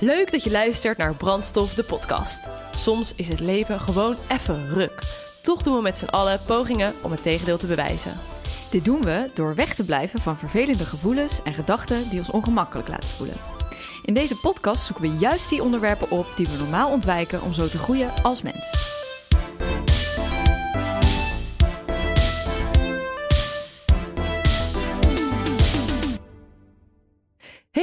Leuk 0.00 0.30
dat 0.30 0.44
je 0.44 0.50
luistert 0.50 0.98
naar 0.98 1.14
Brandstof, 1.14 1.74
de 1.74 1.84
podcast. 1.84 2.48
Soms 2.76 3.14
is 3.14 3.28
het 3.28 3.40
leven 3.40 3.80
gewoon 3.80 4.16
even 4.28 4.68
ruk. 4.68 5.02
Toch 5.42 5.62
doen 5.62 5.76
we 5.76 5.82
met 5.82 5.96
z'n 5.96 6.04
allen 6.04 6.40
pogingen 6.46 6.94
om 7.02 7.10
het 7.10 7.22
tegendeel 7.22 7.58
te 7.58 7.66
bewijzen. 7.66 8.12
Dit 8.70 8.84
doen 8.84 9.02
we 9.02 9.30
door 9.34 9.54
weg 9.54 9.74
te 9.74 9.84
blijven 9.84 10.20
van 10.20 10.38
vervelende 10.38 10.84
gevoelens 10.84 11.42
en 11.42 11.54
gedachten 11.54 12.08
die 12.08 12.18
ons 12.18 12.30
ongemakkelijk 12.30 12.88
laten 12.88 13.08
voelen. 13.08 13.36
In 14.04 14.14
deze 14.14 14.36
podcast 14.36 14.84
zoeken 14.84 15.10
we 15.10 15.18
juist 15.18 15.48
die 15.48 15.62
onderwerpen 15.62 16.10
op 16.10 16.26
die 16.36 16.46
we 16.46 16.58
normaal 16.58 16.90
ontwijken 16.90 17.42
om 17.42 17.52
zo 17.52 17.68
te 17.68 17.78
groeien 17.78 18.10
als 18.22 18.42
mens. 18.42 18.99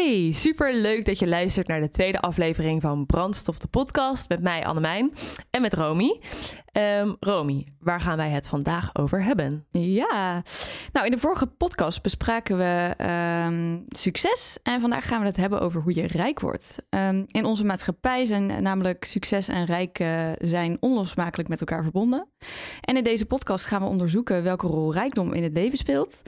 Hey, 0.07 0.31
super 0.33 0.75
leuk 0.75 1.05
dat 1.05 1.19
je 1.19 1.27
luistert 1.27 1.67
naar 1.67 1.79
de 1.79 1.89
tweede 1.89 2.19
aflevering 2.19 2.81
van 2.81 3.05
Brandstof 3.05 3.59
de 3.59 3.67
podcast 3.67 4.29
met 4.29 4.41
mij 4.41 4.65
Annemijn 4.65 5.13
en 5.49 5.61
met 5.61 5.73
Romy. 5.73 6.19
Um, 6.73 7.15
Romy, 7.19 7.67
waar 7.79 8.01
gaan 8.01 8.17
wij 8.17 8.29
het 8.29 8.47
vandaag 8.47 8.95
over 8.95 9.23
hebben? 9.23 9.65
Ja, 9.71 10.43
nou 10.91 11.05
in 11.05 11.11
de 11.11 11.17
vorige 11.17 11.47
podcast 11.47 12.01
bespraken 12.01 12.57
we 12.57 12.95
um, 13.47 13.83
succes 13.87 14.57
en 14.63 14.81
vandaag 14.81 15.07
gaan 15.07 15.19
we 15.19 15.25
het 15.25 15.37
hebben 15.37 15.61
over 15.61 15.81
hoe 15.81 15.95
je 15.95 16.07
rijk 16.07 16.39
wordt. 16.39 16.75
Um, 16.89 17.25
in 17.27 17.45
onze 17.45 17.65
maatschappij 17.65 18.25
zijn 18.25 18.63
namelijk 18.63 19.03
succes 19.03 19.47
en 19.47 19.65
rijk 19.65 19.99
uh, 19.99 20.29
zijn 20.37 20.77
onlosmakelijk 20.79 21.49
met 21.49 21.59
elkaar 21.59 21.83
verbonden. 21.83 22.27
En 22.81 22.97
in 22.97 23.03
deze 23.03 23.25
podcast 23.25 23.65
gaan 23.65 23.81
we 23.81 23.87
onderzoeken 23.87 24.43
welke 24.43 24.67
rol 24.67 24.93
rijkdom 24.93 25.33
in 25.33 25.43
het 25.43 25.53
leven 25.53 25.77
speelt 25.77 26.21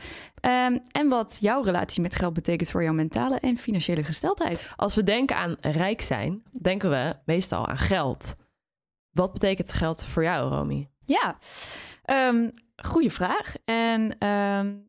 en 0.91 1.09
wat 1.09 1.37
jouw 1.39 1.61
relatie 1.61 2.01
met 2.01 2.15
geld 2.15 2.33
betekent 2.33 2.69
voor 2.69 2.83
jouw 2.83 2.93
mentale 2.93 3.39
en 3.39 3.57
financiële 3.57 4.03
gesteldheid. 4.03 4.71
Als 4.75 4.95
we 4.95 5.03
denken 5.03 5.35
aan 5.35 5.55
rijk 5.59 6.01
zijn, 6.01 6.43
denken 6.61 6.89
we 6.89 7.15
meestal 7.25 7.67
aan 7.67 7.77
geld. 7.77 8.35
Wat 9.11 9.33
betekent 9.33 9.73
geld 9.73 10.05
voor 10.05 10.23
jou, 10.23 10.49
Romy? 10.49 10.89
Ja, 11.05 11.37
um, 12.29 12.51
goede 12.75 13.09
vraag. 13.09 13.55
En 13.65 14.01
um, 14.01 14.87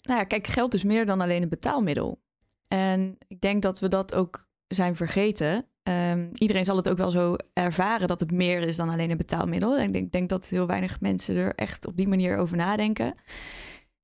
nou 0.00 0.18
ja, 0.18 0.24
kijk, 0.24 0.46
geld 0.46 0.74
is 0.74 0.84
meer 0.84 1.06
dan 1.06 1.20
alleen 1.20 1.42
een 1.42 1.48
betaalmiddel. 1.48 2.20
En 2.68 3.16
ik 3.28 3.40
denk 3.40 3.62
dat 3.62 3.78
we 3.78 3.88
dat 3.88 4.14
ook 4.14 4.46
zijn 4.66 4.96
vergeten. 4.96 5.66
Um, 5.82 6.30
iedereen 6.34 6.64
zal 6.64 6.76
het 6.76 6.88
ook 6.88 6.96
wel 6.96 7.10
zo 7.10 7.36
ervaren 7.52 8.08
dat 8.08 8.20
het 8.20 8.30
meer 8.30 8.62
is 8.62 8.76
dan 8.76 8.88
alleen 8.88 9.10
een 9.10 9.16
betaalmiddel. 9.16 9.76
En 9.76 9.86
ik 9.86 9.92
denk, 9.92 10.12
denk 10.12 10.28
dat 10.28 10.48
heel 10.48 10.66
weinig 10.66 11.00
mensen 11.00 11.36
er 11.36 11.54
echt 11.54 11.86
op 11.86 11.96
die 11.96 12.08
manier 12.08 12.36
over 12.36 12.56
nadenken. 12.56 13.14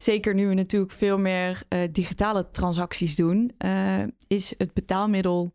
Zeker 0.05 0.35
nu 0.35 0.49
we 0.49 0.55
natuurlijk 0.55 0.93
veel 0.93 1.19
meer 1.19 1.63
uh, 1.69 1.81
digitale 1.93 2.49
transacties 2.49 3.17
doen, 3.17 3.53
uh, 3.59 4.03
is 4.27 4.55
het 4.59 4.73
betaalmiddel. 4.73 5.55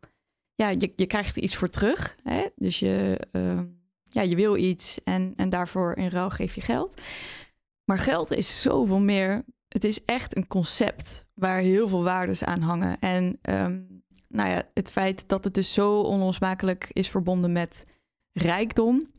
Ja, 0.55 0.69
je, 0.69 0.93
je 0.95 1.05
krijgt 1.05 1.35
er 1.35 1.41
iets 1.41 1.55
voor 1.55 1.69
terug. 1.69 2.17
Hè? 2.23 2.45
Dus 2.55 2.79
je, 2.79 3.19
uh, 3.31 3.59
ja, 4.03 4.21
je 4.21 4.35
wil 4.35 4.55
iets 4.55 4.99
en, 5.03 5.33
en 5.35 5.49
daarvoor 5.49 5.95
in 5.95 6.09
ruil 6.09 6.29
geef 6.29 6.55
je 6.55 6.61
geld. 6.61 7.01
Maar 7.85 7.99
geld 7.99 8.31
is 8.31 8.61
zoveel 8.61 8.99
meer. 8.99 9.45
Het 9.67 9.83
is 9.83 10.05
echt 10.05 10.35
een 10.37 10.47
concept 10.47 11.25
waar 11.33 11.59
heel 11.59 11.87
veel 11.87 12.03
waardes 12.03 12.43
aan 12.43 12.61
hangen. 12.61 12.99
En 12.99 13.39
um, 13.41 14.03
nou 14.27 14.49
ja, 14.49 14.63
het 14.73 14.91
feit 14.91 15.27
dat 15.27 15.43
het 15.43 15.53
dus 15.53 15.73
zo 15.73 16.01
onlosmakelijk 16.01 16.89
is 16.93 17.09
verbonden 17.09 17.51
met 17.51 17.85
rijkdom 18.31 19.11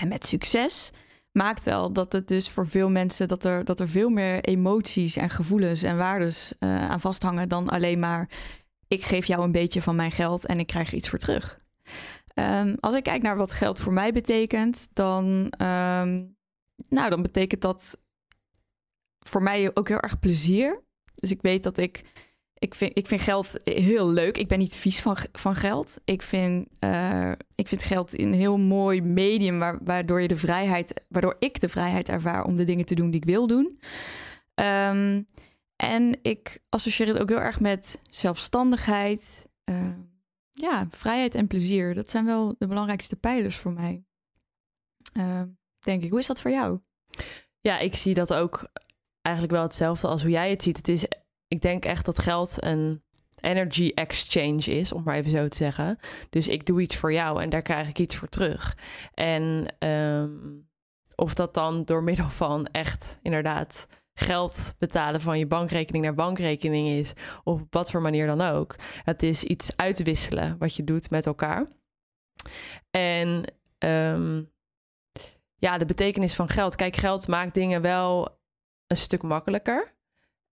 en 0.00 0.08
met 0.08 0.26
succes, 0.26 0.90
maakt 1.36 1.64
wel 1.64 1.92
dat 1.92 2.12
het 2.12 2.28
dus 2.28 2.48
voor 2.48 2.68
veel 2.68 2.90
mensen 2.90 3.28
dat 3.28 3.44
er, 3.44 3.64
dat 3.64 3.80
er 3.80 3.88
veel 3.88 4.08
meer 4.08 4.40
emoties 4.40 5.16
en 5.16 5.30
gevoelens 5.30 5.82
en 5.82 5.96
waardes 5.96 6.54
uh, 6.60 6.90
aan 6.90 7.00
vasthangen 7.00 7.48
dan 7.48 7.68
alleen 7.68 7.98
maar 7.98 8.28
ik 8.88 9.04
geef 9.04 9.26
jou 9.26 9.42
een 9.42 9.52
beetje 9.52 9.82
van 9.82 9.96
mijn 9.96 10.12
geld 10.12 10.46
en 10.46 10.58
ik 10.58 10.66
krijg 10.66 10.92
iets 10.92 11.08
voor 11.08 11.18
terug. 11.18 11.58
Um, 12.34 12.76
als 12.80 12.94
ik 12.94 13.02
kijk 13.02 13.22
naar 13.22 13.36
wat 13.36 13.52
geld 13.52 13.80
voor 13.80 13.92
mij 13.92 14.12
betekent, 14.12 14.88
dan, 14.92 15.24
um, 15.62 16.36
nou, 16.88 17.10
dan 17.10 17.22
betekent 17.22 17.60
dat 17.60 18.00
voor 19.18 19.42
mij 19.42 19.70
ook 19.74 19.88
heel 19.88 20.00
erg 20.00 20.18
plezier. 20.18 20.82
Dus 21.14 21.30
ik 21.30 21.42
weet 21.42 21.62
dat 21.62 21.78
ik. 21.78 22.04
Ik 22.64 22.74
vind, 22.74 22.98
ik 22.98 23.06
vind 23.06 23.20
geld 23.20 23.52
heel 23.64 24.08
leuk. 24.08 24.38
Ik 24.38 24.48
ben 24.48 24.58
niet 24.58 24.74
vies 24.74 25.00
van, 25.00 25.16
van 25.32 25.56
geld. 25.56 26.00
Ik 26.04 26.22
vind, 26.22 26.68
uh, 26.80 27.32
ik 27.54 27.68
vind 27.68 27.82
geld 27.82 28.18
een 28.18 28.32
heel 28.32 28.56
mooi 28.56 29.02
medium 29.02 29.58
waar, 29.58 29.78
waardoor 29.82 30.20
je 30.20 30.28
de 30.28 30.36
vrijheid, 30.36 31.04
waardoor 31.08 31.36
ik 31.38 31.60
de 31.60 31.68
vrijheid 31.68 32.08
ervaar 32.08 32.44
om 32.44 32.56
de 32.56 32.64
dingen 32.64 32.84
te 32.84 32.94
doen 32.94 33.10
die 33.10 33.20
ik 33.20 33.26
wil 33.26 33.46
doen. 33.46 33.78
Um, 34.54 35.26
en 35.76 36.18
ik 36.22 36.58
associeer 36.68 37.08
het 37.08 37.18
ook 37.18 37.28
heel 37.28 37.40
erg 37.40 37.60
met 37.60 38.00
zelfstandigheid. 38.10 39.46
Uh, 39.70 39.96
ja, 40.52 40.86
vrijheid 40.90 41.34
en 41.34 41.46
plezier, 41.46 41.94
dat 41.94 42.10
zijn 42.10 42.24
wel 42.24 42.54
de 42.58 42.66
belangrijkste 42.66 43.16
pijlers 43.16 43.56
voor 43.56 43.72
mij. 43.72 44.04
Uh, 45.12 45.42
denk 45.78 46.02
ik. 46.02 46.10
Hoe 46.10 46.18
is 46.18 46.26
dat 46.26 46.40
voor 46.40 46.50
jou? 46.50 46.80
Ja, 47.60 47.78
ik 47.78 47.94
zie 47.94 48.14
dat 48.14 48.34
ook 48.34 48.70
eigenlijk 49.22 49.54
wel 49.54 49.62
hetzelfde 49.62 50.08
als 50.08 50.22
hoe 50.22 50.30
jij 50.30 50.50
het 50.50 50.62
ziet. 50.62 50.76
Het 50.76 50.88
is, 50.88 51.06
ik 51.54 51.60
denk 51.60 51.84
echt 51.84 52.04
dat 52.04 52.18
geld 52.18 52.62
een 52.62 53.02
energy 53.40 53.92
exchange 53.94 54.64
is, 54.64 54.92
om 54.92 55.02
maar 55.02 55.14
even 55.14 55.30
zo 55.30 55.48
te 55.48 55.56
zeggen. 55.56 55.98
Dus 56.30 56.48
ik 56.48 56.66
doe 56.66 56.80
iets 56.80 56.96
voor 56.96 57.12
jou 57.12 57.42
en 57.42 57.50
daar 57.50 57.62
krijg 57.62 57.88
ik 57.88 57.98
iets 57.98 58.16
voor 58.16 58.28
terug. 58.28 58.76
En 59.14 59.66
um, 59.78 60.68
of 61.14 61.34
dat 61.34 61.54
dan 61.54 61.84
door 61.84 62.02
middel 62.02 62.30
van 62.30 62.66
echt 62.66 63.18
inderdaad 63.22 63.86
geld 64.14 64.74
betalen 64.78 65.20
van 65.20 65.38
je 65.38 65.46
bankrekening 65.46 66.04
naar 66.04 66.14
bankrekening 66.14 66.88
is, 66.88 67.12
of 67.44 67.60
op 67.60 67.74
wat 67.74 67.90
voor 67.90 68.00
manier 68.00 68.26
dan 68.26 68.40
ook. 68.40 68.76
Het 69.02 69.22
is 69.22 69.44
iets 69.44 69.76
uitwisselen 69.76 70.58
wat 70.58 70.74
je 70.74 70.84
doet 70.84 71.10
met 71.10 71.26
elkaar. 71.26 71.68
En 72.90 73.44
um, 73.78 74.52
ja, 75.56 75.78
de 75.78 75.86
betekenis 75.86 76.34
van 76.34 76.48
geld. 76.48 76.76
Kijk, 76.76 76.96
geld 76.96 77.28
maakt 77.28 77.54
dingen 77.54 77.82
wel 77.82 78.38
een 78.86 78.96
stuk 78.96 79.22
makkelijker. 79.22 79.93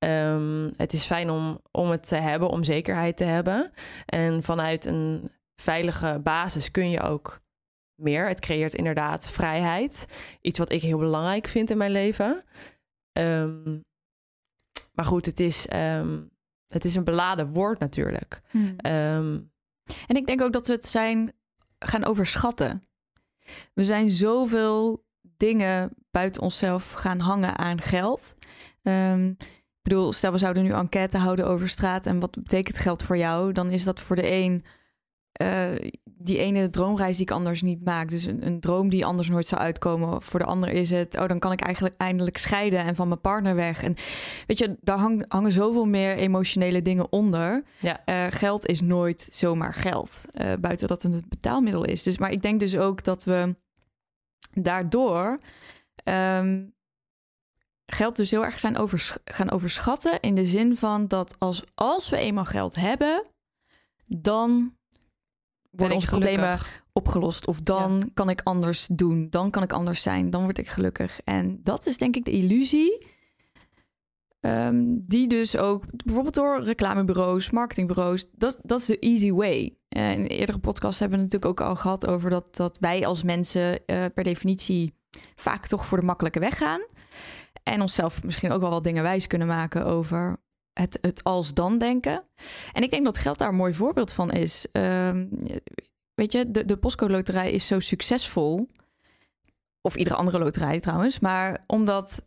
Um, 0.05 0.73
het 0.77 0.93
is 0.93 1.05
fijn 1.05 1.31
om, 1.31 1.61
om 1.71 1.91
het 1.91 2.09
te 2.09 2.17
hebben, 2.17 2.49
om 2.49 2.65
zekerheid 2.65 3.17
te 3.17 3.25
hebben. 3.25 3.73
En 4.07 4.43
vanuit 4.43 4.85
een 4.85 5.31
veilige 5.57 6.21
basis 6.23 6.71
kun 6.71 6.91
je 6.91 7.01
ook 7.01 7.41
meer. 7.95 8.29
Het 8.29 8.41
creëert 8.41 8.75
inderdaad 8.75 9.31
vrijheid. 9.31 10.07
Iets 10.41 10.59
wat 10.59 10.73
ik 10.73 10.83
heel 10.83 10.99
belangrijk 10.99 11.47
vind 11.47 11.71
in 11.71 11.77
mijn 11.77 11.91
leven. 11.91 12.45
Um, 13.19 13.85
maar 14.93 15.05
goed, 15.05 15.27
het 15.27 15.41
is, 15.41 15.67
um, 15.73 16.31
het 16.67 16.85
is 16.85 16.95
een 16.95 17.05
beladen 17.05 17.53
woord 17.53 17.79
natuurlijk. 17.79 18.41
Hmm. 18.51 18.77
Um, 18.87 19.53
en 20.07 20.17
ik 20.17 20.27
denk 20.27 20.43
ook 20.43 20.53
dat 20.53 20.67
we 20.67 20.73
het 20.73 20.87
zijn 20.87 21.33
gaan 21.79 22.05
overschatten. 22.05 22.87
We 23.75 23.85
zijn 23.85 24.11
zoveel 24.11 25.05
dingen 25.37 25.91
buiten 26.11 26.43
onszelf 26.43 26.93
gaan 26.93 27.19
hangen 27.19 27.59
aan 27.59 27.81
geld. 27.81 28.37
Ik 29.83 29.89
bedoel, 29.89 30.13
stel 30.13 30.33
we 30.33 30.39
zouden 30.39 30.63
nu 30.63 30.71
enquête 30.71 31.19
houden 31.19 31.47
over 31.47 31.69
straat 31.69 32.07
en 32.07 32.21
wat 32.21 32.43
betekent 32.43 32.79
geld 32.79 33.03
voor 33.03 33.17
jou? 33.17 33.53
Dan 33.53 33.71
is 33.71 33.85
dat 33.85 34.01
voor 34.01 34.17
de 34.17 34.31
een 34.31 34.65
uh, 35.43 35.91
die 36.05 36.39
ene 36.39 36.71
droomreis 36.71 37.17
die 37.17 37.27
ik 37.27 37.33
anders 37.33 37.63
niet 37.63 37.85
maak. 37.85 38.11
Dus 38.11 38.25
een, 38.25 38.47
een, 38.47 38.61
droom 38.61 38.89
die 38.89 39.05
anders 39.05 39.29
nooit 39.29 39.47
zou 39.47 39.61
uitkomen. 39.61 40.23
Voor 40.23 40.41
de 40.41 40.47
ander 40.47 40.69
is 40.69 40.91
het, 40.91 41.19
oh, 41.19 41.29
dan 41.29 41.39
kan 41.39 41.53
ik 41.53 41.61
eigenlijk 41.61 41.95
eindelijk 41.97 42.39
scheiden 42.39 42.79
en 42.79 42.95
van 42.95 43.09
mijn 43.09 43.21
partner 43.21 43.55
weg. 43.55 43.83
En 43.83 43.95
weet 44.47 44.59
je, 44.59 44.77
daar 44.81 44.99
hang, 44.99 45.25
hangen 45.29 45.53
zoveel 45.53 45.85
meer 45.85 46.17
emotionele 46.17 46.83
dingen 46.83 47.13
onder. 47.13 47.65
Ja. 47.81 48.03
Uh, 48.07 48.25
geld 48.31 48.67
is 48.67 48.81
nooit 48.81 49.29
zomaar 49.33 49.75
geld. 49.75 50.25
Uh, 50.33 50.53
buiten 50.61 50.89
dat 50.89 51.03
het 51.03 51.13
een 51.13 51.25
betaalmiddel 51.29 51.85
is. 51.85 52.03
Dus, 52.03 52.19
maar 52.19 52.33
ik 52.33 52.43
denk 52.43 52.61
dus 52.61 52.77
ook 52.77 53.05
dat 53.05 53.25
we 53.25 53.57
daardoor 54.53 55.39
um, 56.05 56.75
geld 57.95 58.17
dus 58.17 58.31
heel 58.31 58.45
erg 58.45 58.59
zijn 58.59 58.77
gaan 59.25 59.51
overschatten. 59.51 60.21
In 60.21 60.35
de 60.35 60.45
zin 60.45 60.77
van 60.77 61.09
dat 61.09 61.37
als, 61.39 61.63
als 61.75 62.09
we 62.09 62.17
eenmaal 62.17 62.45
geld 62.45 62.75
hebben, 62.75 63.27
dan 64.07 64.77
worden 65.71 65.97
onze 65.97 66.07
problemen 66.07 66.59
opgelost. 66.93 67.47
Of 67.47 67.61
dan 67.61 67.99
ja. 67.99 68.05
kan 68.15 68.29
ik 68.29 68.41
anders 68.45 68.87
doen. 68.93 69.27
Dan 69.31 69.51
kan 69.51 69.63
ik 69.63 69.73
anders 69.73 70.03
zijn. 70.03 70.31
Dan 70.31 70.43
word 70.43 70.59
ik 70.59 70.69
gelukkig. 70.69 71.21
En 71.25 71.61
dat 71.63 71.87
is 71.87 71.99
denk 71.99 72.17
ik 72.17 72.25
de 72.25 72.31
illusie. 72.31 73.07
Um, 74.41 75.07
die 75.07 75.29
dus 75.29 75.57
ook 75.57 75.85
bijvoorbeeld 76.05 76.35
door 76.35 76.63
reclamebureaus, 76.63 77.51
marketingbureaus, 77.51 78.27
dat, 78.33 78.59
dat 78.63 78.79
is 78.79 78.87
de 78.87 78.99
easy 78.99 79.33
way. 79.33 79.77
Uh, 79.97 80.13
in 80.13 80.27
eerdere 80.27 80.59
podcast 80.59 80.99
hebben 80.99 81.19
we 81.19 81.25
het 81.25 81.33
natuurlijk 81.33 81.61
ook 81.61 81.69
al 81.69 81.77
gehad 81.77 82.07
over 82.07 82.31
dat, 82.31 82.57
dat 82.57 82.79
wij 82.79 83.07
als 83.07 83.23
mensen 83.23 83.81
uh, 83.87 84.05
per 84.15 84.25
definitie 84.25 84.95
vaak 85.35 85.67
toch 85.67 85.87
voor 85.87 86.01
de 86.01 86.07
makkelijke 86.07 86.39
weg 86.39 86.59
gaan. 86.59 86.81
En 87.63 87.81
onszelf 87.81 88.23
misschien 88.23 88.53
ook 88.53 88.61
wel 88.61 88.71
wat 88.71 88.85
dingen 88.85 89.03
wijs 89.03 89.27
kunnen 89.27 89.49
maken 89.49 89.87
over 89.87 90.41
het, 90.73 90.99
het 91.01 91.25
als 91.25 91.55
dan 91.55 91.79
denken. 91.79 92.25
En 92.73 92.83
ik 92.83 92.91
denk 92.91 93.05
dat 93.05 93.19
geld 93.19 93.39
daar 93.39 93.49
een 93.49 93.55
mooi 93.55 93.75
voorbeeld 93.75 94.13
van 94.13 94.31
is. 94.31 94.67
Um, 94.73 95.29
weet 96.15 96.33
je, 96.33 96.51
de, 96.51 96.65
de 96.65 96.77
postcode 96.77 97.13
loterij 97.13 97.53
is 97.53 97.67
zo 97.67 97.81
succesvol. 97.81 98.69
Of 99.81 99.97
iedere 99.97 100.17
andere 100.17 100.39
loterij 100.39 100.81
trouwens. 100.81 101.21
Maar 101.21 101.65
omdat 101.67 102.25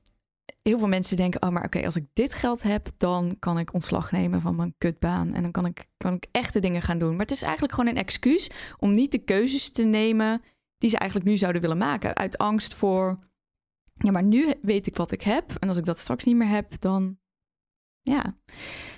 heel 0.61 0.79
veel 0.79 0.87
mensen 0.87 1.17
denken: 1.17 1.41
oh, 1.41 1.49
maar 1.49 1.63
oké, 1.63 1.85
als 1.85 1.95
ik 1.95 2.05
dit 2.13 2.33
geld 2.33 2.63
heb, 2.63 2.87
dan 2.97 3.35
kan 3.39 3.59
ik 3.59 3.73
ontslag 3.73 4.11
nemen 4.11 4.41
van 4.41 4.55
mijn 4.55 4.75
kutbaan. 4.77 5.33
En 5.33 5.41
dan 5.41 5.51
kan 5.51 5.65
ik, 5.65 5.87
kan 5.97 6.13
ik 6.13 6.25
echte 6.31 6.59
dingen 6.59 6.81
gaan 6.81 6.99
doen. 6.99 7.11
Maar 7.11 7.25
het 7.25 7.31
is 7.31 7.41
eigenlijk 7.41 7.73
gewoon 7.73 7.89
een 7.89 7.97
excuus 7.97 8.49
om 8.79 8.91
niet 8.91 9.11
de 9.11 9.23
keuzes 9.23 9.71
te 9.71 9.83
nemen 9.83 10.41
die 10.77 10.89
ze 10.89 10.97
eigenlijk 10.97 11.29
nu 11.29 11.37
zouden 11.37 11.61
willen 11.61 11.77
maken. 11.77 12.15
Uit 12.15 12.37
angst 12.37 12.73
voor, 12.73 13.19
ja, 13.97 14.11
maar 14.11 14.23
nu 14.23 14.53
weet 14.61 14.87
ik 14.87 14.95
wat 14.95 15.11
ik 15.11 15.21
heb. 15.21 15.51
En 15.59 15.67
als 15.67 15.77
ik 15.77 15.85
dat 15.85 15.99
straks 15.99 16.23
niet 16.23 16.35
meer 16.35 16.47
heb, 16.47 16.81
dan 16.81 17.17
ja. 18.01 18.37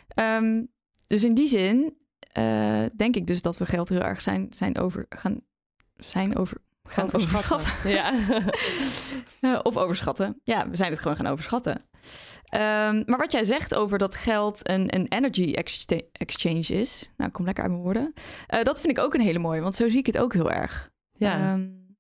Ehm, 0.08 0.64
dus 1.08 1.24
in 1.24 1.34
die 1.34 1.48
zin 1.48 1.98
uh, 2.38 2.86
denk 2.96 3.16
ik 3.16 3.28
dus 3.28 3.42
dat 3.42 3.58
we 3.58 3.66
geld 3.66 3.90
heel 3.90 4.02
erg 4.02 4.22
zijn, 4.22 4.48
zijn 4.50 4.78
over 4.78 5.06
gaan 5.10 5.42
zijn 5.96 6.38
over 6.38 6.58
gaan 6.84 7.14
overschatten. 7.14 7.74
Ja. 7.90 8.14
uh, 9.42 9.60
of 9.64 9.78
overschatten. 9.78 10.42
Ja, 10.44 10.70
we 10.70 10.76
zijn 10.76 10.92
het 10.92 11.00
gewoon 11.00 11.18
gaan 11.18 11.28
overschatten. 11.28 11.86
Um, 12.54 13.04
maar 13.06 13.18
wat 13.18 13.32
jij 13.32 13.44
zegt 13.44 13.76
over 13.76 13.98
dat 13.98 14.16
geld 14.16 14.70
een, 14.70 14.96
een 14.96 15.08
energy 15.08 15.54
exchange 16.12 16.68
is, 16.68 17.10
nou, 17.18 17.32
kom 17.32 17.46
lekker 17.46 17.64
uit 17.64 17.72
mijn 17.72 17.84
woorden. 17.84 18.14
Uh, 18.54 18.64
dat 18.64 18.80
vind 18.82 18.98
ik 18.98 19.04
ook 19.04 19.14
een 19.14 19.22
hele 19.22 19.40
mooie, 19.40 19.62
want 19.62 19.76
zo 19.76 19.90
zie 19.90 20.00
ik 20.00 20.06
het 20.06 20.18
ook 20.18 20.34
heel 20.34 20.52
erg. 20.52 20.92
Ja, 21.12 21.54
um, 21.54 21.96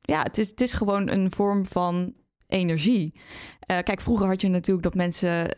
ja 0.00 0.22
het, 0.22 0.38
is, 0.38 0.48
het 0.48 0.60
is 0.60 0.72
gewoon 0.72 1.08
een 1.08 1.30
vorm 1.30 1.66
van 1.66 2.14
energie. 2.52 3.12
Uh, 3.14 3.78
kijk, 3.78 4.00
vroeger 4.00 4.26
had 4.26 4.40
je 4.40 4.48
natuurlijk 4.48 4.84
dat 4.84 4.94
mensen 4.94 5.48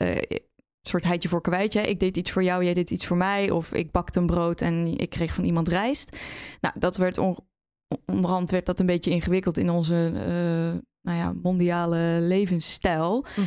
soort 0.89 1.05
heidje 1.05 1.29
voor 1.29 1.41
kwijtje. 1.41 1.81
Ik 1.81 2.01
deed 2.01 2.17
iets 2.17 2.31
voor 2.31 2.43
jou, 2.43 2.65
jij 2.65 2.75
deed 2.75 2.91
iets 2.91 3.07
voor 3.07 3.17
mij. 3.17 3.51
Of 3.51 3.73
ik 3.73 3.91
bakte 3.91 4.19
een 4.19 4.27
brood 4.27 4.61
en 4.61 4.97
ik 4.97 5.11
kreeg 5.11 5.35
van 5.35 5.45
iemand 5.45 5.69
rijst. 5.69 6.17
Nou, 6.61 6.75
dat 6.79 6.97
werd 6.97 7.19
on 7.19 7.39
onderhand 8.07 8.51
werd 8.51 8.67
dat 8.67 8.81
een 8.81 8.87
beetje 8.87 9.11
ingewikkeld 9.11 9.59
in 9.59 9.71
onze 9.71 10.11
uh, 10.15 10.81
nou 11.01 11.19
ja, 11.19 11.33
mondiale 11.43 12.19
levensstijl. 12.21 13.25
Mhm. 13.37 13.47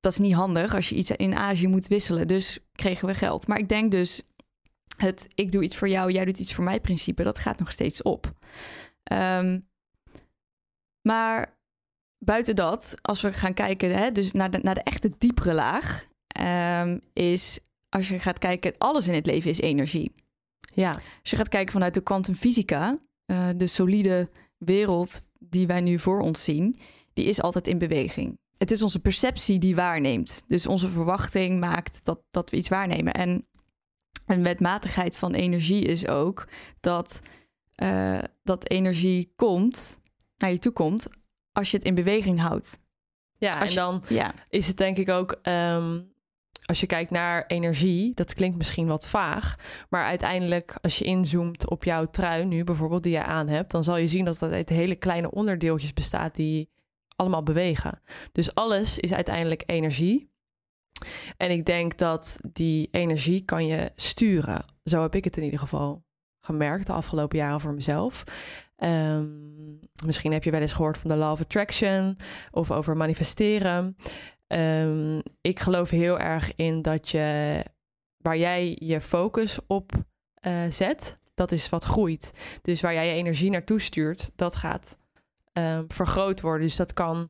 Dat 0.00 0.12
is 0.12 0.18
niet 0.18 0.34
handig 0.34 0.74
als 0.74 0.88
je 0.88 0.94
iets 0.94 1.10
in 1.10 1.34
Azië 1.34 1.66
moet 1.66 1.86
wisselen. 1.86 2.28
Dus 2.28 2.58
kregen 2.72 3.08
we 3.08 3.14
geld. 3.14 3.46
Maar 3.46 3.58
ik 3.58 3.68
denk 3.68 3.90
dus, 3.90 4.22
het 4.96 5.28
ik 5.34 5.52
doe 5.52 5.62
iets 5.62 5.76
voor 5.76 5.88
jou, 5.88 6.12
jij 6.12 6.24
doet 6.24 6.38
iets 6.38 6.54
voor 6.54 6.64
mij 6.64 6.80
principe, 6.80 7.22
dat 7.22 7.38
gaat 7.38 7.58
nog 7.58 7.72
steeds 7.72 8.02
op. 8.02 8.32
Um, 9.12 9.68
maar 11.08 11.53
buiten 12.24 12.56
dat, 12.56 12.94
als 13.02 13.20
we 13.20 13.32
gaan 13.32 13.54
kijken 13.54 13.96
hè, 13.96 14.12
dus 14.12 14.32
naar, 14.32 14.50
de, 14.50 14.58
naar 14.62 14.74
de 14.74 14.82
echte 14.82 15.12
diepere 15.18 15.54
laag, 15.54 16.06
um, 16.82 17.00
is 17.12 17.58
als 17.88 18.08
je 18.08 18.18
gaat 18.18 18.38
kijken, 18.38 18.74
alles 18.78 19.08
in 19.08 19.14
het 19.14 19.26
leven 19.26 19.50
is 19.50 19.60
energie. 19.60 20.12
Ja. 20.74 20.90
Als 20.90 21.30
je 21.30 21.36
gaat 21.36 21.48
kijken 21.48 21.72
vanuit 21.72 21.94
de 21.94 22.02
kwantumfysica, 22.02 22.98
uh, 23.26 23.48
de 23.56 23.66
solide 23.66 24.28
wereld 24.58 25.22
die 25.38 25.66
wij 25.66 25.80
nu 25.80 25.98
voor 25.98 26.20
ons 26.20 26.44
zien, 26.44 26.78
die 27.12 27.24
is 27.24 27.42
altijd 27.42 27.68
in 27.68 27.78
beweging. 27.78 28.38
Het 28.56 28.70
is 28.70 28.82
onze 28.82 29.00
perceptie 29.00 29.58
die 29.58 29.74
waarneemt. 29.74 30.44
Dus 30.46 30.66
onze 30.66 30.88
verwachting 30.88 31.60
maakt 31.60 32.04
dat, 32.04 32.22
dat 32.30 32.50
we 32.50 32.56
iets 32.56 32.68
waarnemen. 32.68 33.12
En 33.12 33.46
een 34.26 34.42
wetmatigheid 34.42 35.18
van 35.18 35.34
energie 35.34 35.84
is 35.84 36.06
ook 36.06 36.48
dat, 36.80 37.20
uh, 37.82 38.18
dat 38.42 38.68
energie 38.70 39.32
komt, 39.36 39.98
naar 40.36 40.50
je 40.50 40.58
toe 40.58 40.72
komt, 40.72 41.06
als 41.54 41.70
je 41.70 41.76
het 41.76 41.86
in 41.86 41.94
beweging 41.94 42.40
houdt. 42.40 42.82
Ja, 43.38 43.66
en 43.66 43.74
dan 43.74 44.02
ja. 44.08 44.34
is 44.48 44.66
het 44.66 44.76
denk 44.76 44.96
ik 44.96 45.08
ook 45.08 45.38
um, 45.42 46.14
als 46.64 46.80
je 46.80 46.86
kijkt 46.86 47.10
naar 47.10 47.46
energie, 47.46 48.14
dat 48.14 48.34
klinkt 48.34 48.56
misschien 48.56 48.86
wat 48.86 49.08
vaag. 49.08 49.56
Maar 49.88 50.04
uiteindelijk, 50.04 50.76
als 50.82 50.98
je 50.98 51.04
inzoomt 51.04 51.70
op 51.70 51.84
jouw 51.84 52.06
trui 52.06 52.44
nu 52.44 52.64
bijvoorbeeld, 52.64 53.02
die 53.02 53.12
je 53.12 53.22
aan 53.22 53.48
hebt, 53.48 53.70
dan 53.70 53.84
zal 53.84 53.96
je 53.96 54.08
zien 54.08 54.24
dat 54.24 54.38
dat 54.38 54.52
uit 54.52 54.68
hele 54.68 54.94
kleine 54.94 55.30
onderdeeltjes 55.30 55.92
bestaat 55.92 56.34
die 56.34 56.70
allemaal 57.16 57.42
bewegen. 57.42 58.00
Dus 58.32 58.54
alles 58.54 58.98
is 58.98 59.12
uiteindelijk 59.12 59.62
energie. 59.66 60.32
En 61.36 61.50
ik 61.50 61.64
denk 61.64 61.98
dat 61.98 62.38
die 62.52 62.88
energie 62.90 63.44
kan 63.44 63.66
je 63.66 63.92
sturen. 63.96 64.64
Zo 64.84 65.02
heb 65.02 65.14
ik 65.14 65.24
het 65.24 65.36
in 65.36 65.42
ieder 65.42 65.58
geval 65.58 66.04
gemerkt 66.40 66.86
de 66.86 66.92
afgelopen 66.92 67.38
jaren 67.38 67.60
voor 67.60 67.74
mezelf. 67.74 68.24
Um, 68.76 69.80
misschien 70.06 70.32
heb 70.32 70.44
je 70.44 70.50
wel 70.50 70.60
eens 70.60 70.72
gehoord 70.72 70.98
van 70.98 71.10
de 71.10 71.16
Law 71.16 71.32
of 71.32 71.40
Attraction 71.40 72.18
of 72.50 72.70
over 72.70 72.96
manifesteren. 72.96 73.96
Um, 74.46 75.22
ik 75.40 75.60
geloof 75.60 75.90
heel 75.90 76.18
erg 76.18 76.54
in 76.56 76.82
dat 76.82 77.08
je 77.08 77.64
waar 78.16 78.36
jij 78.36 78.76
je 78.80 79.00
focus 79.00 79.58
op 79.66 79.92
uh, 80.46 80.62
zet, 80.68 81.18
dat 81.34 81.52
is 81.52 81.68
wat 81.68 81.84
groeit. 81.84 82.32
Dus 82.62 82.80
waar 82.80 82.94
jij 82.94 83.06
je 83.06 83.12
energie 83.12 83.50
naartoe 83.50 83.80
stuurt, 83.80 84.30
dat 84.36 84.56
gaat 84.56 84.98
um, 85.52 85.84
vergroot 85.88 86.40
worden. 86.40 86.66
Dus 86.66 86.76
dat 86.76 86.92
kan 86.92 87.28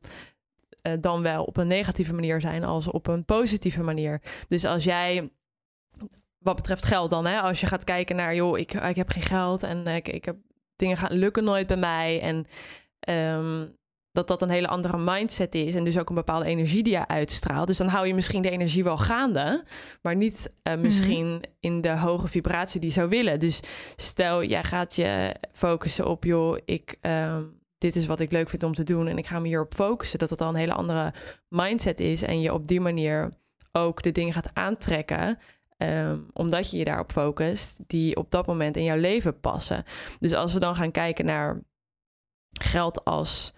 uh, 0.87 0.93
dan 0.99 1.21
wel 1.21 1.43
op 1.43 1.57
een 1.57 1.67
negatieve 1.67 2.13
manier 2.13 2.41
zijn 2.41 2.63
als 2.63 2.87
op 2.87 3.07
een 3.07 3.25
positieve 3.25 3.83
manier. 3.83 4.21
Dus 4.47 4.65
als 4.65 4.83
jij 4.83 5.31
wat 6.37 6.55
betreft 6.55 6.83
geld 6.83 7.09
dan, 7.09 7.25
hè, 7.25 7.39
als 7.39 7.59
je 7.59 7.67
gaat 7.67 7.83
kijken 7.83 8.15
naar, 8.15 8.35
joh, 8.35 8.57
ik, 8.57 8.73
ik 8.73 8.95
heb 8.95 9.09
geen 9.09 9.23
geld 9.23 9.63
en 9.63 9.87
ik, 9.87 10.07
ik 10.07 10.25
heb 10.25 10.37
dingen 10.75 10.97
gaan 10.97 11.17
lukken 11.17 11.43
nooit 11.43 11.67
bij 11.67 11.77
mij 11.77 12.21
en 12.21 12.47
um, 13.39 13.75
dat 14.15 14.27
dat 14.27 14.41
een 14.41 14.49
hele 14.49 14.67
andere 14.67 14.97
mindset 14.97 15.55
is 15.55 15.75
en 15.75 15.83
dus 15.83 15.97
ook 15.97 16.09
een 16.09 16.15
bepaalde 16.15 16.45
energie 16.45 16.83
die 16.83 16.93
je 16.93 17.07
uitstraalt. 17.07 17.67
Dus 17.67 17.77
dan 17.77 17.87
hou 17.87 18.07
je 18.07 18.13
misschien 18.13 18.41
de 18.41 18.49
energie 18.49 18.83
wel 18.83 18.97
gaande, 18.97 19.63
maar 20.01 20.15
niet 20.15 20.51
uh, 20.63 20.75
misschien 20.75 21.41
in 21.59 21.81
de 21.81 21.97
hoge 21.97 22.27
vibratie 22.27 22.79
die 22.79 22.89
je 22.89 22.95
zou 22.95 23.09
willen. 23.09 23.39
Dus 23.39 23.59
stel, 23.95 24.43
jij 24.43 24.63
gaat 24.63 24.95
je 24.95 25.35
focussen 25.51 26.07
op, 26.07 26.23
joh, 26.23 26.57
ik, 26.65 26.97
uh, 27.01 27.37
dit 27.77 27.95
is 27.95 28.05
wat 28.05 28.19
ik 28.19 28.31
leuk 28.31 28.49
vind 28.49 28.63
om 28.63 28.73
te 28.73 28.83
doen 28.83 29.07
en 29.07 29.17
ik 29.17 29.27
ga 29.27 29.39
me 29.39 29.47
hierop 29.47 29.73
focussen, 29.73 30.19
dat 30.19 30.29
het 30.29 30.41
al 30.41 30.49
een 30.49 30.55
hele 30.55 30.73
andere 30.73 31.13
mindset 31.47 31.99
is 31.99 32.21
en 32.21 32.41
je 32.41 32.53
op 32.53 32.67
die 32.67 32.81
manier 32.81 33.33
ook 33.71 34.01
de 34.01 34.11
dingen 34.11 34.33
gaat 34.33 34.49
aantrekken. 34.53 35.37
Um, 35.77 36.29
omdat 36.33 36.71
je 36.71 36.77
je 36.77 36.85
daarop 36.85 37.11
focust, 37.11 37.79
die 37.87 38.15
op 38.15 38.31
dat 38.31 38.47
moment 38.47 38.77
in 38.77 38.83
jouw 38.83 38.97
leven 38.97 39.39
passen. 39.39 39.83
Dus 40.19 40.33
als 40.33 40.53
we 40.53 40.59
dan 40.59 40.75
gaan 40.75 40.91
kijken 40.91 41.25
naar 41.25 41.61
geld 42.61 43.05
als 43.05 43.53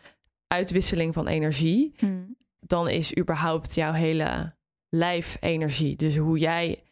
uitwisseling 0.48 1.14
van 1.14 1.28
energie, 1.28 1.94
hmm. 1.98 2.36
dan 2.60 2.90
is 2.90 3.18
überhaupt 3.18 3.76
jouw 3.76 3.94
hele 3.94 4.56
lijf 4.90 5.38
energie. 5.40 5.96
Dus 5.96 6.16
hoe 6.16 6.38
jij 6.38 6.84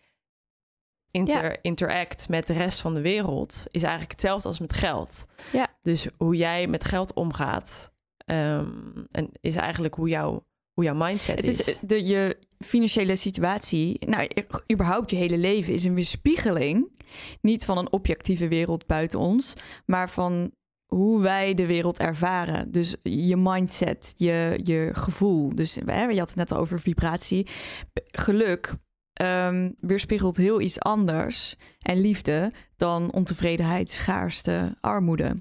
inter 1.12 1.64
interact 1.64 2.30
met 2.30 2.48
de 2.48 2.54
rest 2.54 2.80
van 2.80 2.94
de 2.94 3.02
wereld 3.02 3.66
is 3.72 3.82
eigenlijk 3.84 4.12
hetzelfde 4.12 4.48
als 4.48 4.60
met 4.60 4.74
geld. 4.74 5.28
Ja. 5.52 5.68
Dus 5.82 6.08
hoe 6.18 6.36
jij 6.36 6.68
met 6.68 6.84
geld 6.84 7.14
omgaat, 7.14 7.94
um, 8.26 9.08
en 9.12 9.30
is 9.42 9.56
eigenlijk 9.56 9.96
hoe, 9.96 10.10
jou, 10.10 10.42
hoe 10.76 10.84
jouw 10.84 10.96
mindset 10.96 11.36
het 11.38 11.48
is. 11.48 11.78
de, 11.82 12.04
je 12.04 12.38
financiële 12.60 13.16
situatie, 13.16 14.06
nou, 14.06 14.28
überhaupt 14.72 15.10
je 15.10 15.16
hele 15.16 15.38
leven 15.38 15.74
is 15.74 15.84
een 15.84 15.94
weerspiegeling, 15.94 16.88
niet 17.42 17.66
van 17.66 17.78
een 17.78 17.92
objectieve 17.92 18.48
wereld 18.48 18.86
buiten 18.86 19.20
ons, 19.20 19.54
maar 19.86 20.10
van 20.10 20.52
hoe 20.86 21.22
wij 21.22 21.54
de 21.54 21.66
wereld 21.66 22.00
ervaren. 22.00 22.72
Dus 22.72 22.96
je 23.04 23.38
mindset, 23.38 24.14
je, 24.18 24.60
je 24.64 24.90
gevoel. 24.94 25.56
Dus 25.56 25.78
hè, 25.86 26.04
je 26.04 26.20
had 26.20 26.28
het 26.28 26.38
net 26.38 26.52
al 26.52 26.60
over 26.60 26.80
vibratie. 26.80 27.48
Geluk 28.12 28.74
um, 29.22 29.76
weerspiegelt 29.80 30.38
heel 30.38 30.62
iets 30.62 30.80
anders 30.80 31.56
en 31.80 32.02
liefde 32.02 32.52
dan 32.78 33.12
ontevredenheid, 33.12 33.92
schaarste, 33.92 34.78
armoede. 34.82 35.36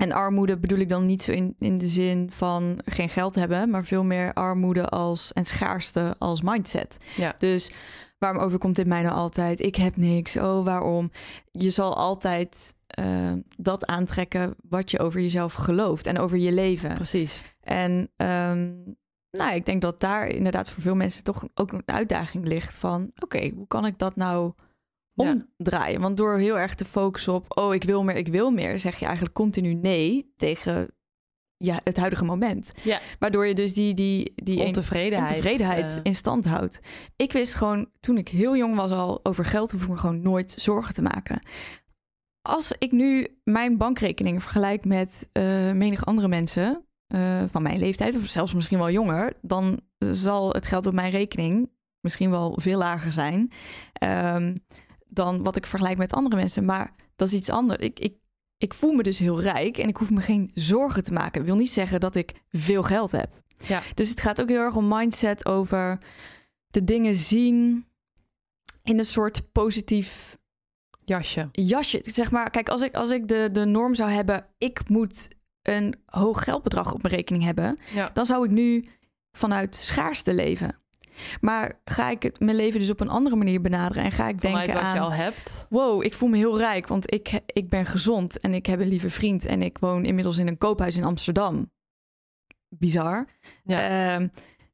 En 0.00 0.12
armoede 0.12 0.58
bedoel 0.58 0.78
ik 0.78 0.88
dan 0.88 1.04
niet 1.04 1.22
zo 1.22 1.32
in, 1.32 1.54
in 1.58 1.76
de 1.76 1.86
zin 1.86 2.30
van 2.30 2.80
geen 2.84 3.08
geld 3.08 3.34
hebben, 3.34 3.70
maar 3.70 3.84
veel 3.84 4.04
meer 4.04 4.32
armoede 4.32 4.88
als 4.88 5.32
en 5.32 5.44
schaarste 5.44 6.14
als 6.18 6.42
mindset. 6.42 6.98
Ja. 7.16 7.34
Dus 7.38 7.72
waarom 8.18 8.42
overkomt 8.42 8.76
dit 8.76 8.86
mij 8.86 9.02
nou 9.02 9.14
altijd? 9.14 9.60
Ik 9.60 9.76
heb 9.76 9.96
niks. 9.96 10.36
Oh, 10.36 10.64
waarom? 10.64 11.10
Je 11.52 11.70
zal 11.70 11.96
altijd 11.96 12.74
uh, 13.00 13.32
dat 13.58 13.86
aantrekken 13.86 14.54
wat 14.68 14.90
je 14.90 14.98
over 14.98 15.20
jezelf 15.20 15.54
gelooft 15.54 16.06
en 16.06 16.18
over 16.18 16.38
je 16.38 16.52
leven. 16.52 16.94
Precies. 16.94 17.42
En 17.60 18.10
um, 18.16 18.96
nou, 19.30 19.54
ik 19.54 19.66
denk 19.66 19.80
dat 19.80 20.00
daar 20.00 20.26
inderdaad 20.28 20.70
voor 20.70 20.82
veel 20.82 20.94
mensen 20.94 21.24
toch 21.24 21.44
ook 21.54 21.72
een 21.72 21.82
uitdaging 21.84 22.46
ligt 22.46 22.76
van... 22.76 23.10
oké, 23.18 23.50
hoe 23.54 23.66
kan 23.66 23.86
ik 23.86 23.98
dat 23.98 24.16
nou 24.16 24.52
omdraaien? 25.14 26.00
Want 26.00 26.16
door 26.16 26.38
heel 26.38 26.58
erg 26.58 26.74
te 26.74 26.84
focussen 26.84 27.32
op... 27.32 27.58
oh, 27.58 27.74
ik 27.74 27.84
wil 27.84 28.04
meer, 28.04 28.16
ik 28.16 28.28
wil 28.28 28.50
meer... 28.50 28.78
zeg 28.78 28.98
je 28.98 29.04
eigenlijk 29.04 29.34
continu 29.34 29.74
nee 29.74 30.32
tegen 30.36 30.88
ja, 31.56 31.80
het 31.84 31.96
huidige 31.96 32.24
moment. 32.24 32.72
Ja. 32.82 32.98
Waardoor 33.18 33.46
je 33.46 33.54
dus 33.54 33.74
die, 33.74 33.94
die, 33.94 34.32
die 34.34 34.64
ontevredenheid, 34.64 35.30
ontevredenheid 35.30 35.90
uh... 35.90 35.98
in 36.02 36.14
stand 36.14 36.44
houdt. 36.44 36.80
Ik 37.16 37.32
wist 37.32 37.54
gewoon, 37.54 37.88
toen 38.00 38.18
ik 38.18 38.28
heel 38.28 38.56
jong 38.56 38.76
was 38.76 38.90
al, 38.90 39.20
over 39.22 39.44
geld 39.44 39.70
hoef 39.70 39.82
ik 39.82 39.88
me 39.88 39.96
gewoon 39.96 40.22
nooit 40.22 40.54
zorgen 40.58 40.94
te 40.94 41.02
maken 41.02 41.40
als 42.42 42.72
ik 42.78 42.92
nu 42.92 43.26
mijn 43.44 43.76
bankrekeningen 43.76 44.40
vergelijk 44.40 44.84
met 44.84 45.28
uh, 45.32 45.72
menig 45.72 46.06
andere 46.06 46.28
mensen 46.28 46.84
uh, 47.14 47.42
van 47.46 47.62
mijn 47.62 47.78
leeftijd, 47.78 48.16
of 48.16 48.26
zelfs 48.26 48.54
misschien 48.54 48.78
wel 48.78 48.90
jonger, 48.90 49.32
dan 49.42 49.80
zal 49.98 50.52
het 50.52 50.66
geld 50.66 50.86
op 50.86 50.94
mijn 50.94 51.10
rekening 51.10 51.70
misschien 52.00 52.30
wel 52.30 52.58
veel 52.60 52.78
lager 52.78 53.12
zijn 53.12 53.50
um, 54.34 54.54
dan 55.10 55.42
wat 55.42 55.56
ik 55.56 55.66
vergelijk 55.66 55.98
met 55.98 56.12
andere 56.12 56.36
mensen. 56.36 56.64
Maar 56.64 56.94
dat 57.16 57.28
is 57.28 57.34
iets 57.34 57.50
anders. 57.50 57.82
Ik, 57.82 57.98
ik, 57.98 58.14
ik 58.56 58.74
voel 58.74 58.92
me 58.92 59.02
dus 59.02 59.18
heel 59.18 59.40
rijk 59.40 59.78
en 59.78 59.88
ik 59.88 59.96
hoef 59.96 60.10
me 60.10 60.20
geen 60.20 60.50
zorgen 60.54 61.02
te 61.02 61.12
maken. 61.12 61.40
Ik 61.40 61.46
wil 61.46 61.56
niet 61.56 61.72
zeggen 61.72 62.00
dat 62.00 62.14
ik 62.14 62.32
veel 62.50 62.82
geld 62.82 63.12
heb. 63.12 63.42
Ja. 63.66 63.82
Dus 63.94 64.08
het 64.08 64.20
gaat 64.20 64.40
ook 64.40 64.48
heel 64.48 64.60
erg 64.60 64.76
om 64.76 64.88
mindset 64.88 65.46
over 65.46 65.98
de 66.66 66.84
dingen 66.84 67.14
zien 67.14 67.86
in 68.82 68.98
een 68.98 69.04
soort 69.04 69.52
positief 69.52 70.38
Jasje. 71.04 71.48
jasje. 71.52 72.00
Zeg 72.04 72.30
maar, 72.30 72.50
kijk, 72.50 72.68
als 72.68 72.82
ik, 72.82 72.94
als 72.94 73.10
ik 73.10 73.28
de, 73.28 73.48
de 73.52 73.64
norm 73.64 73.94
zou 73.94 74.10
hebben, 74.10 74.46
ik 74.58 74.88
moet 74.88 75.28
een 75.62 75.94
hoog 76.06 76.44
geldbedrag 76.44 76.92
op 76.94 77.02
mijn 77.02 77.14
rekening 77.14 77.44
hebben, 77.44 77.78
Ja. 77.94 78.10
dan 78.12 78.26
zou 78.26 78.44
ik 78.44 78.50
nu 78.50 78.84
vanuit 79.32 79.74
schaarste 79.74 80.34
leven. 80.34 80.79
Maar 81.40 81.80
ga 81.84 82.10
ik 82.10 82.22
het, 82.22 82.40
mijn 82.40 82.56
leven 82.56 82.80
dus 82.80 82.90
op 82.90 83.00
een 83.00 83.08
andere 83.08 83.36
manier 83.36 83.60
benaderen 83.60 84.04
en 84.04 84.12
ga 84.12 84.28
ik 84.28 84.40
Vanuit 84.40 84.66
denken 84.66 84.74
wat 84.74 84.82
aan 84.82 84.94
je 84.94 85.00
al 85.00 85.12
hebt. 85.12 85.66
wow, 85.68 86.02
ik 86.02 86.14
voel 86.14 86.28
me 86.28 86.36
heel 86.36 86.58
rijk, 86.58 86.86
want 86.86 87.12
ik, 87.12 87.40
ik 87.46 87.68
ben 87.68 87.86
gezond 87.86 88.40
en 88.40 88.54
ik 88.54 88.66
heb 88.66 88.80
een 88.80 88.88
lieve 88.88 89.10
vriend 89.10 89.46
en 89.46 89.62
ik 89.62 89.78
woon 89.78 90.04
inmiddels 90.04 90.38
in 90.38 90.46
een 90.46 90.58
koophuis 90.58 90.96
in 90.96 91.04
Amsterdam. 91.04 91.70
Bizar. 92.68 93.26
Ja. 93.64 94.14
Ehm, 94.14 94.28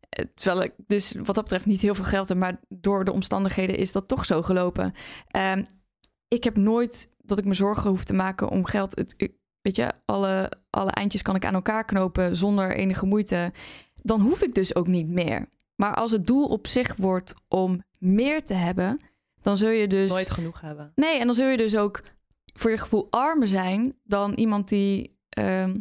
eh, 0.08 0.24
terwijl 0.34 0.62
ik 0.62 0.72
dus 0.86 1.14
wat 1.24 1.34
dat 1.34 1.44
betreft 1.44 1.66
niet 1.66 1.80
heel 1.80 1.94
veel 1.94 2.04
geld 2.04 2.28
heb, 2.28 2.38
maar 2.38 2.60
door 2.68 3.04
de 3.04 3.12
omstandigheden 3.12 3.76
is 3.76 3.92
dat 3.92 4.08
toch 4.08 4.24
zo 4.24 4.42
gelopen. 4.42 4.92
Ehm, 5.28 5.64
ik 6.28 6.44
heb 6.44 6.56
nooit 6.56 7.14
dat 7.18 7.38
ik 7.38 7.44
me 7.44 7.54
zorgen 7.54 7.90
hoef 7.90 8.04
te 8.04 8.14
maken 8.14 8.48
om 8.48 8.64
geld. 8.64 8.96
Het, 8.96 9.32
weet 9.60 9.76
je, 9.76 9.92
alle, 10.04 10.52
alle 10.70 10.90
eindjes 10.90 11.22
kan 11.22 11.34
ik 11.34 11.44
aan 11.44 11.54
elkaar 11.54 11.84
knopen 11.84 12.36
zonder 12.36 12.76
enige 12.76 13.06
moeite. 13.06 13.52
Dan 14.02 14.20
hoef 14.20 14.42
ik 14.42 14.54
dus 14.54 14.74
ook 14.74 14.86
niet 14.86 15.08
meer. 15.08 15.48
Maar 15.76 15.94
als 15.94 16.12
het 16.12 16.26
doel 16.26 16.46
op 16.46 16.66
zich 16.66 16.96
wordt 16.96 17.34
om 17.48 17.82
meer 17.98 18.44
te 18.44 18.54
hebben, 18.54 19.00
dan 19.40 19.56
zul 19.56 19.70
je 19.70 19.86
dus. 19.86 20.10
Nooit 20.10 20.30
genoeg 20.30 20.60
hebben. 20.60 20.92
Nee, 20.94 21.18
en 21.18 21.26
dan 21.26 21.34
zul 21.34 21.46
je 21.48 21.56
dus 21.56 21.76
ook 21.76 22.02
voor 22.54 22.70
je 22.70 22.78
gevoel 22.78 23.06
armer 23.10 23.48
zijn 23.48 23.98
dan 24.04 24.32
iemand 24.32 24.68
die, 24.68 25.18
ehm, 25.28 25.76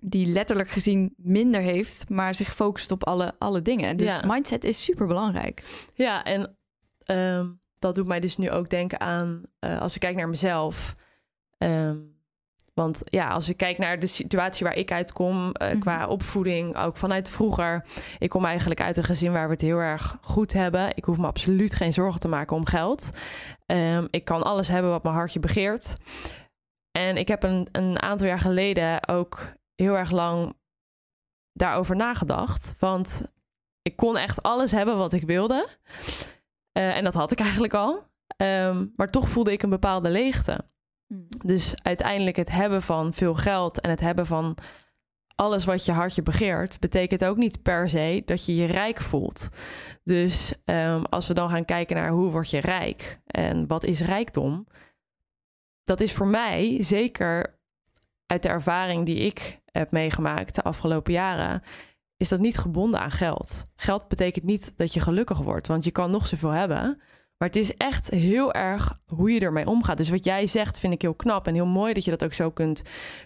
die 0.00 0.26
letterlijk 0.26 0.68
gezien 0.68 1.14
minder 1.16 1.60
heeft, 1.60 2.08
maar 2.08 2.34
zich 2.34 2.54
focust 2.54 2.90
op 2.90 3.04
alle, 3.04 3.34
alle 3.38 3.62
dingen. 3.62 3.96
Dus 3.96 4.08
Ja. 4.08 4.22
mindset 4.26 4.64
is 4.64 4.84
super 4.84 5.06
belangrijk. 5.06 5.62
Ja, 5.94 6.24
en 6.24 6.56
ehm, 6.98 7.50
dat 7.78 7.94
doet 7.94 8.06
mij 8.06 8.20
dus 8.20 8.36
nu 8.36 8.50
ook 8.50 8.70
denken 8.70 9.00
aan 9.00 9.42
eh, 9.58 9.80
als 9.80 9.94
ik 9.94 10.00
kijk 10.00 10.16
naar 10.16 10.28
mezelf. 10.28 10.94
Ehm, 11.58 11.98
want 12.78 13.00
ja, 13.04 13.28
als 13.28 13.48
ik 13.48 13.56
kijk 13.56 13.78
naar 13.78 13.98
de 13.98 14.06
situatie 14.06 14.66
waar 14.66 14.76
ik 14.76 14.92
uitkom 14.92 15.48
Mhm. 15.48 15.78
qua 15.78 16.06
opvoeding, 16.06 16.76
ook 16.76 16.96
vanuit 16.96 17.28
vroeger. 17.28 17.84
Ik 18.18 18.28
kom 18.30 18.44
eigenlijk 18.44 18.80
uit 18.80 18.96
een 18.96 19.02
gezin 19.04 19.32
waar 19.32 19.46
we 19.46 19.52
het 19.52 19.60
heel 19.60 19.78
erg 19.78 20.18
goed 20.20 20.52
hebben. 20.52 20.96
Ik 20.96 21.04
hoef 21.04 21.18
me 21.18 21.26
absoluut 21.26 21.74
geen 21.74 21.92
zorgen 21.92 22.20
te 22.20 22.28
maken 22.28 22.56
om 22.56 22.66
geld. 22.66 23.10
Ehm, 23.66 24.06
ik 24.10 24.24
kan 24.24 24.42
alles 24.42 24.68
hebben 24.68 24.90
wat 24.90 25.02
mijn 25.02 25.14
hartje 25.14 25.40
begeert. 25.40 25.96
En 26.90 27.16
ik 27.16 27.28
heb 27.28 27.42
een, 27.42 27.68
een 27.72 28.02
aantal 28.02 28.26
jaar 28.26 28.38
geleden 28.40 29.08
ook 29.08 29.52
heel 29.74 29.96
erg 29.96 30.10
lang 30.10 30.56
daarover 31.52 31.96
nagedacht. 31.96 32.74
Want 32.78 33.24
ik 33.82 33.96
kon 33.96 34.16
echt 34.16 34.42
alles 34.42 34.72
hebben 34.72 34.96
wat 34.96 35.12
ik 35.12 35.22
wilde. 35.26 35.68
Eh, 36.72 36.96
en 36.96 37.04
dat 37.04 37.14
had 37.14 37.32
ik 37.32 37.40
eigenlijk 37.40 37.74
al. 37.74 38.06
Ehm, 38.36 38.86
maar 38.96 39.10
toch 39.10 39.28
voelde 39.28 39.52
ik 39.52 39.62
een 39.62 39.70
bepaalde 39.70 40.10
leegte. 40.10 40.64
Dus 41.44 41.74
uiteindelijk 41.82 42.36
het 42.36 42.50
hebben 42.50 42.82
van 42.82 43.12
veel 43.12 43.34
geld 43.34 43.80
en 43.80 43.90
het 43.90 44.00
hebben 44.00 44.26
van 44.26 44.56
alles 45.34 45.64
wat 45.64 45.84
je 45.84 45.92
hartje 45.92 46.22
begeert, 46.22 46.80
betekent 46.80 47.24
ook 47.24 47.36
niet 47.36 47.62
per 47.62 47.88
se 47.88 48.22
dat 48.24 48.46
je 48.46 48.54
je 48.54 48.66
rijk 48.66 49.00
voelt. 49.00 49.48
Dus 50.04 50.54
ehm, 50.64 51.02
als 51.02 51.28
we 51.28 51.34
dan 51.34 51.50
gaan 51.50 51.64
kijken 51.64 51.96
naar 51.96 52.10
hoe 52.10 52.30
word 52.30 52.50
je 52.50 52.60
rijk 52.60 53.20
en 53.26 53.66
wat 53.66 53.84
is 53.84 54.00
rijkdom, 54.00 54.66
dat 55.84 56.00
is 56.00 56.12
voor 56.12 56.26
mij 56.26 56.82
zeker 56.82 57.58
uit 58.26 58.42
de 58.42 58.48
ervaring 58.48 59.06
die 59.06 59.16
ik 59.16 59.60
heb 59.72 59.90
meegemaakt 59.90 60.54
de 60.54 60.62
afgelopen 60.62 61.12
jaren, 61.12 61.62
is 62.16 62.28
dat 62.28 62.40
niet 62.40 62.58
gebonden 62.58 63.00
aan 63.00 63.10
geld. 63.10 63.64
Geld 63.76 64.08
betekent 64.08 64.44
niet 64.44 64.72
dat 64.76 64.92
je 64.94 65.00
gelukkig 65.00 65.38
wordt, 65.38 65.66
want 65.66 65.84
je 65.84 65.90
kan 65.90 66.10
nog 66.10 66.26
zoveel 66.26 66.50
hebben. 66.50 67.00
Maar 67.38 67.48
het 67.48 67.56
is 67.56 67.76
echt 67.76 68.10
heel 68.10 68.52
erg 68.52 69.00
hoe 69.06 69.30
je 69.30 69.40
ermee 69.40 69.66
omgaat. 69.66 69.96
Dus 69.96 70.10
wat 70.10 70.24
jij 70.24 70.46
zegt 70.46 70.78
vind 70.78 70.92
ik 70.92 71.02
heel 71.02 71.14
knap 71.14 71.46
en 71.46 71.54
heel 71.54 71.66
mooi 71.66 71.92
dat 71.92 72.04
je 72.04 72.10
dat 72.10 72.24
ook 72.24 72.32
zo 72.32 72.50
kunt, 72.50 72.82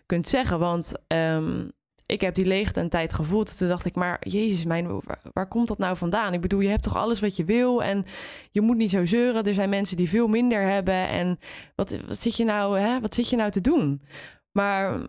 kunt 0.07 0.29
zeggen. 0.29 0.59
Want 0.59 0.93
ehm, 1.07 1.65
ik 2.07 2.21
heb 2.21 2.35
die 2.35 2.45
leegte 2.45 2.81
een 2.81 2.89
tijd 2.89 3.13
gevoeld. 3.13 3.59
Toen 3.59 3.69
dacht 3.69 3.85
ik, 3.85 3.95
maar 3.95 4.29
jezus, 4.29 4.65
mijn, 4.65 5.01
waar, 5.05 5.21
waar 5.33 5.49
komt 5.49 5.69
dat 5.69 5.79
nou 5.79 5.97
vandaan? 5.97 6.33
Ik 6.33 6.41
bedoel, 6.41 6.61
je 6.61 6.69
hebt 6.69 6.83
toch 6.83 6.97
alles 6.97 7.21
wat 7.21 7.37
je 7.37 7.45
wil 7.45 7.83
en 7.83 8.07
je 8.51 8.61
moet 8.61 8.77
niet 8.77 8.91
zo 8.91 9.05
zeuren. 9.05 9.45
Er 9.45 9.55
zijn 9.55 9.69
mensen 9.69 9.97
die 9.97 10.09
veel 10.09 10.29
minder 10.29 10.63
hebben 10.63 11.09
en 11.09 11.39
wat, 11.75 11.97
wat, 12.07 12.19
zit, 12.19 12.37
je 12.37 12.45
nou, 12.45 12.79
hè? 12.79 13.01
wat 13.01 13.15
zit 13.15 13.29
je 13.29 13.37
nou 13.37 13.51
te 13.51 13.61
doen? 13.61 14.03
Maar 14.51 15.01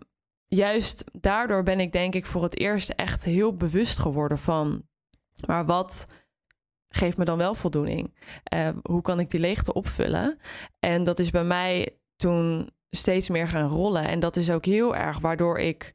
juist 0.46 1.04
daardoor 1.12 1.64
ben 1.64 1.80
ik 1.80 1.92
denk 1.92 2.16
ik 2.16 2.26
voor 2.26 2.44
het 2.44 2.60
eerst 2.60 2.90
echt 2.90 3.24
heel 3.24 3.56
bewust 3.56 4.00
geworden 4.00 4.40
van... 4.40 4.88
maar 5.48 5.66
wat 5.66 6.08
geeft 6.96 7.18
me 7.18 7.26
dan 7.26 7.38
wel 7.38 7.56
voldoening? 7.56 8.14
Eh, 8.44 8.70
hoe 8.82 9.02
kan 9.02 9.20
ik 9.20 9.30
die 9.30 9.40
leegte 9.40 9.74
opvullen? 9.74 10.40
En 10.80 11.04
dat 11.04 11.20
is 11.20 11.30
bij 11.30 11.44
mij 11.44 11.98
toen 12.16 12.70
steeds 12.90 13.30
meer 13.30 13.48
gaan 13.48 13.70
rollen. 13.70 14.08
En 14.08 14.20
dat 14.20 14.36
is 14.36 14.52
ook 14.52 14.66
heel 14.66 14.96
erg 14.96 15.20
waardoor 15.20 15.60
ik 15.60 15.94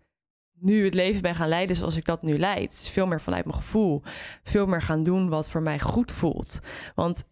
nu 0.60 0.84
het 0.84 0.94
leven 0.94 1.22
ben 1.22 1.34
gaan 1.34 1.48
leiden 1.48 1.76
zoals 1.76 1.96
ik 1.96 2.04
dat 2.04 2.22
nu 2.22 2.38
leid. 2.38 2.88
Veel 2.92 3.06
meer 3.06 3.20
vanuit 3.20 3.44
mijn 3.44 3.56
gevoel. 3.56 4.02
Veel 4.42 4.66
meer 4.66 4.82
gaan 4.82 5.02
doen 5.02 5.28
wat 5.28 5.50
voor 5.50 5.62
mij 5.62 5.80
goed 5.80 6.12
voelt. 6.12 6.60
Want 6.94 7.24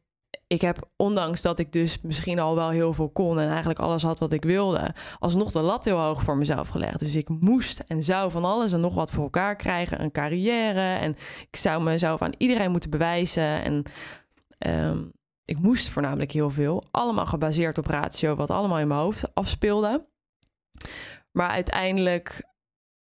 ik 0.46 0.60
heb, 0.60 0.88
ondanks 0.96 1.42
dat 1.42 1.58
ik 1.58 1.72
dus 1.72 2.00
misschien 2.02 2.38
al 2.38 2.54
wel 2.54 2.70
heel 2.70 2.92
veel 2.92 3.08
kon 3.08 3.38
en 3.40 3.48
eigenlijk 3.48 3.78
alles 3.78 4.02
had 4.02 4.18
wat 4.18 4.32
ik 4.32 4.44
wilde, 4.44 4.94
alsnog 5.18 5.52
de 5.52 5.60
lat 5.60 5.84
heel 5.84 5.98
hoog 5.98 6.22
voor 6.22 6.36
mezelf 6.36 6.68
gelegd. 6.68 7.00
Dus 7.00 7.14
ik 7.14 7.28
moest 7.28 7.78
en 7.78 8.02
zou 8.02 8.30
van 8.30 8.44
alles 8.44 8.72
en 8.72 8.80
nog 8.80 8.94
wat 8.94 9.10
voor 9.10 9.22
elkaar 9.22 9.56
krijgen. 9.56 10.02
Een 10.02 10.12
carrière 10.12 10.98
en 10.98 11.16
ik 11.50 11.56
zou 11.56 11.82
mezelf 11.82 12.22
aan 12.22 12.34
iedereen 12.38 12.70
moeten 12.70 12.90
bewijzen. 12.90 13.62
En 13.62 13.82
ehm, 14.58 15.04
ik 15.44 15.58
moest 15.58 15.88
voornamelijk 15.88 16.32
heel 16.32 16.50
veel. 16.50 16.84
Allemaal 16.90 17.26
gebaseerd 17.26 17.78
op 17.78 17.86
ratio, 17.86 18.34
wat 18.34 18.50
allemaal 18.50 18.78
in 18.78 18.88
mijn 18.88 19.00
hoofd 19.00 19.34
afspeelde. 19.34 20.06
Maar 21.32 21.48
uiteindelijk 21.48 22.42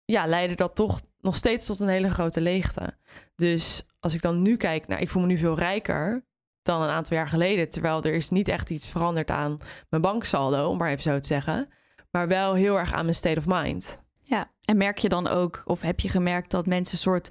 ja, 0.04 0.26
leidde 0.26 0.54
dat 0.54 0.74
toch 0.74 1.00
nog 1.20 1.36
steeds 1.36 1.66
tot 1.66 1.80
een 1.80 1.88
hele 1.88 2.10
grote 2.10 2.40
leegte. 2.40 2.96
Dus 3.34 3.86
als 4.00 4.14
ik 4.14 4.22
dan 4.22 4.42
nu 4.42 4.56
kijk 4.56 4.86
naar, 4.86 5.00
ik 5.00 5.10
voel 5.10 5.22
me 5.22 5.28
nu 5.28 5.38
veel 5.38 5.58
rijker 5.58 6.24
dan 6.64 6.82
een 6.82 6.88
aantal 6.88 7.16
jaar 7.16 7.28
geleden. 7.28 7.70
Terwijl 7.70 8.02
er 8.02 8.14
is 8.14 8.30
niet 8.30 8.48
echt 8.48 8.70
iets 8.70 8.88
veranderd 8.88 9.30
aan 9.30 9.58
mijn 9.88 10.02
banksaldo, 10.02 10.68
om 10.68 10.78
maar 10.78 10.90
even 10.90 11.02
zo 11.02 11.20
te 11.20 11.26
zeggen. 11.26 11.68
Maar 12.10 12.28
wel 12.28 12.54
heel 12.54 12.78
erg 12.78 12.92
aan 12.92 13.04
mijn 13.04 13.16
state 13.16 13.38
of 13.38 13.44
mind. 13.46 14.02
Ja, 14.20 14.50
en 14.64 14.76
merk 14.76 14.98
je 14.98 15.08
dan 15.08 15.28
ook, 15.28 15.62
of 15.64 15.80
heb 15.80 16.00
je 16.00 16.08
gemerkt 16.08 16.50
dat 16.50 16.66
mensen 16.66 16.98
soort, 16.98 17.30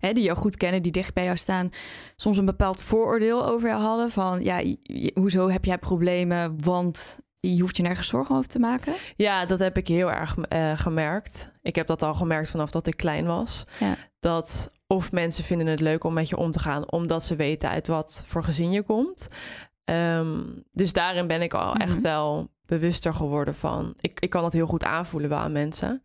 hè, 0.00 0.12
die 0.12 0.24
jou 0.24 0.36
goed 0.38 0.56
kennen, 0.56 0.82
die 0.82 0.92
dicht 0.92 1.14
bij 1.14 1.24
jou 1.24 1.36
staan, 1.36 1.68
soms 2.16 2.36
een 2.38 2.44
bepaald 2.44 2.82
vooroordeel 2.82 3.46
over 3.46 3.68
jou 3.68 3.82
hadden? 3.82 4.10
Van, 4.10 4.42
ja, 4.42 4.58
je- 4.58 5.10
hoezo 5.14 5.48
heb 5.48 5.64
jij 5.64 5.78
problemen, 5.78 6.62
want 6.62 7.18
je 7.40 7.60
hoeft 7.60 7.76
je 7.76 7.82
nergens 7.82 8.08
zorgen 8.08 8.36
over 8.36 8.48
te 8.48 8.58
maken? 8.58 8.94
Ja, 9.16 9.46
dat 9.46 9.58
heb 9.58 9.76
ik 9.76 9.88
heel 9.88 10.12
erg 10.12 10.36
eh, 10.38 10.78
gemerkt. 10.78 11.50
Ik 11.62 11.74
heb 11.74 11.86
dat 11.86 12.02
al 12.02 12.14
gemerkt 12.14 12.50
vanaf 12.50 12.70
dat 12.70 12.86
ik 12.86 12.96
klein 12.96 13.26
was. 13.26 13.64
Ja. 13.80 13.96
Dat 14.20 14.70
of 14.94 15.12
mensen 15.12 15.44
vinden 15.44 15.66
het 15.66 15.80
leuk 15.80 16.04
om 16.04 16.12
met 16.12 16.28
je 16.28 16.36
om 16.36 16.50
te 16.50 16.58
gaan, 16.58 16.90
omdat 16.90 17.24
ze 17.24 17.36
weten 17.36 17.70
uit 17.70 17.86
wat 17.86 18.24
voor 18.26 18.44
gezin 18.44 18.70
je 18.70 18.82
komt. 18.82 19.28
Ehm, 19.84 20.40
dus 20.72 20.92
daarin 20.92 21.26
ben 21.26 21.42
ik 21.42 21.54
al 21.54 21.72
Mhm. 21.72 21.80
echt 21.80 22.00
wel 22.00 22.52
bewuster 22.66 23.14
geworden 23.14 23.54
van. 23.54 23.94
Ik, 24.00 24.20
ik 24.20 24.30
kan 24.30 24.42
dat 24.42 24.52
heel 24.52 24.66
goed 24.66 24.84
aanvoelen 24.84 25.30
wel 25.30 25.38
aan 25.38 25.52
mensen. 25.52 26.02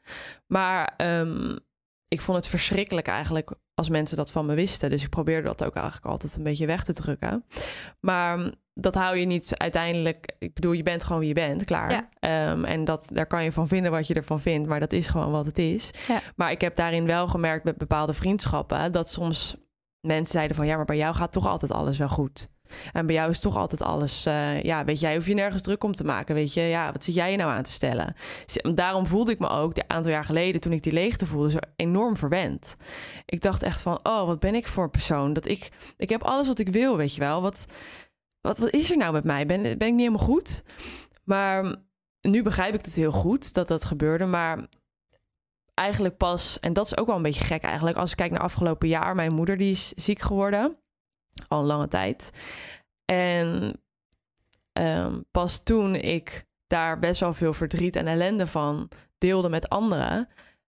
Maar 0.47 0.93
ehm, 0.97 1.57
ik 2.07 2.21
vond 2.21 2.37
het 2.37 2.47
verschrikkelijk 2.47 3.07
eigenlijk 3.07 3.51
als 3.73 3.89
mensen 3.89 4.17
dat 4.17 4.31
van 4.31 4.45
me 4.45 4.53
wisten. 4.55 4.89
Dus 4.89 5.03
ik 5.03 5.09
probeerde 5.09 5.47
dat 5.47 5.63
ook 5.63 5.75
eigenlijk 5.75 6.05
altijd 6.05 6.35
een 6.35 6.43
beetje 6.43 6.65
weg 6.65 6.83
te 6.83 6.93
drukken. 6.93 7.45
Maar 7.99 8.53
dat 8.81 8.95
hou 8.95 9.17
je 9.17 9.25
niet 9.25 9.57
uiteindelijk. 9.57 10.35
Ik 10.39 10.53
bedoel, 10.53 10.71
je 10.71 10.83
bent 10.83 11.03
gewoon 11.03 11.19
wie 11.19 11.27
je 11.27 11.33
bent, 11.33 11.63
klaar. 11.63 11.91
Ja. 11.91 12.09
Ehm, 12.19 12.65
en 12.65 12.85
dat, 12.85 13.05
daar 13.07 13.27
kan 13.27 13.43
je 13.43 13.51
van 13.51 13.67
vinden 13.67 13.91
wat 13.91 14.07
je 14.07 14.13
ervan 14.13 14.39
vindt, 14.39 14.67
maar 14.67 14.79
dat 14.79 14.93
is 14.93 15.07
gewoon 15.07 15.31
wat 15.31 15.45
het 15.45 15.57
is. 15.57 15.91
Ja. 16.07 16.21
Maar 16.35 16.51
ik 16.51 16.61
heb 16.61 16.75
daarin 16.75 17.05
wel 17.05 17.27
gemerkt 17.27 17.63
met 17.63 17.77
bepaalde 17.77 18.13
vriendschappen 18.13 18.91
dat 18.91 19.09
soms 19.09 19.55
mensen 20.01 20.33
zeiden 20.33 20.55
van 20.55 20.65
ja, 20.65 20.75
maar 20.75 20.85
bij 20.85 20.97
jou 20.97 21.15
gaat 21.15 21.31
toch 21.31 21.47
altijd 21.47 21.71
alles 21.71 21.97
wel 21.97 22.09
goed. 22.09 22.49
En 22.93 23.05
bij 23.05 23.15
jou 23.15 23.29
is 23.29 23.39
toch 23.39 23.57
altijd 23.57 23.81
alles, 23.81 24.25
eh, 24.25 24.61
ja, 24.61 24.85
weet 24.85 24.99
jij, 24.99 25.15
hoef 25.15 25.27
je 25.27 25.33
nergens 25.33 25.61
druk 25.61 25.83
om 25.83 25.95
te 25.95 26.03
maken. 26.03 26.35
Weet 26.35 26.53
je, 26.53 26.61
ja, 26.61 26.91
wat 26.91 27.03
zit 27.03 27.15
jij 27.15 27.31
je 27.31 27.37
nou 27.37 27.51
aan 27.51 27.63
te 27.63 27.71
stellen? 27.71 28.15
Daarom 28.75 29.07
voelde 29.07 29.31
ik 29.31 29.39
me 29.39 29.49
ook 29.49 29.77
een 29.77 29.83
aantal 29.87 30.11
jaar 30.11 30.25
geleden, 30.25 30.61
toen 30.61 30.71
ik 30.71 30.83
die 30.83 30.93
leegte 30.93 31.25
voelde, 31.25 31.51
zo 31.51 31.57
enorm 31.75 32.17
verwend. 32.17 32.75
Ik 33.25 33.41
dacht 33.41 33.63
echt 33.63 33.81
van, 33.81 33.99
oh, 34.03 34.25
wat 34.25 34.39
ben 34.39 34.55
ik 34.55 34.67
voor 34.67 34.83
een 34.83 34.89
persoon? 34.89 35.33
Dat 35.33 35.47
ik, 35.47 35.69
ik 35.97 36.09
heb 36.09 36.23
alles 36.23 36.47
wat 36.47 36.59
ik 36.59 36.69
wil, 36.69 36.97
weet 36.97 37.13
je 37.13 37.19
wel. 37.19 37.41
Wat, 37.41 37.65
wat, 38.49 38.57
wat 38.57 38.73
is 38.73 38.91
er 38.91 38.97
nou 38.97 39.13
met 39.13 39.23
mij? 39.23 39.45
Ben, 39.45 39.61
ben 39.61 39.71
ik 39.71 39.93
niet 39.93 39.99
helemaal 39.99 40.25
goed? 40.25 40.63
Maar 41.23 41.75
nu 42.21 42.43
begrijp 42.43 42.73
ik 42.73 42.85
het 42.85 42.93
heel 42.93 43.11
goed 43.11 43.53
dat 43.53 43.67
dat 43.67 43.85
gebeurde. 43.85 44.25
Maar 44.25 44.67
eigenlijk 45.73 46.17
pas, 46.17 46.59
en 46.59 46.73
dat 46.73 46.85
is 46.85 46.97
ook 46.97 47.07
wel 47.07 47.15
een 47.15 47.21
beetje 47.21 47.43
gek 47.43 47.63
eigenlijk, 47.63 47.97
als 47.97 48.11
ik 48.11 48.17
kijk 48.17 48.31
naar 48.31 48.41
afgelopen 48.41 48.87
jaar, 48.87 49.15
mijn 49.15 49.33
moeder 49.33 49.57
die 49.57 49.71
is 49.71 49.89
ziek 49.89 50.19
geworden, 50.19 50.77
al 51.47 51.59
een 51.59 51.65
lange 51.65 51.87
tijd. 51.87 52.31
En 53.05 53.81
ehm, 54.71 55.21
pas 55.31 55.63
toen 55.63 55.95
ik 55.95 56.45
daar 56.67 56.99
best 56.99 57.19
wel 57.19 57.33
veel 57.33 57.53
verdriet 57.53 57.95
en 57.95 58.07
ellende 58.07 58.47
van 58.47 58.89
deelde 59.17 59.49
met 59.49 59.69
anderen, 59.69 60.27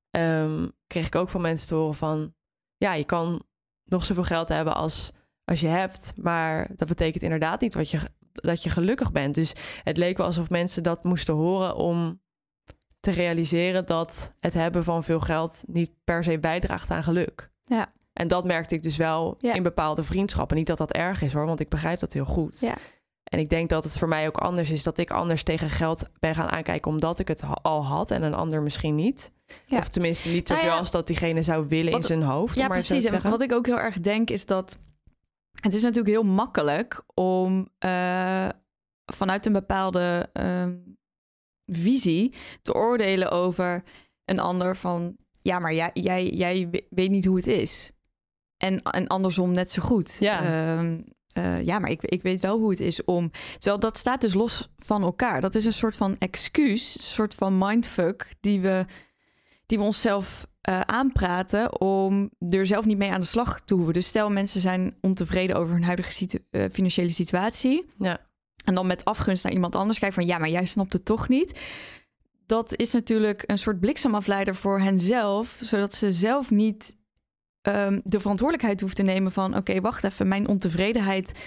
ehm, 0.10 0.68
kreeg 0.88 1.06
ik 1.06 1.16
ook 1.16 1.30
van 1.30 1.42
mensen 1.42 1.68
te 1.68 1.76
horen 1.76 1.96
van, 1.96 2.34
ja, 2.78 2.94
je 2.94 3.06
kan 3.06 3.44
nog 3.84 4.06
zoveel 4.06 4.24
geld 4.24 4.50
hebben 4.50 4.76
als, 4.76 5.12
als 5.52 5.60
je 5.60 5.68
hebt. 5.68 6.14
Maar 6.16 6.68
dat 6.76 6.88
betekent 6.88 7.24
inderdaad 7.24 7.62
niet 7.62 7.74
wat 7.74 7.90
je, 7.90 8.00
dat 8.32 8.64
je 8.64 8.70
gelukkig 8.70 9.12
bent. 9.12 9.36
Dus 9.36 9.54
het 9.84 9.98
leek 9.98 10.18
wel 10.18 10.26
alsof 10.26 10.50
mensen 10.50 10.84
dat 10.84 11.04
moesten 11.04 11.34
horen 11.34 11.76
om 11.76 12.22
te 13.00 13.12
realiseren 13.12 13.86
dat 13.86 14.34
het 14.40 14.54
hebben 14.54 14.84
van 14.84 15.04
veel 15.04 15.20
geld 15.20 15.62
niet 15.66 15.92
per 16.04 16.24
se 16.24 16.40
bijdraagt 16.40 16.92
aan 16.92 17.04
geluk. 17.04 17.50
Ja. 17.62 17.94
En 18.14 18.28
dat 18.28 18.46
merkte 18.46 18.76
ik 18.76 18.84
dus 18.84 18.98
wel 18.98 19.38
Ja. 19.40 19.54
in 19.54 19.64
bepaalde 19.64 20.04
vriendschappen. 20.04 20.58
Niet 20.58 20.68
dat 20.68 20.78
dat 20.78 20.92
erg 20.92 21.22
is 21.22 21.34
hoor, 21.34 21.46
want 21.46 21.60
ik 21.60 21.70
begrijp 21.70 22.00
dat 22.00 22.14
heel 22.14 22.26
goed. 22.26 22.60
Ja. 22.60 22.76
En 23.24 23.40
ik 23.40 23.50
denk 23.50 23.70
dat 23.70 23.84
het 23.84 23.98
voor 23.98 24.08
mij 24.08 24.28
ook 24.28 24.38
anders 24.38 24.70
is 24.70 24.84
dat 24.84 24.98
ik 24.98 25.12
anders 25.12 25.44
tegen 25.44 25.70
geld 25.70 26.04
ben 26.20 26.36
gaan 26.36 26.50
aankijken 26.50 26.92
omdat 26.92 27.20
ik 27.20 27.28
het 27.28 27.42
al 27.62 27.86
had 27.86 28.12
en 28.12 28.24
een 28.24 28.34
ander 28.34 28.62
misschien 28.62 28.96
niet. 28.96 29.32
Ja. 29.66 29.78
Of 29.78 29.88
tenminste 29.90 30.30
niet 30.30 30.48
Nou 30.48 30.60
zoveel 30.60 30.74
ja. 30.74 30.80
als 30.80 30.92
dat 30.92 31.08
diegene 31.08 31.44
zou 31.44 31.68
willen 31.68 31.94
in 31.94 32.02
zijn 32.04 32.24
hoofd. 32.24 32.56
Ja, 32.56 32.62
maar 32.68 32.78
precies. 32.78 33.06
En 33.06 33.30
wat 33.30 33.42
ik 33.42 33.54
ook 33.54 33.66
heel 33.66 33.80
erg 33.80 34.00
denk 34.00 34.30
is 34.30 34.46
dat 34.46 34.78
het 35.62 35.74
is 35.74 35.82
natuurlijk 35.82 36.14
heel 36.16 36.24
makkelijk 36.24 37.04
om 37.14 37.68
eh, 37.80 38.50
vanuit 39.06 39.46
een 39.46 39.54
bepaalde 39.54 40.30
ehm, 40.34 40.78
visie 41.66 42.34
te 42.62 42.74
oordelen 42.74 43.32
over 43.32 43.84
een 44.26 44.40
ander 44.40 44.78
van 44.78 45.16
ja, 45.42 45.60
maar 45.60 45.74
jij, 45.74 45.90
jij, 45.94 46.30
jij 46.30 46.68
we- 46.72 46.88
weet 46.90 47.10
niet 47.10 47.26
hoe 47.26 47.36
het 47.36 47.48
is. 47.48 47.92
En, 48.58 48.82
en 48.82 49.08
andersom 49.08 49.52
net 49.52 49.72
zo 49.72 49.82
goed. 49.82 50.18
Ja. 50.20 50.44
Ehm, 50.44 51.02
eh, 51.34 51.64
ja, 51.64 51.80
maar 51.80 51.90
ik, 51.90 52.02
ik 52.02 52.22
weet 52.22 52.40
wel 52.42 52.60
hoe 52.60 52.70
het 52.70 52.80
is 52.80 53.04
om. 53.06 53.32
Terwijl 53.58 53.80
dat 53.80 53.98
staat 53.98 54.22
dus 54.22 54.34
los 54.34 54.70
van 54.78 55.02
elkaar. 55.02 55.42
Dat 55.42 55.56
is 55.56 55.66
een 55.66 55.74
soort 55.74 55.96
van 55.96 56.18
excuus, 56.18 56.96
een 56.96 57.02
soort 57.02 57.36
van 57.36 57.58
mindfuck 57.58 58.34
die 58.40 58.62
we, 58.62 58.86
die 59.66 59.78
we 59.78 59.84
onszelf 59.84 60.48
eh, 60.62 60.80
aanpraten 60.80 61.82
om 61.82 62.30
er 62.50 62.66
zelf 62.66 62.86
niet 62.86 62.98
mee 62.98 63.12
aan 63.12 63.22
de 63.22 63.28
slag 63.28 63.62
te 63.62 63.74
hoeven. 63.74 63.94
Dus 63.94 64.08
stel 64.08 64.30
mensen 64.30 64.62
zijn 64.62 64.96
ontevreden 65.02 65.56
over 65.56 65.74
hun 65.74 65.84
huidige 65.84 66.14
situ- 66.14 66.46
eh, 66.50 66.66
financiële 66.72 67.10
situatie. 67.10 67.90
Ja. 67.98 68.20
En 68.66 68.74
dan 68.74 68.88
met 68.88 69.06
afgunst 69.06 69.44
naar 69.44 69.54
iemand 69.54 69.76
anders 69.76 70.00
kijken 70.00 70.18
van 70.18 70.28
ja, 70.28 70.38
maar 70.38 70.50
jij 70.50 70.66
snapt 70.66 70.94
het 70.94 71.06
toch 71.06 71.28
niet. 71.28 71.60
Dat 72.46 72.76
is 72.76 72.92
natuurlijk 72.94 73.44
een 73.46 73.58
soort 73.58 73.80
bliksemafleider 73.80 74.56
voor 74.56 74.80
henzelf, 74.80 75.60
zodat 75.64 75.94
ze 75.94 76.12
zelf 76.12 76.52
niet 76.52 77.00
ehm, 77.62 78.00
de 78.04 78.20
verantwoordelijkheid 78.20 78.82
hoeft 78.82 78.96
te 78.96 79.04
nemen 79.04 79.32
van 79.32 79.56
oké, 79.56 79.82
wacht 79.82 80.04
even, 80.04 80.28
mijn 80.28 80.48
ontevredenheid 80.48 81.40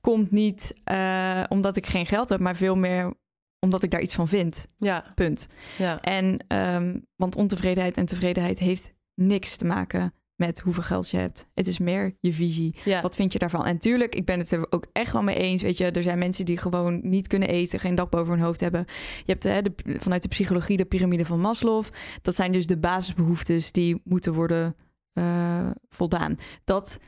komt 0.00 0.30
niet 0.30 0.74
eh, 0.84 1.42
omdat 1.48 1.76
ik 1.76 1.86
geen 1.86 2.06
geld 2.06 2.28
heb, 2.28 2.40
maar 2.40 2.56
veel 2.56 2.76
meer 2.76 3.14
omdat 3.60 3.82
ik 3.82 3.90
daar 3.90 4.00
iets 4.00 4.14
van 4.14 4.28
vind. 4.28 4.66
Ja, 4.78 5.04
Punt. 5.14 5.46
ja. 5.78 6.00
En 6.00 6.44
ehm, 6.48 6.98
want 7.16 7.36
ontevredenheid 7.36 7.96
en 7.96 8.06
tevredenheid 8.06 8.58
heeft 8.58 8.92
niks 9.14 9.56
te 9.56 9.64
maken 9.64 10.14
met 10.34 10.60
hoeveel 10.60 10.82
geld 10.82 11.10
je 11.10 11.16
hebt. 11.16 11.46
Het 11.54 11.68
is 11.68 11.78
meer 11.78 12.16
je 12.20 12.32
visie. 12.32 12.74
ja. 12.84 13.02
Wat 13.02 13.16
vind 13.16 13.32
je 13.32 13.38
daarvan? 13.38 13.64
En 13.66 13.78
tuurlijk, 13.78 14.14
ik 14.14 14.24
ben 14.24 14.38
het 14.38 14.50
er 14.50 14.66
ook 14.72 14.86
echt 14.92 15.12
wel 15.12 15.22
mee 15.22 15.36
eens. 15.36 15.62
Weet 15.62 15.78
je, 15.78 15.90
er 15.90 16.02
zijn 16.02 16.18
mensen 16.18 16.44
die 16.44 16.56
gewoon 16.56 17.00
niet 17.02 17.26
kunnen 17.26 17.48
eten, 17.48 17.80
geen 17.80 17.94
dak 17.94 18.10
boven 18.10 18.32
hun 18.34 18.42
hoofd 18.44 18.60
hebben. 18.60 18.84
Je 19.24 19.32
hebt 19.32 19.42
hè, 19.42 19.62
de, 19.62 19.72
vanuit 19.98 20.22
de 20.22 20.28
psychologie 20.28 20.76
de 20.76 20.84
piramide 20.84 21.24
van 21.24 21.40
Maslow. 21.40 21.84
Dat 22.22 22.34
zijn 22.34 22.52
dus 22.52 22.66
de 22.66 22.78
basisbehoeftes 22.78 23.72
die 23.72 24.00
moeten 24.04 24.34
worden 24.34 24.76
eh, 25.12 25.70
voldaan. 25.88 26.36
Dat, 26.64 26.98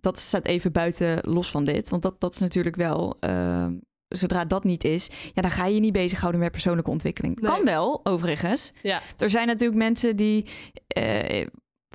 dat 0.00 0.18
staat 0.18 0.44
even 0.46 0.72
buiten 0.72 1.30
los 1.30 1.50
van 1.50 1.64
dit. 1.64 1.88
Want 1.88 2.02
dat, 2.02 2.20
dat 2.20 2.34
is 2.34 2.40
natuurlijk 2.40 2.76
wel. 2.76 3.16
eh, 3.20 3.66
zodra 4.16 4.44
dat 4.44 4.64
niet 4.64 4.84
is, 4.84 5.08
ja, 5.34 5.42
dan 5.42 5.50
ga 5.50 5.66
je 5.66 5.74
je 5.74 5.80
niet 5.80 5.92
bezighouden 5.92 6.40
met 6.40 6.50
persoonlijke 6.52 6.90
ontwikkeling. 6.90 7.40
Nee. 7.40 7.50
Kan 7.50 7.64
wel, 7.64 8.00
overigens. 8.06 8.72
Ja. 8.82 9.00
Er 9.18 9.30
zijn 9.30 9.46
natuurlijk 9.46 9.78
mensen 9.78 10.16
die 10.16 10.46
eh, 10.86 11.46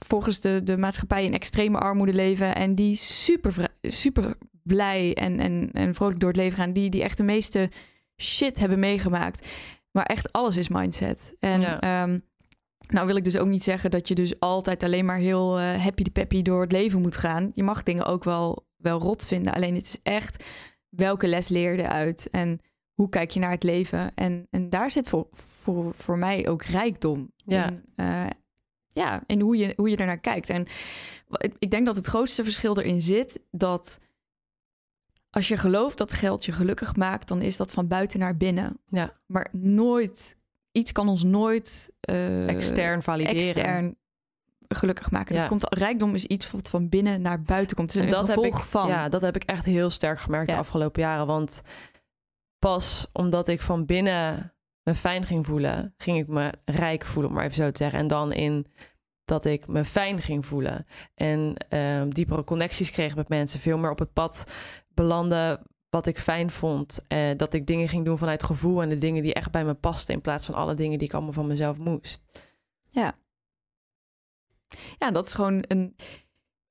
volgens 0.05 0.39
de, 0.41 0.61
de 0.63 0.77
maatschappij 0.77 1.25
in 1.25 1.33
extreme 1.33 1.77
armoede 1.77 2.13
leven 2.13 2.55
en 2.55 2.75
die 2.75 2.95
super, 2.95 3.67
super 3.81 4.35
blij 4.63 5.13
en, 5.13 5.39
en, 5.39 5.69
en 5.71 5.93
vrolijk 5.93 6.19
door 6.19 6.29
het 6.29 6.37
leven 6.37 6.57
gaan, 6.57 6.73
die, 6.73 6.89
die 6.89 7.03
echt 7.03 7.17
de 7.17 7.23
meeste 7.23 7.69
shit 8.21 8.59
hebben 8.59 8.79
meegemaakt. 8.79 9.47
Maar 9.91 10.05
echt 10.05 10.31
alles 10.31 10.57
is 10.57 10.69
mindset. 10.69 11.33
En 11.39 11.61
Ja. 11.61 11.79
ehm, 11.79 12.17
nou 12.87 13.07
wil 13.07 13.15
ik 13.15 13.23
dus 13.23 13.37
ook 13.37 13.47
niet 13.47 13.63
zeggen 13.63 13.91
dat 13.91 14.07
je 14.07 14.15
dus 14.15 14.39
altijd 14.39 14.83
alleen 14.83 15.05
maar 15.05 15.17
heel 15.17 15.59
eh, 15.59 15.81
happy 15.83 16.03
de 16.03 16.11
peppy 16.11 16.41
door 16.41 16.61
het 16.61 16.71
leven 16.71 17.01
moet 17.01 17.17
gaan. 17.17 17.51
Je 17.53 17.63
mag 17.63 17.83
dingen 17.83 18.05
ook 18.05 18.23
wel, 18.23 18.67
wel 18.77 18.99
rot 18.99 19.25
vinden. 19.25 19.53
Alleen 19.53 19.75
het 19.75 19.83
is 19.85 19.99
echt 20.03 20.43
welke 20.95 21.27
les 21.27 21.47
leer 21.49 21.75
je 21.75 21.89
uit 21.89 22.29
en 22.31 22.59
hoe 22.93 23.09
kijk 23.09 23.31
je 23.31 23.39
naar 23.39 23.51
het 23.51 23.63
leven. 23.63 24.11
En, 24.15 24.47
en 24.49 24.69
daar 24.69 24.91
zit 24.91 25.09
voor, 25.09 25.27
voor, 25.31 25.93
voor 25.93 26.17
mij 26.17 26.47
ook 26.47 26.63
rijkdom 26.63 27.31
Ja. 27.45 27.69
in. 27.69 27.83
eh, 27.95 28.25
ja, 28.89 29.23
in 29.27 29.41
hoe 29.41 29.57
je, 29.57 29.73
hoe 29.75 29.89
je 29.89 29.97
ernaar 29.97 30.19
kijkt. 30.19 30.49
En 30.49 30.65
ik 31.59 31.71
denk 31.71 31.85
dat 31.85 31.95
het 31.95 32.05
grootste 32.05 32.43
verschil 32.43 32.77
erin 32.77 33.01
zit 33.01 33.39
dat 33.51 33.99
als 35.29 35.47
je 35.47 35.57
gelooft 35.57 35.97
dat 35.97 36.13
geld 36.13 36.45
je 36.45 36.51
gelukkig 36.51 36.95
maakt, 36.95 37.27
dan 37.27 37.41
is 37.41 37.57
dat 37.57 37.71
van 37.71 37.87
buiten 37.87 38.19
naar 38.19 38.37
binnen. 38.37 38.79
Ja. 38.87 39.19
Maar 39.25 39.47
nooit, 39.51 40.37
iets 40.71 40.91
kan 40.91 41.07
ons 41.09 41.23
nooit 41.23 41.91
eh, 41.99 42.47
extern 42.47 43.03
valideren. 43.03 43.41
extern 43.41 43.95
gelukkig 44.67 45.11
maken. 45.11 45.35
Ja. 45.35 45.39
Dat 45.39 45.49
komt, 45.49 45.73
rijkdom 45.73 46.15
is 46.15 46.25
iets 46.25 46.51
wat 46.51 46.69
van 46.69 46.89
binnen 46.89 47.21
naar 47.21 47.41
buiten 47.41 47.75
komt. 47.75 47.93
Het 47.93 48.01
is 48.01 48.05
En 48.05 48.17
een 48.17 48.25
dat 48.25 48.35
heb 48.35 48.43
ik, 48.43 48.55
van. 48.55 48.87
Ja, 48.87 49.09
dat 49.09 49.21
heb 49.21 49.35
ik 49.35 49.43
echt 49.43 49.65
heel 49.65 49.89
sterk 49.89 50.19
gemerkt 50.19 50.49
de 50.49 50.55
afgelopen 50.55 51.01
jaren. 51.01 51.27
Want 51.27 51.61
pas 52.59 53.09
omdat 53.13 53.47
ik 53.47 53.61
van 53.61 53.85
binnen 53.85 54.53
me 54.83 54.95
fijn 54.95 55.25
ging 55.25 55.45
voelen, 55.45 55.93
ging 55.97 56.17
ik 56.17 56.27
me 56.27 56.51
rijk 56.65 57.05
voelen, 57.05 57.31
om 57.31 57.37
maar 57.37 57.45
even 57.45 57.63
zo 57.63 57.71
te 57.71 57.77
zeggen. 57.77 57.99
En 57.99 58.07
dan 58.07 58.33
in 58.33 58.67
dat 59.25 59.45
ik 59.45 59.67
me 59.67 59.85
fijn 59.85 60.21
ging 60.21 60.45
voelen. 60.45 60.85
En 61.15 61.55
ehm, 61.69 62.09
diepere 62.09 62.43
connecties 62.43 62.91
kreeg 62.91 63.15
met 63.15 63.29
mensen. 63.29 63.59
Veel 63.59 63.77
meer 63.77 63.91
op 63.91 63.99
het 63.99 64.13
pad 64.13 64.51
belanden 64.93 65.61
wat 65.89 66.05
ik 66.05 66.19
fijn 66.19 66.51
vond. 66.51 66.99
Eh, 67.07 67.37
dat 67.37 67.53
ik 67.53 67.67
dingen 67.67 67.89
ging 67.89 68.05
doen 68.05 68.17
vanuit 68.17 68.43
gevoel 68.43 68.81
en 68.81 68.89
de 68.89 68.97
dingen 68.97 69.23
die 69.23 69.33
echt 69.33 69.51
bij 69.51 69.65
me 69.65 69.73
pasten. 69.73 70.13
In 70.13 70.21
plaats 70.21 70.45
van 70.45 70.55
alle 70.55 70.75
dingen 70.75 70.97
die 70.97 71.07
ik 71.07 71.13
allemaal 71.13 71.33
van 71.33 71.47
mezelf 71.47 71.77
moest. 71.77 72.23
Ja. 72.89 73.15
Ja, 74.97 75.11
dat 75.11 75.25
is 75.25 75.33
gewoon 75.33 75.63
een, 75.67 75.95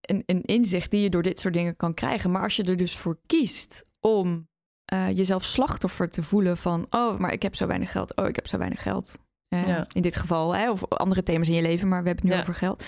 een, 0.00 0.22
een 0.26 0.42
inzicht 0.42 0.90
die 0.90 1.00
je 1.00 1.10
door 1.10 1.22
dit 1.22 1.40
soort 1.40 1.54
dingen 1.54 1.76
kan 1.76 1.94
krijgen. 1.94 2.30
Maar 2.30 2.42
als 2.42 2.56
je 2.56 2.62
er 2.64 2.76
dus 2.76 2.96
voor 2.96 3.18
kiest 3.26 3.84
om 4.00 4.48
eh, 4.84 5.16
jezelf 5.16 5.44
slachtoffer 5.44 6.10
te 6.10 6.22
voelen 6.22 6.56
van... 6.56 6.86
oh, 6.90 7.18
maar 7.18 7.32
ik 7.32 7.42
heb 7.42 7.54
zo 7.54 7.66
weinig 7.66 7.90
geld. 7.92 8.16
Oh, 8.16 8.28
ik 8.28 8.34
heb 8.36 8.46
zo 8.46 8.58
weinig 8.58 8.82
geld. 8.82 9.18
Eh, 9.48 9.66
Ja. 9.66 9.86
In 9.92 10.02
dit 10.02 10.16
geval, 10.16 10.54
hè, 10.54 10.70
of 10.70 10.88
andere 10.88 11.22
thema's 11.22 11.48
in 11.48 11.54
je 11.54 11.62
leven, 11.62 11.88
maar 11.88 12.02
we 12.02 12.08
hebben 12.08 12.24
het 12.24 12.32
nu 12.34 12.40
Ja. 12.40 12.48
over 12.48 12.60
geld. 12.60 12.84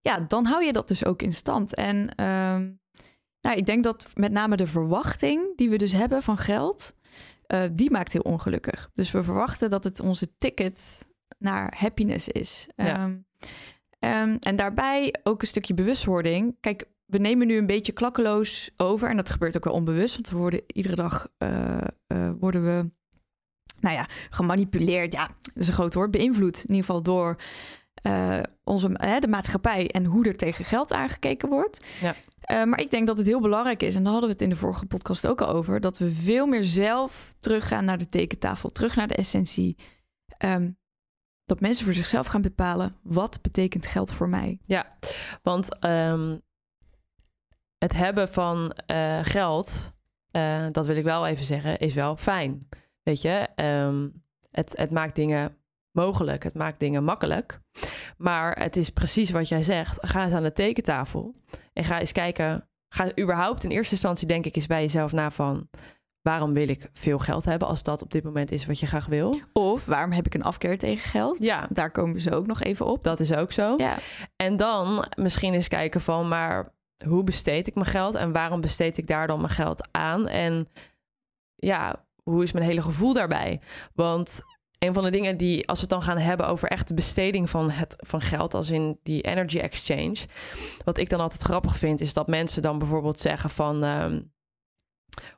Ja, 0.00 0.20
dan 0.20 0.44
hou 0.44 0.64
je 0.64 0.72
dat 0.72 0.88
dus 0.88 1.04
ook 1.04 1.22
in 1.22 1.32
stand. 1.32 1.74
En 1.74 2.14
ehm, 2.14 2.70
nou, 3.40 3.56
ik 3.56 3.66
denk 3.66 3.84
dat 3.84 4.06
met 4.14 4.32
name 4.32 4.56
de 4.56 4.66
verwachting 4.66 5.56
die 5.56 5.70
we 5.70 5.76
dus 5.76 5.92
hebben 5.92 6.22
van 6.22 6.38
geld... 6.38 6.94
eh, 7.46 7.62
die 7.72 7.90
maakt 7.90 8.12
heel 8.12 8.22
ongelukkig. 8.22 8.90
Dus 8.92 9.10
we 9.10 9.22
verwachten 9.22 9.70
dat 9.70 9.84
het 9.84 10.00
onze 10.00 10.36
ticket 10.38 11.06
naar 11.38 11.74
happiness 11.78 12.28
is. 12.28 12.68
Ja. 12.76 12.94
Ehm, 12.96 13.18
ehm, 14.00 14.36
en 14.40 14.56
daarbij 14.56 15.14
ook 15.22 15.42
een 15.42 15.48
stukje 15.48 15.74
bewustwording. 15.74 16.56
Kijk, 16.60 16.88
we 17.10 17.18
nemen 17.18 17.46
nu 17.46 17.56
een 17.56 17.66
beetje 17.66 17.92
klakkeloos 17.92 18.70
over. 18.76 19.10
En 19.10 19.16
dat 19.16 19.30
gebeurt 19.30 19.56
ook 19.56 19.64
wel 19.64 19.72
onbewust. 19.72 20.14
Want 20.14 20.30
we 20.30 20.36
worden 20.36 20.62
iedere 20.66 20.94
dag 20.94 21.28
eh, 21.38 21.78
eh, 22.06 22.30
worden 22.40 22.64
we, 22.64 22.90
nou 23.80 23.94
ja, 23.94 24.08
gemanipuleerd. 24.30 25.12
Ja, 25.12 25.26
dat 25.26 25.62
is 25.62 25.68
een 25.68 25.74
groot 25.74 25.94
woord. 25.94 26.10
Beïnvloed 26.10 26.56
in 26.56 26.74
ieder 26.74 26.84
geval 26.84 27.02
door 27.02 27.36
eh, 27.94 28.40
onze, 28.64 28.90
hè, 28.92 29.18
de 29.18 29.28
maatschappij 29.28 29.90
en 29.90 30.04
hoe 30.04 30.24
er 30.24 30.36
tegen 30.36 30.64
geld 30.64 30.92
aangekeken 30.92 31.48
wordt. 31.48 31.86
Ja. 32.00 32.14
Maar 32.64 32.80
ik 32.80 32.90
denk 32.90 33.06
dat 33.06 33.16
het 33.16 33.26
heel 33.26 33.40
belangrijk 33.40 33.82
is, 33.82 33.96
en 33.96 34.02
daar 34.02 34.12
hadden 34.12 34.28
we 34.28 34.34
het 34.34 34.44
in 34.44 34.50
de 34.50 34.56
vorige 34.56 34.86
podcast 34.86 35.26
ook 35.26 35.40
al 35.40 35.48
over, 35.48 35.80
dat 35.80 35.98
we 35.98 36.10
veel 36.10 36.46
meer 36.46 36.64
zelf 36.64 37.32
teruggaan 37.38 37.84
naar 37.84 37.98
de 37.98 38.08
tekentafel, 38.08 38.68
terug 38.68 38.96
naar 38.96 39.06
de 39.06 39.14
essentie. 39.14 39.76
Ehm, 40.38 40.70
dat 41.50 41.60
mensen 41.60 41.84
voor 41.84 41.94
zichzelf 41.94 42.26
gaan 42.26 42.42
bepalen, 42.42 42.92
wat 43.02 43.38
betekent 43.42 43.86
geld 43.86 44.12
voor 44.12 44.28
mij? 44.28 44.58
Want 45.42 45.78
ehm, 45.78 46.38
het 47.78 47.92
hebben 47.92 48.28
van 48.28 48.72
eh, 48.72 49.18
geld, 49.22 49.92
eh, 50.30 50.66
dat 50.72 50.86
wil 50.86 50.96
ik 50.96 51.04
wel 51.04 51.26
even 51.26 51.44
zeggen, 51.44 51.78
is 51.78 51.94
wel 51.94 52.16
fijn. 52.16 52.68
Weet 53.02 53.22
je, 53.22 53.48
Ehm, 53.54 54.08
het, 54.50 54.76
het 54.76 54.90
maakt 54.90 55.14
dingen 55.14 55.56
mogelijk, 55.90 56.42
het 56.42 56.54
maakt 56.54 56.80
dingen 56.80 57.04
makkelijk. 57.04 57.60
Maar 58.16 58.58
het 58.58 58.76
is 58.76 58.90
precies 58.90 59.30
wat 59.30 59.48
jij 59.48 59.62
zegt. 59.62 60.06
Ga 60.06 60.24
eens 60.24 60.32
aan 60.32 60.42
de 60.42 60.52
tekentafel 60.52 61.34
en 61.72 61.84
ga 61.84 62.00
eens 62.00 62.12
kijken. 62.12 62.68
Ga 62.94 63.18
überhaupt 63.18 63.64
in 63.64 63.70
eerste 63.70 63.94
instantie, 63.94 64.26
denk 64.26 64.46
ik, 64.46 64.56
eens 64.56 64.66
bij 64.66 64.82
jezelf 64.82 65.12
na 65.12 65.30
van 65.30 65.68
waarom 66.22 66.52
wil 66.52 66.68
ik 66.68 66.90
veel 66.92 67.18
geld 67.18 67.44
hebben 67.44 67.68
als 67.68 67.82
dat 67.82 68.02
op 68.02 68.10
dit 68.10 68.24
moment 68.24 68.52
is 68.52 68.66
wat 68.66 68.78
je 68.78 68.86
graag 68.86 69.06
wil. 69.06 69.40
Of 69.52 69.86
waarom 69.86 70.12
heb 70.12 70.26
ik 70.26 70.34
een 70.34 70.42
afkeer 70.42 70.78
tegen 70.78 71.10
geld? 71.10 71.38
Ja. 71.38 71.66
Daar 71.70 71.90
komen 71.90 72.20
zo 72.20 72.30
ook 72.30 72.46
nog 72.46 72.62
even 72.62 72.86
op. 72.86 73.04
Dat 73.04 73.20
is 73.20 73.34
ook 73.34 73.52
zo. 73.52 73.74
Ja, 73.76 73.96
En 74.36 74.56
dan 74.56 75.06
misschien 75.16 75.54
eens 75.54 75.68
kijken 75.68 76.00
van, 76.00 76.28
maar 76.28 76.72
hoe 77.04 77.24
besteed 77.24 77.66
ik 77.66 77.74
mijn 77.74 77.86
geld 77.86 78.14
en 78.14 78.32
waarom 78.32 78.60
besteed 78.60 78.98
ik 78.98 79.06
daar 79.06 79.26
dan 79.26 79.40
mijn 79.40 79.52
geld 79.52 79.88
aan? 79.90 80.28
En 80.28 80.68
ja, 81.54 82.04
hoe 82.22 82.42
is 82.42 82.52
mijn 82.52 82.64
hele 82.64 82.82
gevoel 82.82 83.12
daarbij? 83.12 83.60
Want 83.94 84.40
een 84.78 84.94
van 84.94 85.04
de 85.04 85.10
dingen 85.10 85.36
die, 85.36 85.68
als 85.68 85.78
we 85.78 85.84
het 85.84 85.94
dan 85.94 86.02
gaan 86.02 86.18
hebben 86.18 86.46
over 86.46 86.68
echt 86.68 86.88
de 86.88 86.94
besteding 86.94 87.50
van, 87.50 87.70
het, 87.70 87.94
van 87.96 88.20
geld, 88.20 88.54
als 88.54 88.70
in 88.70 88.98
die 89.02 89.22
energy 89.22 89.58
exchange. 89.58 90.16
Wat 90.84 90.98
ik 90.98 91.08
dan 91.08 91.20
altijd 91.20 91.42
grappig 91.42 91.76
vind, 91.76 92.00
is 92.00 92.12
dat 92.12 92.26
mensen 92.26 92.62
dan 92.62 92.78
bijvoorbeeld 92.78 93.20
zeggen 93.20 93.50
van 93.50 93.74
um, 93.74 93.82
ehm, 93.82 94.20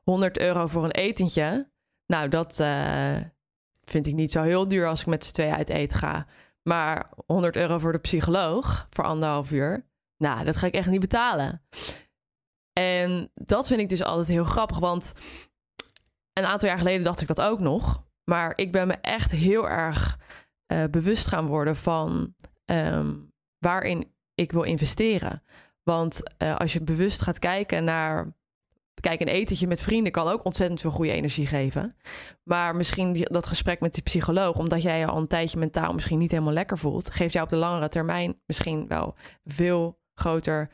100 0.03 0.39
euro 0.39 0.67
voor 0.67 0.85
een 0.85 0.91
etentje. 0.91 1.71
Nou, 2.07 2.29
dat 2.29 2.59
uh, 2.61 3.17
vind 3.85 4.07
ik 4.07 4.15
niet 4.15 4.33
zo 4.33 4.43
heel 4.43 4.69
duur 4.69 4.87
als 4.87 5.01
ik 5.01 5.07
met 5.07 5.25
z'n 5.25 5.33
twee 5.33 5.53
uit 5.53 5.69
eten 5.69 5.99
ga. 5.99 6.27
Maar 6.63 7.11
100 7.27 7.57
euro 7.57 7.79
voor 7.79 7.93
de 7.93 7.99
psycholoog 7.99 8.87
voor 8.91 9.05
anderhalf 9.05 9.51
uur. 9.51 9.87
Nou, 10.17 10.45
dat 10.45 10.57
ga 10.57 10.67
ik 10.67 10.75
echt 10.75 10.89
niet 10.89 11.01
betalen. 11.01 11.63
En 12.73 13.31
dat 13.35 13.67
vind 13.67 13.81
ik 13.81 13.89
dus 13.89 14.03
altijd 14.03 14.29
heel 14.29 14.45
grappig, 14.45 14.79
want 14.79 15.13
een 16.33 16.45
aantal 16.45 16.69
jaar 16.69 16.79
geleden 16.79 17.03
dacht 17.03 17.21
ik 17.21 17.27
dat 17.27 17.41
ook 17.41 17.61
nog. 17.61 18.05
Maar 18.25 18.53
ik 18.57 18.73
ben 18.73 18.87
me 18.87 18.95
echt 18.95 19.31
heel 19.31 19.69
erg 19.69 20.19
uh, 20.73 20.85
bewust 20.91 21.27
gaan 21.27 21.47
worden 21.47 21.77
van 21.77 22.35
um, 22.65 23.33
waarin 23.59 24.15
ik 24.35 24.53
wil 24.53 24.63
investeren. 24.63 25.43
Want 25.83 26.23
uh, 26.39 26.57
als 26.57 26.73
je 26.73 26.83
bewust 26.83 27.23
gaat 27.23 27.39
kijken 27.39 27.85
naar. 27.85 28.35
Kijk, 29.03 29.21
een 29.21 29.29
etentje 29.29 29.67
met 29.67 29.83
vrienden 29.83 30.13
kan 30.13 30.29
ook 30.29 30.45
ontzettend 30.45 30.81
veel 30.81 30.91
goede 30.91 31.13
energie 31.13 31.47
geven. 31.47 31.95
Maar 32.43 32.77
misschien 32.77 33.27
dat 33.31 33.47
gesprek 33.47 33.81
met 33.81 33.95
die 33.95 34.03
psycholoog, 34.03 34.59
omdat 34.59 34.83
jij 34.83 34.99
je 34.99 35.07
al 35.07 35.19
een 35.19 35.27
tijdje 35.27 35.59
mentaal 35.59 35.93
misschien 35.93 36.19
niet 36.19 36.31
helemaal 36.31 36.53
lekker 36.53 36.79
voelt, 36.79 37.11
geeft 37.11 37.33
jou 37.33 37.45
op 37.45 37.51
de 37.51 37.57
langere 37.57 37.89
termijn 37.89 38.41
misschien 38.47 38.89
wel 38.89 39.15
veel 39.45 39.99
groter 40.15 40.71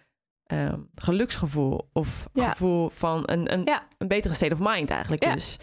um, 0.53 0.89
geluksgevoel. 0.95 1.89
Of 1.93 2.29
ja. 2.33 2.51
gevoel 2.51 2.89
van 2.89 3.23
een, 3.25 3.53
een, 3.53 3.63
Ja. 3.65 3.83
een 3.99 4.09
betere 4.09 4.35
state 4.35 4.53
of 4.53 4.61
mind 4.63 4.91
eigenlijk. 4.91 5.25
Ja. 5.25 5.33
Dus 5.33 5.57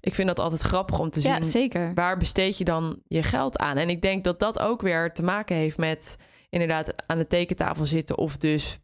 ik 0.00 0.14
vind 0.14 0.28
dat 0.28 0.38
altijd 0.38 0.60
grappig 0.60 0.98
om 0.98 1.10
te 1.10 1.20
zien. 1.20 1.32
Ja, 1.32 1.42
zeker. 1.42 1.94
Waar 1.94 2.16
besteed 2.16 2.58
je 2.58 2.64
dan 2.64 3.00
je 3.06 3.22
geld 3.22 3.58
aan? 3.58 3.76
En 3.76 3.88
ik 3.88 4.02
denk 4.02 4.24
dat 4.24 4.38
dat 4.38 4.58
ook 4.58 4.82
weer 4.82 5.12
te 5.12 5.22
maken 5.22 5.56
heeft 5.56 5.76
met 5.76 6.16
inderdaad 6.50 6.92
aan 7.06 7.16
de 7.16 7.26
tekentafel 7.26 7.86
zitten 7.86 8.18
of 8.18 8.36
dus 8.36 8.78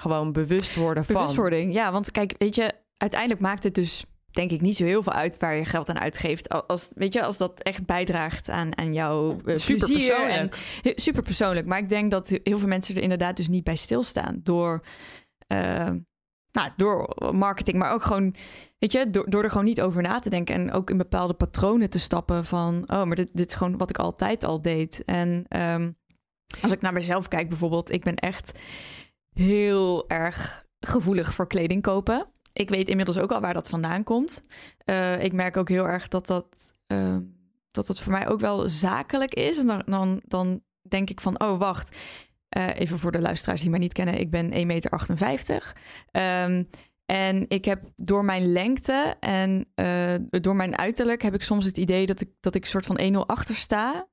gewoon 0.00 0.32
bewust 0.32 0.74
worden 0.74 1.04
van. 1.04 1.14
Bewustwording, 1.14 1.72
ja. 1.72 1.92
Want 1.92 2.10
kijk, 2.10 2.34
weet 2.38 2.54
je, 2.54 2.72
uiteindelijk 2.96 3.40
maakt 3.40 3.64
het 3.64 3.74
dus 3.74 4.04
denk 4.30 4.50
ik 4.50 4.60
niet 4.60 4.76
zo 4.76 4.84
heel 4.84 5.02
veel 5.02 5.12
uit 5.12 5.38
waar 5.38 5.54
je 5.54 5.64
geld 5.64 5.88
aan 5.88 5.98
uitgeeft. 5.98 6.48
Als, 6.66 6.90
weet 6.94 7.12
je, 7.12 7.22
als 7.22 7.36
dat 7.36 7.62
echt 7.62 7.86
bijdraagt 7.86 8.48
aan, 8.48 8.78
aan 8.78 8.92
jouw 8.92 9.40
uh, 9.44 9.56
Super 9.56 9.86
plezier 9.86 10.28
en 10.28 10.48
persoonlijk. 10.48 11.00
super 11.00 11.22
persoonlijk. 11.22 11.66
Maar 11.66 11.78
ik 11.78 11.88
denk 11.88 12.10
dat 12.10 12.28
heel 12.42 12.58
veel 12.58 12.68
mensen 12.68 12.94
er 12.96 13.02
inderdaad 13.02 13.36
dus 13.36 13.48
niet 13.48 13.64
bij 13.64 13.76
stilstaan 13.76 14.40
door, 14.42 14.84
uh, 15.52 15.90
nou, 16.52 16.70
door 16.76 17.14
marketing, 17.32 17.78
maar 17.78 17.92
ook 17.92 18.02
gewoon, 18.02 18.34
weet 18.78 18.92
je, 18.92 19.10
door, 19.10 19.30
door 19.30 19.42
er 19.42 19.50
gewoon 19.50 19.64
niet 19.64 19.80
over 19.80 20.02
na 20.02 20.18
te 20.18 20.30
denken 20.30 20.54
en 20.54 20.72
ook 20.72 20.90
in 20.90 20.96
bepaalde 20.96 21.34
patronen 21.34 21.90
te 21.90 21.98
stappen 21.98 22.44
van, 22.44 22.82
oh, 22.86 23.04
maar 23.04 23.16
dit, 23.16 23.30
dit 23.32 23.48
is 23.48 23.54
gewoon 23.54 23.76
wat 23.76 23.90
ik 23.90 23.98
altijd 23.98 24.44
al 24.44 24.62
deed. 24.62 25.02
En 25.04 25.44
um, 25.48 25.98
als 26.62 26.72
ik 26.72 26.80
naar 26.80 26.92
mezelf 26.92 27.28
kijk 27.28 27.48
bijvoorbeeld, 27.48 27.92
ik 27.92 28.02
ben 28.02 28.14
echt 28.14 28.58
heel 29.42 30.08
erg 30.08 30.66
gevoelig 30.80 31.34
voor 31.34 31.46
kleding 31.46 31.82
kopen 31.82 32.26
ik 32.52 32.68
weet 32.68 32.88
inmiddels 32.88 33.18
ook 33.18 33.32
al 33.32 33.40
waar 33.40 33.54
dat 33.54 33.68
vandaan 33.68 34.04
komt. 34.04 34.42
Uh, 34.84 35.22
ik 35.22 35.32
merk 35.32 35.56
ook 35.56 35.68
heel 35.68 35.88
erg 35.88 36.08
dat 36.08 36.26
dat, 36.26 36.74
uh, 36.92 37.16
dat 37.70 37.86
dat 37.86 38.00
voor 38.00 38.12
mij 38.12 38.28
ook 38.28 38.40
wel 38.40 38.68
zakelijk 38.68 39.34
is. 39.34 39.58
En 39.58 39.66
dan, 39.66 39.82
dan, 39.86 40.20
dan 40.24 40.62
denk 40.88 41.10
ik 41.10 41.20
van, 41.20 41.40
oh 41.40 41.58
wacht, 41.58 41.96
uh, 42.56 42.68
even 42.74 42.98
voor 42.98 43.12
de 43.12 43.20
luisteraars 43.20 43.60
die 43.60 43.70
mij 43.70 43.78
niet 43.78 43.92
kennen, 43.92 44.20
ik 44.20 44.30
ben 44.30 44.52
1,58 44.52 44.58
meter. 44.66 45.76
Um, 46.12 46.68
en 47.06 47.44
ik 47.48 47.64
heb 47.64 47.82
door 47.96 48.24
mijn 48.24 48.52
lengte 48.52 49.16
en 49.20 49.66
door 50.40 50.56
mijn 50.56 50.78
uiterlijk 50.78 51.22
heb 51.22 51.34
ik 51.34 51.42
soms 51.42 51.66
het 51.66 51.76
idee 51.78 52.06
dat 52.06 52.20
ik, 52.20 52.28
dat 52.40 52.54
ik 52.54 52.66
soort 52.66 52.86
van 52.86 53.00
1-0 53.14 53.26
achter 53.26 53.54
sta. 53.54 54.08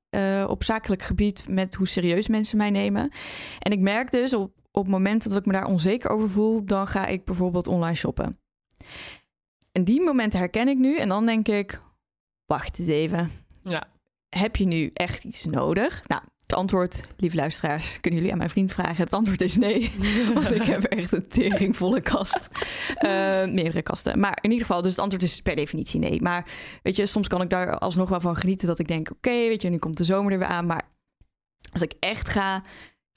op 0.48 0.64
zakelijk 0.64 1.02
gebied 1.02 1.46
met 1.50 1.76
hoe 1.76 1.88
serieus 1.88 2.28
mensen 2.28 2.58
mij 2.58 2.70
nemen. 2.70 3.12
En 3.60 3.72
ik 3.72 3.80
merk 3.80 4.12
dus 4.12 4.34
op, 4.34 4.52
op 4.78 4.88
momenten 4.88 5.30
dat 5.30 5.40
ik 5.40 5.46
me 5.46 5.54
daar 5.54 5.68
onzeker 5.68 6.10
over 6.10 6.30
voel, 6.30 6.66
dan 6.66 6.88
ga 6.88 7.06
ik 7.06 7.26
bijvoorbeeld 7.26 7.68
online 7.68 7.96
shoppen. 7.96 8.40
En 9.72 9.84
die 9.84 10.02
momenten 10.02 10.40
herken 10.40 10.68
ik 10.68 10.78
nu 10.78 10.98
en 10.98 11.10
dan 11.10 11.26
denk 11.26 11.48
ik, 11.48 11.80
wacht 12.46 12.80
eens 12.80 12.88
even. 12.88 13.32
Ja. 13.64 13.88
Heb 14.30 14.56
je 14.56 14.66
nu 14.66 14.92
echt 14.94 15.24
iets 15.24 15.46
nodig? 15.46 16.04
Nou, 16.08 16.22
het 16.48 16.54
antwoord, 16.54 17.08
lieve 17.18 17.36
luisteraars, 17.36 18.00
kunnen 18.00 18.20
jullie 18.20 18.34
aan 18.34 18.40
mijn 18.40 18.50
vriend 18.50 18.74
vragen. 18.74 19.04
Het 19.04 19.14
antwoord 19.14 19.42
is 19.42 19.58
nee, 19.58 19.92
want 20.34 20.52
ik 20.52 20.62
heb 20.62 20.84
echt 20.84 21.12
een 21.12 21.28
teringvolle 21.28 22.02
kast. 22.02 22.50
Uh, 23.02 23.46
meerdere 23.46 23.82
kasten. 23.82 24.20
Maar 24.20 24.38
in 24.42 24.52
ieder 24.52 24.66
geval, 24.66 24.82
dus 24.82 24.92
het 24.92 25.02
antwoord 25.02 25.24
is 25.24 25.42
per 25.42 25.56
definitie 25.56 26.00
nee. 26.00 26.22
Maar 26.22 26.46
weet 26.84 26.96
je, 26.96 27.06
soms 27.06 27.28
kan 27.28 27.42
ik 27.42 27.50
daar 27.50 27.78
alsnog 27.78 28.10
wel 28.10 28.22
van 28.22 28.36
genieten 28.36 28.68
dat 28.68 28.80
ik 28.80 28.88
denk, 28.88 29.10
oké, 29.10 29.30
okay, 29.30 29.48
weet 29.48 29.62
je, 29.62 29.70
nu 29.70 29.78
komt 29.78 29.98
de 29.98 30.04
zomer 30.04 30.32
er 30.32 30.40
weer 30.40 30.48
aan. 30.48 30.66
Maar 30.66 30.90
als 31.72 31.82
ik 31.82 31.94
echt 32.00 32.30
ga 32.30 32.64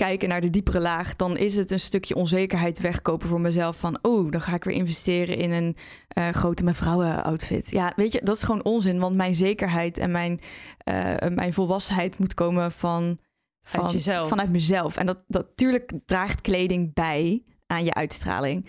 kijken 0.00 0.28
naar 0.28 0.40
de 0.40 0.50
diepere 0.50 0.80
laag, 0.80 1.16
dan 1.16 1.36
is 1.36 1.56
het 1.56 1.70
een 1.70 1.80
stukje 1.80 2.14
onzekerheid 2.14 2.80
wegkopen 2.80 3.28
voor 3.28 3.40
mezelf. 3.40 3.76
Van, 3.76 3.98
oh, 4.02 4.30
dan 4.30 4.40
ga 4.40 4.54
ik 4.54 4.64
weer 4.64 4.74
investeren 4.74 5.36
in 5.36 5.50
een 5.50 5.76
uh, 6.18 6.28
grote 6.28 6.64
mevrouwen 6.64 7.24
outfit. 7.24 7.70
Ja, 7.70 7.92
weet 7.96 8.12
je, 8.12 8.20
dat 8.24 8.36
is 8.36 8.42
gewoon 8.42 8.64
onzin. 8.64 8.98
Want 8.98 9.16
mijn 9.16 9.34
zekerheid 9.34 9.98
en 9.98 10.10
mijn, 10.10 10.40
uh, 10.84 11.14
mijn 11.34 11.52
volwassenheid 11.52 12.18
moet 12.18 12.34
komen 12.34 12.72
van, 12.72 13.18
van 13.60 13.90
jezelf. 13.90 14.28
vanuit 14.28 14.50
mezelf. 14.50 14.96
En 14.96 15.06
dat, 15.06 15.18
dat 15.26 15.46
natuurlijk 15.46 15.92
draagt 16.06 16.40
kleding 16.40 16.94
bij 16.94 17.42
aan 17.66 17.84
je 17.84 17.94
uitstraling. 17.94 18.66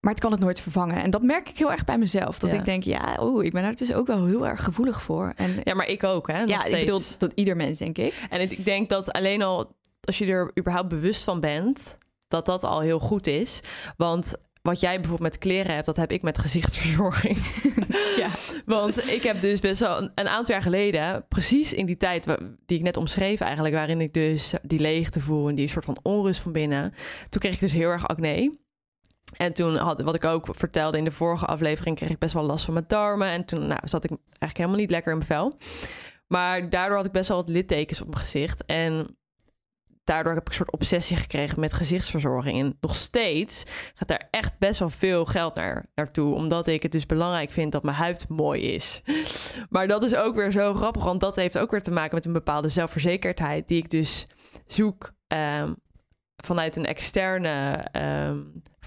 Maar 0.00 0.12
het 0.12 0.20
kan 0.20 0.32
het 0.32 0.40
nooit 0.40 0.60
vervangen. 0.60 1.02
En 1.02 1.10
dat 1.10 1.22
merk 1.22 1.48
ik 1.48 1.58
heel 1.58 1.72
erg 1.72 1.84
bij 1.84 1.98
mezelf. 1.98 2.38
Dat 2.38 2.52
Ja. 2.52 2.58
ik 2.58 2.64
denk, 2.64 2.82
ja, 2.82 3.18
oeh, 3.20 3.44
ik 3.44 3.52
ben 3.52 3.62
daar 3.62 3.74
dus 3.74 3.92
ook 3.92 4.06
wel 4.06 4.26
heel 4.26 4.46
erg 4.46 4.64
gevoelig 4.64 5.02
voor. 5.02 5.32
En 5.36 5.60
Ja, 5.64 5.74
maar 5.74 5.86
ik 5.86 6.04
ook, 6.04 6.28
hè? 6.28 6.40
nog 6.40 6.48
ja, 6.48 6.64
ik 6.64 6.84
bedoel, 6.86 7.00
dat 7.18 7.32
ieder 7.34 7.56
mens, 7.56 7.78
denk 7.78 7.98
ik. 7.98 8.14
En 8.30 8.40
ik 8.40 8.64
denk 8.64 8.88
dat 8.88 9.12
alleen 9.12 9.42
al 9.42 9.78
als 10.00 10.18
je 10.18 10.26
er 10.26 10.50
überhaupt 10.58 10.88
bewust 10.88 11.24
van 11.24 11.40
bent, 11.40 11.98
dat 12.28 12.46
dat 12.46 12.64
al 12.64 12.80
heel 12.80 12.98
goed 12.98 13.26
is. 13.26 13.60
Want 13.96 14.34
wat 14.62 14.80
jij 14.80 15.00
bijvoorbeeld 15.00 15.30
met 15.30 15.38
kleren 15.38 15.74
hebt, 15.74 15.86
dat 15.86 15.96
heb 15.96 16.12
ik 16.12 16.22
met 16.22 16.38
gezichtsverzorging. 16.38 17.38
Ja. 18.16 18.28
Want 18.76 19.12
ik 19.12 19.22
heb 19.22 19.40
dus 19.40 19.60
best 19.60 19.80
wel 19.80 20.02
een, 20.02 20.12
een 20.14 20.28
aantal 20.28 20.54
jaar 20.54 20.62
geleden, 20.62 21.24
precies 21.28 21.72
in 21.72 21.86
die 21.86 21.96
tijd 21.96 22.36
die 22.66 22.78
ik 22.78 22.84
net 22.84 22.96
omschreef 22.96 23.40
eigenlijk, 23.40 23.74
waarin 23.74 24.00
ik 24.00 24.14
dus 24.14 24.54
die 24.62 24.78
leegte 24.78 25.20
voel 25.20 25.48
en 25.48 25.54
die 25.54 25.68
soort 25.68 25.84
van 25.84 25.98
onrust 26.02 26.40
van 26.40 26.52
binnen. 26.52 26.94
Toen 27.28 27.40
kreeg 27.40 27.54
ik 27.54 27.60
dus 27.60 27.72
heel 27.72 27.88
erg 27.88 28.08
acne. 28.08 28.58
En 29.36 29.52
toen 29.52 29.76
had, 29.76 30.00
wat 30.00 30.14
ik 30.14 30.24
ook 30.24 30.48
vertelde 30.50 30.98
in 30.98 31.04
de 31.04 31.10
vorige 31.10 31.46
aflevering, 31.46 31.96
kreeg 31.96 32.10
ik 32.10 32.18
best 32.18 32.34
wel 32.34 32.42
last 32.42 32.64
van 32.64 32.74
mijn 32.74 32.84
darmen. 32.88 33.28
En 33.28 33.44
toen 33.44 33.66
nou, 33.66 33.80
zat 33.84 34.04
ik 34.04 34.10
eigenlijk 34.10 34.56
helemaal 34.56 34.78
niet 34.78 34.90
lekker 34.90 35.12
in 35.12 35.18
mijn 35.18 35.30
vel. 35.30 35.56
Maar 36.26 36.70
daardoor 36.70 36.96
had 36.96 37.06
ik 37.06 37.12
best 37.12 37.28
wel 37.28 37.36
wat 37.36 37.48
littekens 37.48 38.00
op 38.00 38.06
mijn 38.06 38.20
gezicht. 38.20 38.64
En 38.64 39.16
daardoor 40.10 40.34
heb 40.34 40.42
ik 40.42 40.48
een 40.48 40.54
soort 40.54 40.72
obsessie 40.72 41.16
gekregen 41.16 41.60
met 41.60 41.72
gezichtsverzorging. 41.72 42.60
En 42.60 42.76
nog 42.80 42.96
steeds 42.96 43.64
gaat 43.94 44.08
daar 44.08 44.28
echt 44.30 44.58
best 44.58 44.78
wel 44.78 44.90
veel 44.90 45.24
geld 45.24 45.54
naar, 45.54 45.86
naartoe. 45.94 46.34
Omdat 46.34 46.66
ik 46.66 46.82
het 46.82 46.92
dus 46.92 47.06
belangrijk 47.06 47.50
vind 47.50 47.72
dat 47.72 47.82
mijn 47.82 47.96
huid 47.96 48.28
mooi 48.28 48.62
is. 48.62 49.02
Maar 49.70 49.88
dat 49.88 50.02
is 50.02 50.14
ook 50.14 50.34
weer 50.34 50.52
zo 50.52 50.74
grappig. 50.74 51.04
Want 51.04 51.20
dat 51.20 51.36
heeft 51.36 51.58
ook 51.58 51.70
weer 51.70 51.82
te 51.82 51.90
maken 51.90 52.14
met 52.14 52.24
een 52.24 52.32
bepaalde 52.32 52.68
zelfverzekerdheid. 52.68 53.68
Die 53.68 53.78
ik 53.78 53.90
dus 53.90 54.26
zoek 54.66 55.12
ehm, 55.26 55.72
vanuit 56.36 56.76
een 56.76 56.86
externe 56.86 57.88
ehm, 57.92 58.38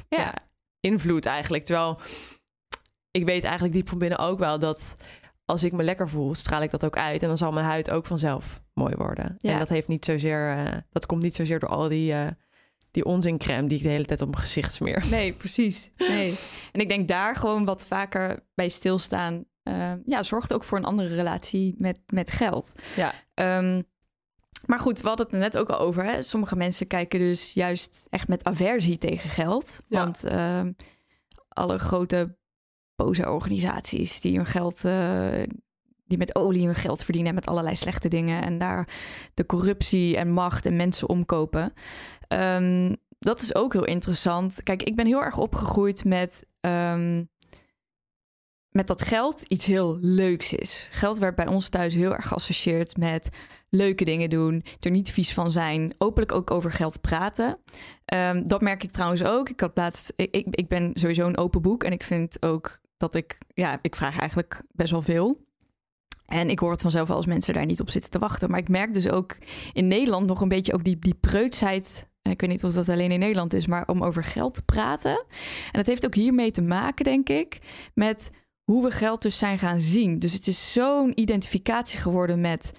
Ja. 0.10 0.18
ja, 0.18 0.34
invloed 0.80 1.26
eigenlijk. 1.26 1.66
Terwijl 1.66 2.00
ik 3.12 3.26
weet 3.26 3.44
eigenlijk 3.44 3.74
diep 3.74 3.90
van 3.90 3.98
binnen 3.98 4.20
ook 4.20 4.40
wel 4.40 4.60
dat 4.60 4.96
als 5.54 5.64
ik 5.64 5.72
me 5.72 5.84
lekker 5.84 6.10
voel, 6.10 6.36
straal 6.36 6.62
ik 6.62 6.72
dat 6.72 6.86
ook 6.86 6.98
uit. 6.98 7.22
En 7.22 7.28
dan 7.28 7.38
zal 7.38 7.52
mijn 7.52 7.66
huid 7.66 7.92
ook 7.92 8.06
vanzelf 8.06 8.62
mooi 8.74 8.96
worden. 8.96 9.38
Ja. 9.42 9.52
En 9.52 9.60
dat 9.60 9.70
heeft 9.70 9.88
niet 9.88 10.06
zozeer, 10.06 10.52
eh, 10.58 10.78
dat 10.92 11.06
komt 11.06 11.22
niet 11.24 11.36
zozeer 11.36 11.60
door 11.60 11.70
al 11.70 11.88
die, 11.88 12.14
eh 12.14 12.28
die 12.92 13.06
onzincrème 13.06 13.68
die 13.68 13.78
ik 13.78 13.84
de 13.84 13.90
hele 13.90 14.06
tijd 14.06 14.22
op 14.22 14.30
mijn 14.30 14.42
gezicht 14.42 14.74
smeer. 14.74 15.04
Nee, 15.10 15.34
precies. 15.34 15.92
Nee. 15.98 16.38
En 16.72 16.82
ik 16.82 16.90
denk 16.90 17.08
daar 17.08 17.36
gewoon 17.36 17.66
wat 17.66 17.86
vaker 17.86 18.44
bij 18.56 18.70
stilstaan. 18.70 19.46
eh, 19.64 19.92
ja, 20.06 20.24
zorgt 20.24 20.54
ook 20.54 20.64
voor 20.64 20.78
een 20.78 20.86
andere 20.86 21.16
relatie 21.16 21.74
met, 21.78 22.00
met 22.08 22.32
geld. 22.32 22.72
Ja. 22.96 23.14
Ehm, 23.34 23.82
maar 24.66 24.80
goed, 24.80 25.02
we 25.02 25.08
hadden 25.08 25.26
het 25.26 25.36
er 25.36 25.42
net 25.42 25.58
ook 25.58 25.70
al 25.70 25.80
over. 25.80 26.04
Hè? 26.04 26.22
Sommige 26.22 26.56
mensen 26.56 26.88
kijken 26.88 27.20
dus 27.20 27.54
juist 27.54 28.08
echt 28.10 28.28
met 28.28 28.44
aversie 28.44 28.98
tegen 28.98 29.30
geld. 29.30 29.82
Ja. 29.88 29.98
Want 30.04 30.24
ehm, 30.24 30.72
alle 31.48 31.78
grote 31.80 32.36
boze 32.96 33.32
organisaties 33.32 34.22
die 34.22 34.36
hun 34.36 34.46
geld, 34.46 34.86
eh, 34.86 35.44
die 36.06 36.18
met 36.18 36.36
olie 36.36 36.66
hun 36.66 36.76
geld 36.76 37.04
verdienen 37.04 37.36
met 37.36 37.46
allerlei 37.46 37.76
slechte 37.76 38.08
dingen. 38.08 38.44
En 38.44 38.58
daar 38.58 38.88
de 39.34 39.46
corruptie 39.46 40.18
en 40.18 40.32
macht 40.32 40.66
en 40.66 40.76
mensen 40.76 41.10
omkopen. 41.10 41.74
Ehm, 42.28 42.94
dat 43.20 43.42
is 43.42 43.56
ook 43.56 43.74
heel 43.74 43.86
interessant. 43.86 44.64
Kijk, 44.64 44.84
ik 44.84 44.96
ben 44.96 45.06
heel 45.06 45.24
erg 45.24 45.38
opgegroeid 45.38 46.06
met, 46.06 46.46
ehm, 46.60 47.24
met 48.70 48.88
dat 48.88 49.02
geld 49.02 49.42
iets 49.42 49.66
heel 49.66 49.98
leuks 50.02 50.54
is. 50.54 50.88
Geld 50.92 51.18
werd 51.18 51.36
bij 51.36 51.48
ons 51.48 51.70
thuis 51.70 51.94
heel 51.94 52.16
erg 52.16 52.28
geassocieerd 52.28 52.98
met 52.98 53.30
leuke 53.70 54.06
dingen 54.06 54.30
doen, 54.30 54.64
er 54.80 54.92
niet 54.92 55.12
vies 55.12 55.34
van 55.34 55.52
zijn, 55.52 55.94
openlijk 55.98 56.32
ook 56.32 56.52
over 56.52 56.72
geld 56.72 57.02
praten. 57.02 57.58
Ehm, 58.06 58.48
dat 58.48 58.62
merk 58.62 58.84
ik 58.84 58.92
trouwens 58.92 59.24
ook. 59.24 59.50
Ik 59.50 59.60
had 59.60 59.72
laatst, 59.74 60.14
ik, 60.16 60.46
ik 60.50 60.68
ben 60.68 60.92
sowieso 60.94 61.26
een 61.26 61.38
open 61.38 61.62
boek 61.62 61.84
en 61.84 61.92
ik 61.92 62.04
vind 62.04 62.38
ook 62.42 62.80
dat 63.04 63.16
ik, 63.16 63.38
ja, 63.54 63.80
ik 63.82 63.96
vraag 63.96 64.20
eigenlijk 64.20 64.62
best 64.72 64.92
wel 64.92 65.02
veel. 65.02 65.46
En 66.26 66.50
ik 66.50 66.60
hoor 66.60 66.72
het 66.72 66.82
vanzelf 66.82 67.10
als 67.10 67.26
mensen 67.26 67.54
daar 67.54 67.66
niet 67.66 67.82
op 67.82 67.90
zitten 67.90 68.12
te 68.12 68.20
wachten. 68.20 68.50
Maar 68.50 68.60
ik 68.60 68.70
merk 68.70 68.94
dus 68.94 69.10
ook 69.10 69.38
in 69.74 69.88
Nederland 69.88 70.28
nog 70.28 70.42
een 70.42 70.48
beetje 70.48 70.74
ook 70.74 70.84
die, 70.84 71.00
die 71.00 71.16
preutsheid. 71.16 72.10
Ik 72.22 72.42
weet 72.42 72.50
niet 72.50 72.64
of 72.64 72.74
dat 72.74 72.90
alleen 72.90 73.12
in 73.12 73.20
Nederland 73.20 73.54
is, 73.54 73.68
maar 73.68 73.88
om 73.88 74.04
over 74.04 74.24
geld 74.24 74.54
te 74.54 74.64
praten. 74.64 75.12
En 75.72 75.72
dat 75.72 75.86
heeft 75.86 76.06
ook 76.06 76.16
hiermee 76.16 76.52
te 76.52 76.62
maken, 76.62 77.04
denk 77.04 77.30
ik, 77.30 77.60
met 77.94 78.32
hoe 78.64 78.84
we 78.84 78.92
geld 78.92 79.22
dus 79.22 79.38
zijn 79.38 79.60
gaan 79.60 79.82
zien. 79.82 80.20
Dus 80.20 80.34
het 80.34 80.48
is 80.48 80.74
zo'n 80.74 81.20
identificatie 81.20 82.00
geworden 82.00 82.42
met 82.42 82.72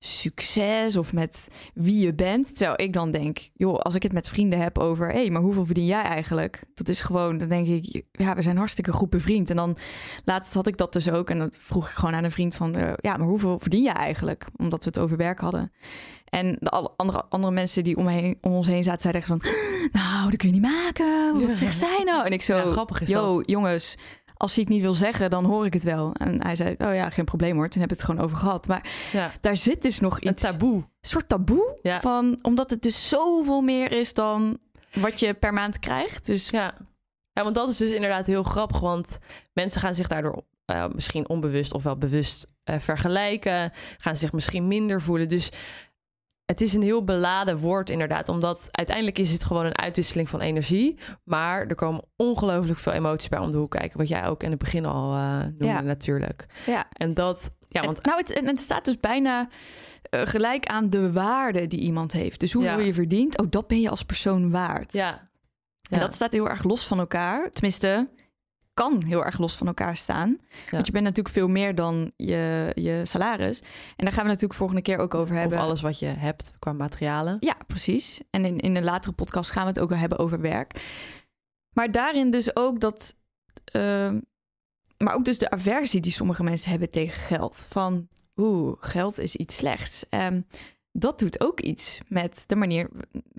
succes 0.00 0.96
of 0.96 1.12
met 1.12 1.48
wie 1.74 2.04
je 2.04 2.14
bent. 2.14 2.56
Terwijl 2.56 2.80
ik 2.80 2.92
dan 2.92 3.10
denk, 3.10 3.38
joh, 3.54 3.78
als 3.78 3.94
ik 3.94 4.02
het 4.02 4.12
met 4.12 4.28
vrienden 4.28 4.60
heb 4.60 4.78
over... 4.78 5.08
hé, 5.08 5.14
hey, 5.14 5.30
maar 5.30 5.42
hoeveel 5.42 5.64
verdien 5.64 5.86
jij 5.86 6.02
eigenlijk? 6.02 6.62
Dat 6.74 6.88
is 6.88 7.00
gewoon, 7.00 7.38
dan 7.38 7.48
denk 7.48 7.66
ik, 7.66 8.04
ja, 8.12 8.34
we 8.34 8.42
zijn 8.42 8.56
hartstikke 8.56 8.92
goed 8.92 9.10
bevriend. 9.10 9.50
En 9.50 9.56
dan 9.56 9.76
laatst 10.24 10.54
had 10.54 10.66
ik 10.66 10.76
dat 10.76 10.92
dus 10.92 11.10
ook 11.10 11.30
en 11.30 11.38
dan 11.38 11.52
vroeg 11.56 11.88
ik 11.88 11.94
gewoon 11.94 12.14
aan 12.14 12.24
een 12.24 12.30
vriend 12.30 12.54
van... 12.54 12.76
Uh, 12.76 12.92
ja, 12.96 13.16
maar 13.16 13.26
hoeveel 13.26 13.58
verdien 13.58 13.82
jij 13.82 13.92
eigenlijk? 13.92 14.46
Omdat 14.56 14.84
we 14.84 14.90
het 14.90 14.98
over 14.98 15.16
werk 15.16 15.40
hadden. 15.40 15.72
En 16.24 16.56
de 16.60 16.70
andere, 16.96 17.24
andere 17.28 17.52
mensen 17.52 17.84
die 17.84 17.96
om, 17.96 18.06
heen, 18.06 18.38
om 18.40 18.52
ons 18.52 18.66
heen 18.66 18.84
zaten, 18.84 19.00
zeiden 19.00 19.22
van... 19.22 19.40
nou, 20.00 20.30
dat 20.30 20.38
kun 20.38 20.48
je 20.48 20.54
niet 20.60 20.70
maken. 20.70 21.32
Wat 21.32 21.42
ja. 21.42 21.52
zegt 21.52 21.78
zij 21.78 22.02
nou? 22.04 22.26
En 22.26 22.32
ik 22.32 22.42
zo, 22.42 22.56
ja, 22.56 22.70
grappig 22.70 23.00
is 23.00 23.08
yo, 23.08 23.40
jongens, 23.40 23.96
als 24.38 24.54
hij 24.54 24.64
het 24.64 24.72
niet 24.72 24.82
wil 24.82 24.94
zeggen, 24.94 25.30
dan 25.30 25.44
hoor 25.44 25.66
ik 25.66 25.72
het 25.72 25.82
wel. 25.82 26.12
En 26.12 26.42
hij 26.42 26.56
zei, 26.56 26.74
oh 26.78 26.94
ja, 26.94 27.10
geen 27.10 27.24
probleem 27.24 27.56
hoor. 27.56 27.68
Toen 27.68 27.80
heb 27.80 27.90
ik 27.90 27.96
het 27.96 28.06
gewoon 28.06 28.24
over 28.24 28.36
gehad. 28.36 28.68
Maar 28.68 28.90
ja. 29.12 29.32
daar 29.40 29.56
zit 29.56 29.82
dus 29.82 30.00
nog 30.00 30.20
iets... 30.20 30.42
Een 30.42 30.50
taboe. 30.52 30.74
Een 30.74 30.86
soort 31.00 31.28
taboe. 31.28 31.78
Ja. 31.82 32.00
Van, 32.00 32.38
omdat 32.42 32.70
het 32.70 32.82
dus 32.82 33.08
zoveel 33.08 33.60
meer 33.60 33.92
is 33.92 34.14
dan 34.14 34.58
wat 34.92 35.20
je 35.20 35.34
per 35.34 35.52
maand 35.52 35.78
krijgt. 35.78 36.26
Dus... 36.26 36.50
Ja. 36.50 36.72
ja, 37.32 37.42
want 37.42 37.54
dat 37.54 37.70
is 37.70 37.76
dus 37.76 37.90
inderdaad 37.90 38.26
heel 38.26 38.42
grappig. 38.42 38.80
Want 38.80 39.18
mensen 39.52 39.80
gaan 39.80 39.94
zich 39.94 40.08
daardoor 40.08 40.44
uh, 40.66 40.84
misschien 40.94 41.28
onbewust 41.28 41.74
of 41.74 41.82
wel 41.82 41.96
bewust 41.96 42.46
uh, 42.64 42.78
vergelijken. 42.78 43.72
Gaan 43.98 44.16
zich 44.16 44.32
misschien 44.32 44.68
minder 44.68 45.02
voelen. 45.02 45.28
Dus 45.28 45.50
het 46.48 46.60
is 46.60 46.74
een 46.74 46.82
heel 46.82 47.04
beladen 47.04 47.58
woord 47.58 47.90
inderdaad, 47.90 48.28
omdat 48.28 48.68
uiteindelijk 48.70 49.18
is 49.18 49.32
het 49.32 49.44
gewoon 49.44 49.64
een 49.64 49.78
uitwisseling 49.78 50.28
van 50.28 50.40
energie. 50.40 50.98
Maar 51.24 51.66
er 51.66 51.74
komen 51.74 52.04
ongelooflijk 52.16 52.78
veel 52.78 52.92
emoties 52.92 53.28
bij 53.28 53.38
om 53.38 53.50
de 53.50 53.56
hoek 53.56 53.70
kijken, 53.70 53.98
wat 53.98 54.08
jij 54.08 54.26
ook 54.26 54.42
in 54.42 54.50
het 54.50 54.58
begin 54.58 54.84
al 54.84 55.14
uh, 55.14 55.40
noemde 55.40 55.64
ja. 55.64 55.80
natuurlijk. 55.80 56.46
Ja. 56.66 56.86
En 56.92 57.14
dat, 57.14 57.50
ja, 57.68 57.82
want... 57.82 57.96
Het, 57.96 58.06
nou, 58.06 58.18
het, 58.18 58.40
het 58.46 58.60
staat 58.60 58.84
dus 58.84 59.00
bijna 59.00 59.48
uh, 60.10 60.20
gelijk 60.24 60.66
aan 60.66 60.90
de 60.90 61.12
waarde 61.12 61.66
die 61.66 61.80
iemand 61.80 62.12
heeft. 62.12 62.40
Dus 62.40 62.52
hoeveel 62.52 62.78
ja. 62.78 62.84
je 62.84 62.94
verdient, 62.94 63.38
oh, 63.38 63.46
dat 63.50 63.66
ben 63.66 63.80
je 63.80 63.90
als 63.90 64.02
persoon 64.02 64.50
waard. 64.50 64.92
Ja. 64.92 65.30
En 65.90 66.00
dat 66.00 66.14
staat 66.14 66.32
heel 66.32 66.48
erg 66.48 66.62
los 66.62 66.86
van 66.86 66.98
elkaar. 66.98 67.50
Tenminste, 67.50 68.08
kan 68.78 69.02
heel 69.04 69.24
erg 69.24 69.38
los 69.38 69.56
van 69.56 69.66
elkaar 69.66 69.96
staan. 69.96 70.38
Want 70.70 70.86
je 70.86 70.92
bent 70.92 71.04
natuurlijk 71.04 71.34
veel 71.34 71.48
meer 71.48 71.74
dan 71.74 72.12
je, 72.16 72.72
je 72.74 73.00
salaris. 73.04 73.60
En 73.96 74.04
daar 74.04 74.12
gaan 74.12 74.22
we 74.22 74.28
natuurlijk 74.28 74.58
volgende 74.58 74.82
keer 74.82 74.98
ook 74.98 75.14
over 75.14 75.34
hebben. 75.34 75.58
Of 75.58 75.64
alles 75.64 75.80
wat 75.80 75.98
je 75.98 76.06
hebt 76.06 76.52
qua 76.58 76.72
materialen. 76.72 77.36
Ja, 77.40 77.56
precies. 77.66 78.20
En 78.30 78.44
in, 78.44 78.58
in 78.58 78.76
een 78.76 78.84
latere 78.84 79.12
podcast 79.14 79.50
gaan 79.50 79.62
we 79.62 79.68
het 79.68 79.80
ook 79.80 79.94
hebben 79.94 80.18
over 80.18 80.40
werk. 80.40 80.72
Maar 81.72 81.90
daarin 81.90 82.30
dus 82.30 82.56
ook 82.56 82.80
dat... 82.80 83.16
Uh, 83.72 84.10
maar 84.98 85.14
ook 85.14 85.24
dus 85.24 85.38
de 85.38 85.50
aversie 85.50 86.00
die 86.00 86.12
sommige 86.12 86.42
mensen 86.42 86.70
hebben 86.70 86.90
tegen 86.90 87.22
geld. 87.22 87.56
Van, 87.68 88.08
oeh, 88.36 88.76
geld 88.80 89.18
is 89.18 89.36
iets 89.36 89.56
slechts. 89.56 90.04
Um, 90.10 90.46
dat 90.92 91.18
doet 91.18 91.40
ook 91.40 91.60
iets 91.60 92.00
met 92.08 92.44
de 92.46 92.56
manier 92.56 92.90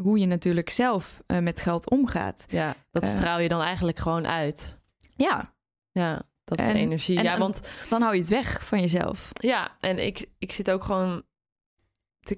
hoe 0.01 0.19
je 0.19 0.25
natuurlijk 0.25 0.69
zelf 0.69 1.21
uh, 1.27 1.39
met 1.39 1.61
geld 1.61 1.89
omgaat. 1.89 2.45
Ja, 2.47 2.75
dat 2.91 3.03
uh, 3.03 3.09
straal 3.09 3.39
je 3.39 3.49
dan 3.49 3.61
eigenlijk 3.61 3.99
gewoon 3.99 4.27
uit. 4.27 4.78
Ja. 5.23 5.53
Ja, 5.91 6.21
dat 6.43 6.59
is 6.59 6.67
en, 6.67 6.75
energie. 6.75 7.17
En, 7.17 7.23
ja, 7.23 7.37
want 7.37 7.61
dan 7.89 8.01
hou 8.01 8.13
je 8.13 8.19
het 8.19 8.29
weg 8.29 8.65
van 8.65 8.79
jezelf. 8.79 9.29
Ja, 9.33 9.77
en 9.79 10.05
ik, 10.05 10.29
ik 10.37 10.51
zit 10.51 10.71
ook 10.71 10.83
gewoon. 10.83 11.23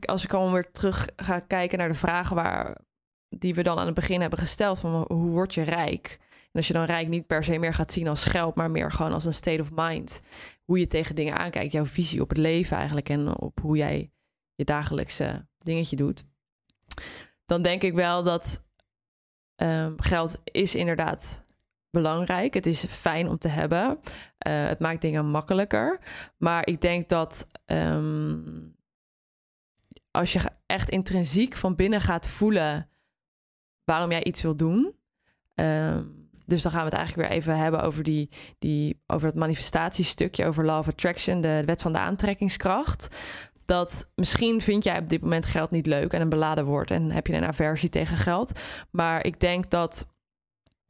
Als 0.05 0.23
ik 0.23 0.33
al 0.33 0.51
weer 0.51 0.71
terug 0.71 1.07
ga 1.15 1.39
kijken 1.39 1.77
naar 1.77 1.87
de 1.87 1.93
vragen 1.93 2.35
waar, 2.35 2.77
die 3.29 3.55
we 3.55 3.63
dan 3.63 3.79
aan 3.79 3.85
het 3.85 3.95
begin 3.95 4.21
hebben 4.21 4.39
gesteld: 4.39 4.79
van 4.79 5.05
hoe 5.07 5.29
word 5.29 5.53
je 5.53 5.61
rijk? 5.61 6.17
En 6.21 6.57
als 6.59 6.67
je 6.67 6.73
dan 6.73 6.85
rijk 6.85 7.07
niet 7.07 7.27
per 7.27 7.43
se 7.43 7.57
meer 7.57 7.73
gaat 7.73 7.91
zien 7.91 8.07
als 8.07 8.23
geld, 8.23 8.55
maar 8.55 8.71
meer 8.71 8.91
gewoon 8.91 9.13
als 9.13 9.25
een 9.25 9.33
state 9.33 9.61
of 9.61 9.69
mind. 9.71 10.21
Hoe 10.63 10.79
je 10.79 10.87
tegen 10.87 11.15
dingen 11.15 11.37
aankijkt, 11.37 11.71
jouw 11.71 11.85
visie 11.85 12.21
op 12.21 12.29
het 12.29 12.37
leven 12.37 12.77
eigenlijk 12.77 13.09
en 13.09 13.39
op 13.39 13.59
hoe 13.59 13.77
jij 13.77 14.11
je 14.55 14.63
dagelijkse 14.63 15.47
dingetje 15.57 15.95
doet. 15.95 16.23
Dan 17.45 17.61
denk 17.61 17.83
ik 17.83 17.93
wel 17.93 18.23
dat 18.23 18.63
um, 19.55 20.01
geld 20.01 20.41
is 20.43 20.75
inderdaad 20.75 21.43
belangrijk. 21.91 22.53
Het 22.53 22.65
is 22.65 22.85
fijn 22.85 23.27
om 23.27 23.37
te 23.37 23.47
hebben. 23.47 23.89
Uh, 23.89 23.95
het 24.67 24.79
maakt 24.79 25.01
dingen 25.01 25.25
makkelijker. 25.25 25.99
Maar 26.37 26.67
ik 26.67 26.81
denk 26.81 27.09
dat 27.09 27.47
um, 27.65 28.75
als 30.11 30.33
je 30.33 30.39
echt 30.65 30.89
intrinsiek 30.89 31.55
van 31.55 31.75
binnen 31.75 32.01
gaat 32.01 32.27
voelen 32.27 32.89
waarom 33.83 34.11
jij 34.11 34.23
iets 34.23 34.41
wil 34.41 34.55
doen. 34.55 34.95
Um, 35.55 36.29
dus 36.45 36.61
dan 36.61 36.71
gaan 36.71 36.83
we 36.83 36.89
het 36.89 36.97
eigenlijk 36.97 37.27
weer 37.27 37.37
even 37.37 37.57
hebben 37.57 37.83
over, 37.83 38.03
die, 38.03 38.29
die, 38.59 39.01
over 39.07 39.27
het 39.27 39.35
manifestatiestukje, 39.35 40.45
over 40.45 40.65
Law 40.65 40.79
of 40.79 40.87
Attraction, 40.87 41.41
de 41.41 41.63
wet 41.65 41.81
van 41.81 41.93
de 41.93 41.99
aantrekkingskracht. 41.99 43.07
Dat 43.65 44.09
misschien 44.15 44.61
vind 44.61 44.83
jij 44.83 44.97
op 44.97 45.09
dit 45.09 45.21
moment 45.21 45.45
geld 45.45 45.71
niet 45.71 45.85
leuk 45.85 46.13
en 46.13 46.21
een 46.21 46.29
beladen 46.29 46.65
woord 46.65 46.91
en 46.91 47.11
heb 47.11 47.27
je 47.27 47.33
een 47.33 47.45
aversie 47.45 47.89
tegen 47.89 48.17
geld. 48.17 48.59
Maar 48.89 49.25
ik 49.25 49.39
denk 49.39 49.69
dat 49.69 50.07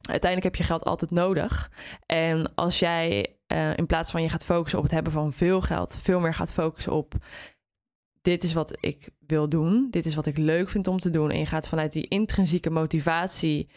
uiteindelijk 0.02 0.54
heb 0.54 0.54
je 0.54 0.72
geld 0.72 0.84
altijd 0.84 1.10
nodig. 1.10 1.70
En 2.06 2.54
als 2.54 2.78
jij 2.78 3.36
uh, 3.52 3.76
in 3.76 3.86
plaats 3.86 4.10
van 4.10 4.22
je 4.22 4.28
gaat 4.28 4.44
focussen 4.44 4.78
op 4.78 4.84
het 4.84 4.92
hebben 4.92 5.12
van 5.12 5.32
veel 5.32 5.60
geld, 5.60 5.98
veel 6.02 6.20
meer 6.20 6.34
gaat 6.34 6.52
focussen 6.52 6.92
op 6.92 7.14
dit 8.22 8.44
is 8.44 8.52
wat 8.52 8.76
ik 8.80 9.08
wil 9.26 9.48
doen, 9.48 9.88
dit 9.90 10.06
is 10.06 10.14
wat 10.14 10.26
ik 10.26 10.38
leuk 10.38 10.70
vind 10.70 10.86
om 10.86 10.98
te 10.98 11.10
doen. 11.10 11.30
En 11.30 11.38
je 11.38 11.46
gaat 11.46 11.68
vanuit 11.68 11.92
die 11.92 12.08
intrinsieke 12.08 12.70
motivatie 12.70 13.68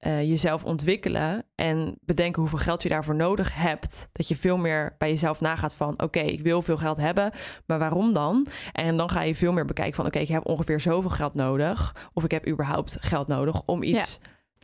uh, 0.00 0.22
jezelf 0.22 0.64
ontwikkelen 0.64 1.44
en 1.54 1.98
bedenken 2.00 2.40
hoeveel 2.40 2.58
geld 2.58 2.82
je 2.82 2.88
daarvoor 2.88 3.14
nodig 3.14 3.54
hebt. 3.54 4.08
Dat 4.12 4.28
je 4.28 4.36
veel 4.36 4.56
meer 4.56 4.94
bij 4.98 5.08
jezelf 5.08 5.40
nagaat 5.40 5.74
van 5.74 5.92
oké, 5.92 6.04
okay, 6.04 6.26
ik 6.26 6.40
wil 6.40 6.62
veel 6.62 6.76
geld 6.76 6.96
hebben, 6.96 7.32
maar 7.66 7.78
waarom 7.78 8.12
dan? 8.12 8.46
En 8.72 8.96
dan 8.96 9.10
ga 9.10 9.22
je 9.22 9.34
veel 9.34 9.52
meer 9.52 9.64
bekijken 9.64 9.94
van 9.94 10.06
oké, 10.06 10.14
okay, 10.14 10.28
ik 10.28 10.34
heb 10.34 10.46
ongeveer 10.46 10.80
zoveel 10.80 11.10
geld 11.10 11.34
nodig. 11.34 12.08
Of 12.12 12.24
ik 12.24 12.30
heb 12.30 12.48
überhaupt 12.48 12.96
geld 13.00 13.26
nodig 13.26 13.62
om 13.66 13.82
iets 13.82 14.20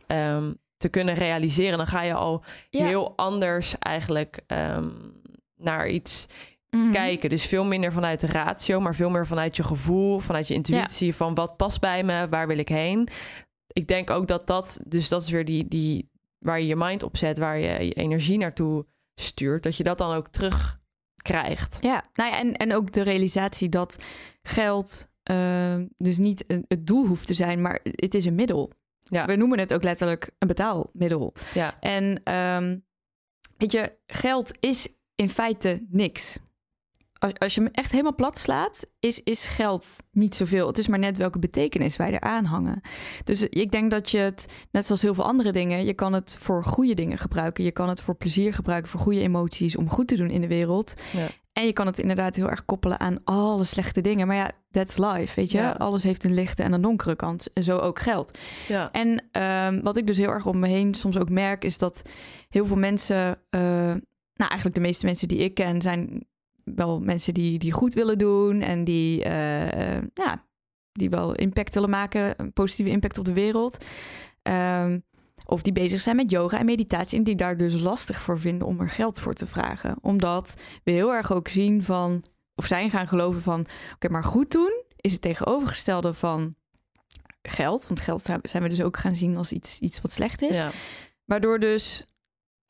ja. 0.07 0.35
um, 0.35 0.57
te 0.85 0.91
kunnen 0.91 1.15
realiseren, 1.15 1.77
dan 1.77 1.87
ga 1.87 2.01
je 2.01 2.13
al 2.13 2.43
ja. 2.69 2.85
heel 2.85 3.13
anders 3.15 3.75
eigenlijk 3.79 4.39
um, 4.47 5.21
naar 5.57 5.89
iets 5.89 6.27
mm-hmm. 6.69 6.91
kijken. 6.91 7.29
Dus 7.29 7.45
veel 7.45 7.65
minder 7.65 7.91
vanuit 7.91 8.19
de 8.19 8.27
ratio, 8.27 8.79
maar 8.79 8.95
veel 8.95 9.09
meer 9.09 9.27
vanuit 9.27 9.55
je 9.55 9.63
gevoel, 9.63 10.19
vanuit 10.19 10.47
je 10.47 10.53
intuïtie 10.53 11.07
ja. 11.07 11.13
van 11.13 11.33
wat 11.33 11.57
past 11.57 11.79
bij 11.79 12.03
me, 12.03 12.29
waar 12.29 12.47
wil 12.47 12.57
ik 12.57 12.69
heen. 12.69 13.07
Ik 13.67 13.87
denk 13.87 14.09
ook 14.09 14.27
dat 14.27 14.47
dat, 14.47 14.79
dus 14.87 15.09
dat 15.09 15.21
is 15.21 15.29
weer 15.29 15.45
die, 15.45 15.67
die 15.67 16.09
waar 16.39 16.59
je 16.59 16.67
je 16.67 16.75
mind 16.75 17.03
op 17.03 17.17
zet, 17.17 17.37
waar 17.37 17.57
je 17.57 17.85
je 17.85 17.93
energie 17.93 18.37
naartoe 18.37 18.85
stuurt, 19.15 19.63
dat 19.63 19.77
je 19.77 19.83
dat 19.83 19.97
dan 19.97 20.15
ook 20.15 20.27
terug 20.27 20.79
krijgt. 21.21 21.77
Ja, 21.81 22.03
nou 22.13 22.31
ja, 22.31 22.39
en, 22.39 22.53
en 22.53 22.75
ook 22.75 22.91
de 22.91 23.01
realisatie 23.01 23.69
dat 23.69 23.97
geld 24.41 25.07
uh, 25.31 25.75
dus 25.97 26.17
niet 26.17 26.45
het 26.67 26.87
doel 26.87 27.07
hoeft 27.07 27.27
te 27.27 27.33
zijn, 27.33 27.61
maar 27.61 27.79
het 27.83 28.13
is 28.13 28.25
een 28.25 28.35
middel. 28.35 28.71
Ja. 29.09 29.25
We 29.25 29.35
noemen 29.35 29.59
het 29.59 29.73
ook 29.73 29.83
letterlijk 29.83 30.29
een 30.39 30.47
betaalmiddel. 30.47 31.33
Ja. 31.53 31.79
En 31.79 32.33
um, 32.33 32.85
weet 33.57 33.71
je, 33.71 33.97
geld 34.07 34.57
is 34.59 34.87
in 35.15 35.29
feite 35.29 35.85
niks. 35.89 36.39
Als, 37.17 37.33
als 37.33 37.55
je 37.55 37.61
hem 37.61 37.69
echt 37.71 37.91
helemaal 37.91 38.15
plat 38.15 38.39
slaat, 38.39 38.85
is, 38.99 39.23
is 39.23 39.45
geld 39.45 39.85
niet 40.11 40.35
zoveel. 40.35 40.67
Het 40.67 40.77
is 40.77 40.87
maar 40.87 40.99
net 40.99 41.17
welke 41.17 41.39
betekenis 41.39 41.97
wij 41.97 42.11
eraan 42.11 42.45
hangen. 42.45 42.81
Dus 43.23 43.43
ik 43.43 43.71
denk 43.71 43.91
dat 43.91 44.09
je 44.09 44.17
het, 44.17 44.53
net 44.71 44.85
zoals 44.85 45.01
heel 45.01 45.13
veel 45.13 45.23
andere 45.25 45.51
dingen, 45.51 45.85
je 45.85 45.93
kan 45.93 46.13
het 46.13 46.35
voor 46.39 46.65
goede 46.65 46.93
dingen 46.93 47.17
gebruiken. 47.17 47.63
Je 47.63 47.71
kan 47.71 47.89
het 47.89 48.01
voor 48.01 48.15
plezier 48.15 48.53
gebruiken, 48.53 48.89
voor 48.89 48.99
goede 48.99 49.19
emoties, 49.19 49.75
om 49.75 49.89
goed 49.89 50.07
te 50.07 50.15
doen 50.15 50.29
in 50.29 50.41
de 50.41 50.47
wereld. 50.47 50.93
Ja. 51.13 51.27
En 51.55 51.65
je 51.65 51.73
kan 51.73 51.85
het 51.85 51.99
inderdaad 51.99 52.35
heel 52.35 52.49
erg 52.49 52.65
koppelen 52.65 52.99
aan 52.99 53.17
alle 53.23 53.63
slechte 53.63 54.01
dingen. 54.01 54.27
Maar 54.27 54.35
ja, 54.35 54.51
that's 54.71 54.97
life, 54.97 55.35
weet 55.35 55.51
je. 55.51 55.57
Ja. 55.57 55.71
Alles 55.71 56.03
heeft 56.03 56.23
een 56.23 56.33
lichte 56.33 56.63
en 56.63 56.73
een 56.73 56.81
donkere 56.81 57.15
kant. 57.15 57.53
En 57.53 57.63
zo 57.63 57.77
ook 57.77 57.99
geld. 57.99 58.37
Ja. 58.67 58.91
En 58.91 59.23
um, 59.41 59.81
wat 59.81 59.97
ik 59.97 60.07
dus 60.07 60.17
heel 60.17 60.29
erg 60.29 60.45
om 60.45 60.59
me 60.59 60.67
heen 60.67 60.93
soms 60.93 61.17
ook 61.17 61.29
merk... 61.29 61.63
is 61.63 61.77
dat 61.77 62.09
heel 62.49 62.65
veel 62.65 62.77
mensen... 62.77 63.27
Uh, 63.27 63.61
nou, 64.33 64.49
eigenlijk 64.49 64.75
de 64.75 64.81
meeste 64.81 65.05
mensen 65.05 65.27
die 65.27 65.37
ik 65.37 65.53
ken... 65.53 65.81
zijn 65.81 66.25
wel 66.63 66.99
mensen 66.99 67.33
die, 67.33 67.59
die 67.59 67.71
goed 67.71 67.93
willen 67.93 68.17
doen... 68.17 68.61
en 68.61 68.83
die, 68.83 69.25
uh, 69.25 70.01
ja, 70.13 70.45
die 70.91 71.09
wel 71.09 71.35
impact 71.35 71.73
willen 71.73 71.89
maken. 71.89 72.33
Een 72.37 72.53
positieve 72.53 72.91
impact 72.91 73.17
op 73.17 73.25
de 73.25 73.33
wereld. 73.33 73.85
Um, 74.43 75.03
of 75.45 75.61
die 75.61 75.73
bezig 75.73 75.99
zijn 75.99 76.15
met 76.15 76.31
yoga 76.31 76.59
en 76.59 76.65
meditatie 76.65 77.17
en 77.17 77.23
die 77.23 77.35
daar 77.35 77.57
dus 77.57 77.73
lastig 77.73 78.21
voor 78.21 78.39
vinden 78.39 78.67
om 78.67 78.79
er 78.79 78.89
geld 78.89 79.19
voor 79.19 79.33
te 79.33 79.45
vragen. 79.45 79.97
Omdat 80.01 80.55
we 80.83 80.91
heel 80.91 81.13
erg 81.13 81.31
ook 81.31 81.47
zien 81.47 81.83
van, 81.83 82.23
of 82.55 82.65
zijn 82.65 82.89
gaan 82.89 83.07
geloven 83.07 83.41
van, 83.41 83.59
oké, 83.59 83.71
okay, 83.93 84.11
maar 84.11 84.23
goed 84.23 84.51
doen 84.51 84.83
is 84.95 85.11
het 85.11 85.21
tegenovergestelde 85.21 86.13
van 86.13 86.55
geld. 87.41 87.87
Want 87.87 87.99
geld 87.99 88.21
zijn 88.21 88.63
we 88.63 88.69
dus 88.69 88.81
ook 88.81 88.97
gaan 88.97 89.15
zien 89.15 89.37
als 89.37 89.51
iets, 89.51 89.79
iets 89.79 90.01
wat 90.01 90.11
slecht 90.11 90.41
is. 90.41 90.57
Ja. 90.57 90.71
Waardoor 91.25 91.59
dus... 91.59 92.05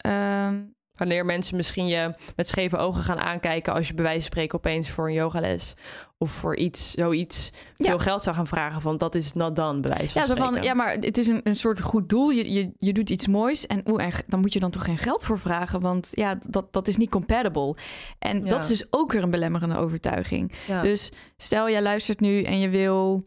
Uh, 0.06 0.50
Wanneer 0.96 1.26
mensen 1.26 1.56
misschien 1.56 1.88
je 1.88 2.14
met 2.36 2.48
scheve 2.48 2.78
ogen 2.78 3.04
gaan 3.04 3.20
aankijken 3.20 3.74
als 3.74 3.88
je 3.88 3.94
bij 3.94 4.04
wijze 4.04 4.20
van 4.20 4.28
spreken 4.32 4.58
opeens 4.58 4.90
voor 4.90 5.08
een 5.08 5.14
yogales 5.14 5.74
of 6.18 6.32
voor 6.32 6.56
iets, 6.56 6.92
zoiets, 6.92 7.50
veel 7.76 7.86
Ja. 7.92 7.98
geld 7.98 8.24
zou 8.24 8.36
gaan 8.36 8.48
vragen. 8.48 8.82
Want 8.82 9.00
dat 9.00 9.16
is 9.16 9.34
not 9.34 9.56
done, 9.56 9.80
bij 9.80 9.92
wijze 9.92 10.14
van 10.14 10.22
Ja, 10.22 10.28
zo 10.28 10.36
van, 10.36 10.62
ja, 10.64 10.74
maar 10.74 10.92
het 10.94 11.18
is 11.18 11.28
een, 11.28 11.40
een 11.44 11.56
soort 11.56 11.82
goed 11.82 12.10
doel. 12.10 12.30
Je, 12.30 12.52
je, 12.54 12.72
je 12.78 12.94
doet 12.94 13.10
iets 13.10 13.28
moois 13.28 13.68
en, 13.68 13.82
oeh, 13.90 14.04
en 14.04 14.12
dan 14.28 14.40
moet 14.40 14.54
je 14.54 14.60
dan 14.60 14.72
toch 14.72 14.84
geen 14.84 14.98
geld 14.98 15.24
voor 15.24 15.40
vragen. 15.40 15.80
Want 15.82 16.10
ja, 16.12 16.38
dat, 16.50 16.74
dat 16.74 16.88
is 16.88 16.98
niet 16.98 17.10
compatible. 17.10 17.76
En 18.20 18.44
Ja. 18.44 18.50
dat 18.50 18.62
is 18.62 18.68
dus 18.68 18.86
ook 18.90 19.12
weer 19.12 19.24
een 19.24 19.30
belemmerende 19.30 19.78
overtuiging. 19.78 20.52
Ja. 20.68 20.82
Dus 20.82 21.12
stel, 21.38 21.70
jij 21.70 21.82
luistert 21.82 22.20
nu 22.20 22.44
en 22.44 22.60
je 22.60 22.70
wil 22.70 23.24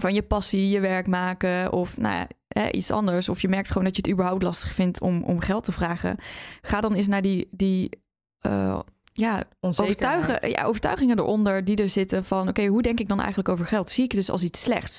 van 0.00 0.14
je 0.14 0.22
passie 0.22 0.68
je 0.68 0.80
werk 0.80 1.06
maken 1.06 1.72
of 1.72 1.96
nou 1.96 2.14
ja, 2.14 2.26
hè, 2.48 2.70
iets 2.70 2.90
anders. 2.90 3.28
Of 3.28 3.40
je 3.40 3.48
merkt 3.48 3.68
gewoon 3.68 3.84
dat 3.84 3.96
je 3.96 4.02
het 4.02 4.10
überhaupt 4.10 4.42
lastig 4.42 4.72
vindt 4.72 5.00
om, 5.00 5.22
om 5.22 5.40
geld 5.40 5.64
te 5.64 5.72
vragen. 5.72 6.16
Ga 6.62 6.80
dan 6.80 6.94
eens 6.94 7.06
naar 7.06 7.22
die, 7.22 7.48
die 7.50 7.90
eh, 8.38 8.78
ja, 9.12 9.44
overtuigen, 9.60 10.50
ja, 10.50 10.64
overtuigingen 10.64 11.18
eronder 11.18 11.64
die 11.64 11.76
er 11.76 11.88
zitten 11.88 12.24
van... 12.24 12.48
oké, 12.48 12.66
hoe 12.66 12.82
denk 12.82 13.00
ik 13.00 13.08
dan 13.08 13.18
eigenlijk 13.18 13.48
over 13.48 13.66
geld? 13.66 13.90
Zie 13.90 14.04
ik 14.04 14.10
het 14.10 14.20
dus 14.20 14.30
als 14.30 14.42
iets 14.42 14.62
slechts? 14.62 14.98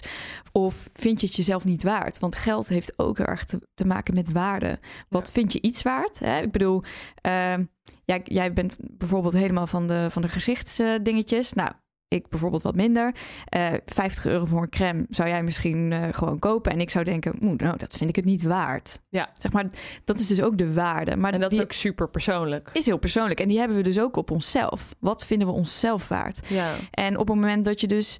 Of 0.51 0.89
vind 0.93 1.21
je 1.21 1.27
het 1.27 1.35
jezelf 1.35 1.65
niet 1.65 1.83
waard? 1.83 2.19
Want 2.19 2.35
geld 2.35 2.67
heeft 2.67 2.93
ook 2.99 3.17
heel 3.17 3.25
erg 3.25 3.45
te, 3.45 3.61
te 3.73 3.85
maken 3.85 4.13
met 4.13 4.31
waarde. 4.31 4.79
Wat 5.09 5.31
vind 5.31 5.53
je 5.53 5.61
iets 5.61 5.81
waard? 5.81 6.19
Hè? 6.19 6.41
Ik 6.41 6.51
bedoel, 6.51 6.83
ehm, 7.21 7.63
jij, 8.05 8.21
jij 8.23 8.53
bent 8.53 8.75
bijvoorbeeld 8.79 9.33
helemaal 9.33 9.67
van 9.67 9.87
de, 9.87 10.07
van 10.09 10.21
de 10.21 10.29
gezichtsdingetjes. 10.29 11.53
Nou, 11.53 11.71
ik 12.09 12.29
bijvoorbeeld 12.29 12.61
wat 12.61 12.75
minder. 12.75 13.15
Eh 13.45 13.67
50 13.85 14.25
euro 14.25 14.45
voor 14.45 14.61
een 14.61 14.69
crème 14.69 15.05
zou 15.09 15.29
jij 15.29 15.43
misschien 15.43 15.91
eh, 15.91 16.07
gewoon 16.11 16.39
kopen. 16.39 16.71
En 16.71 16.79
ik 16.81 16.89
zou 16.89 17.05
denken, 17.05 17.33
"Oeh, 17.41 17.57
nou, 17.57 17.77
dat 17.77 17.95
vind 17.97 18.09
ik 18.09 18.15
het 18.15 18.25
niet 18.25 18.43
waard. 18.43 18.99
Ja. 19.09 19.29
Zeg 19.37 19.51
maar, 19.51 19.65
dat 20.03 20.19
is 20.19 20.27
dus 20.27 20.41
ook 20.41 20.57
de 20.57 20.73
waarde. 20.73 21.15
Maar 21.15 21.33
En 21.33 21.39
dat 21.39 21.51
is 21.51 21.61
ook 21.61 21.71
super 21.71 22.09
persoonlijk. 22.09 22.69
is 22.73 22.85
heel 22.85 22.97
persoonlijk. 22.97 23.39
En 23.39 23.47
die 23.47 23.59
hebben 23.59 23.77
we 23.77 23.83
dus 23.83 23.99
ook 23.99 24.15
op 24.15 24.31
onszelf. 24.31 24.95
Wat 24.99 25.25
vinden 25.25 25.47
we 25.47 25.53
onszelf 25.53 26.07
waard? 26.07 26.41
Ja. 26.47 26.75
En 26.91 27.17
op 27.17 27.27
het 27.27 27.35
moment 27.35 27.65
dat 27.65 27.81
je 27.81 27.87
dus 27.87 28.19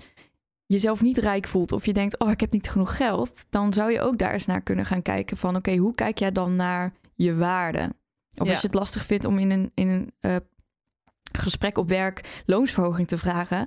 jezelf 0.66 1.02
niet 1.02 1.18
rijk 1.18 1.48
voelt 1.48 1.72
of 1.72 1.86
je 1.86 1.94
denkt, 1.94 2.20
oh, 2.20 2.32
ik 2.32 2.40
heb 2.40 2.52
niet 2.52 2.70
genoeg 2.70 2.96
geld, 2.98 3.46
dan 3.50 3.74
zou 3.74 3.92
je 3.92 4.02
ook 4.02 4.18
daar 4.18 4.34
eens 4.34 4.46
naar 4.46 4.62
kunnen 4.62 4.86
gaan 4.86 5.02
kijken 5.02 5.38
van, 5.38 5.56
oké, 5.56 5.76
hoe 5.76 5.96
kijk 5.96 6.18
jij 6.18 6.32
dan 6.32 6.56
naar 6.56 6.94
je 7.16 7.36
waarde? 7.36 7.90
Of 8.38 8.46
Ja. 8.46 8.52
als 8.52 8.62
je 8.62 8.68
het 8.68 8.76
lastig 8.76 9.06
vindt 9.06 9.26
om 9.26 9.38
in 9.40 9.52
een, 9.52 9.72
in 9.74 9.88
een 9.90 10.12
eh, 10.20 10.36
gesprek 11.40 11.78
op 11.78 11.90
werk 11.90 12.42
loonsverhoging 12.46 13.08
te 13.08 13.18
vragen, 13.18 13.66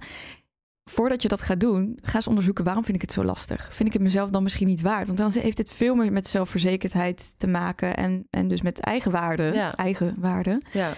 voordat 0.91 1.23
je 1.23 1.29
dat 1.29 1.41
gaat 1.43 1.61
doen, 1.61 1.99
ga 2.03 2.15
eens 2.15 2.27
onderzoeken 2.27 2.65
waarom 2.65 2.85
vind 2.85 2.97
ik 2.97 3.03
het 3.03 3.13
zo 3.13 3.25
lastig. 3.25 3.75
Vind 3.75 3.89
ik 3.89 3.93
het 3.95 4.03
mezelf 4.03 4.31
dan 4.31 4.43
misschien 4.43 4.67
niet 4.67 4.81
waard? 4.83 5.07
Want 5.07 5.19
dan 5.19 5.31
heeft 5.43 5.59
het 5.59 5.73
veel 5.73 5.95
meer 5.95 6.13
met 6.13 6.27
zelfverzekerdheid 6.29 7.35
te 7.37 7.47
maken 7.47 7.97
en, 7.97 8.27
en 8.31 8.49
dus 8.49 8.63
met 8.63 8.81
eigenwaarde, 8.81 9.51
Ja. 9.55 9.73
eigenwaarde, 9.75 10.61
Ja. 10.73 10.91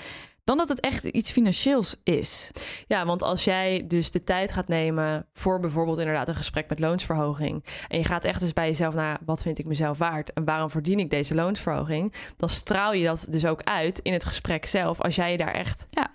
dan 0.44 0.56
dat 0.56 0.68
het 0.68 0.80
echt 0.80 1.04
iets 1.04 1.30
financieels 1.30 1.96
is. 2.02 2.50
ja, 2.86 3.06
want 3.06 3.22
als 3.22 3.44
jij 3.44 3.84
dus 3.88 4.10
de 4.10 4.24
tijd 4.24 4.52
gaat 4.52 4.68
nemen 4.68 5.26
voor 5.32 5.60
bijvoorbeeld 5.60 5.98
inderdaad 5.98 6.28
een 6.28 6.34
gesprek 6.34 6.68
met 6.68 6.78
loonsverhoging. 6.78 7.64
En 7.88 7.98
je 7.98 8.04
gaat 8.04 8.24
echt 8.24 8.42
eens 8.42 8.52
bij 8.52 8.66
jezelf 8.66 8.94
naar 8.94 9.18
wat 9.24 9.42
vind 9.42 9.58
ik 9.58 9.64
mezelf 9.66 9.98
waard 9.98 10.32
en 10.32 10.44
waarom 10.44 10.70
verdien 10.70 10.98
ik 10.98 11.10
deze 11.10 11.34
loonsverhoging. 11.34 12.12
Dan 12.36 12.48
straal 12.48 12.92
je 12.92 13.04
dat 13.04 13.26
dus 13.30 13.46
ook 13.46 13.62
uit 13.62 13.98
in 13.98 14.12
het 14.12 14.24
gesprek 14.24 14.66
zelf. 14.66 15.00
Als 15.00 15.14
jij 15.14 15.30
je 15.30 15.38
daar 15.38 15.52
echt 15.54 15.86
Ja. 15.90 16.10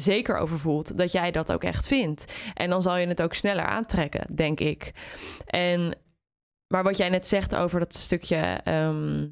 Zeker 0.00 0.36
over 0.36 0.58
voelt 0.58 0.98
dat 0.98 1.12
jij 1.12 1.30
dat 1.30 1.52
ook 1.52 1.64
echt 1.64 1.86
vindt. 1.86 2.32
En 2.54 2.70
dan 2.70 2.82
zal 2.82 2.96
je 2.96 3.06
het 3.06 3.22
ook 3.22 3.34
sneller 3.34 3.64
aantrekken, 3.64 4.36
denk 4.36 4.60
ik. 4.60 4.92
En, 5.46 5.96
maar 6.66 6.82
wat 6.82 6.96
jij 6.96 7.08
net 7.08 7.26
zegt 7.26 7.54
over 7.54 7.78
dat 7.78 7.94
stukje 7.94 8.60
ehm, 8.64 9.26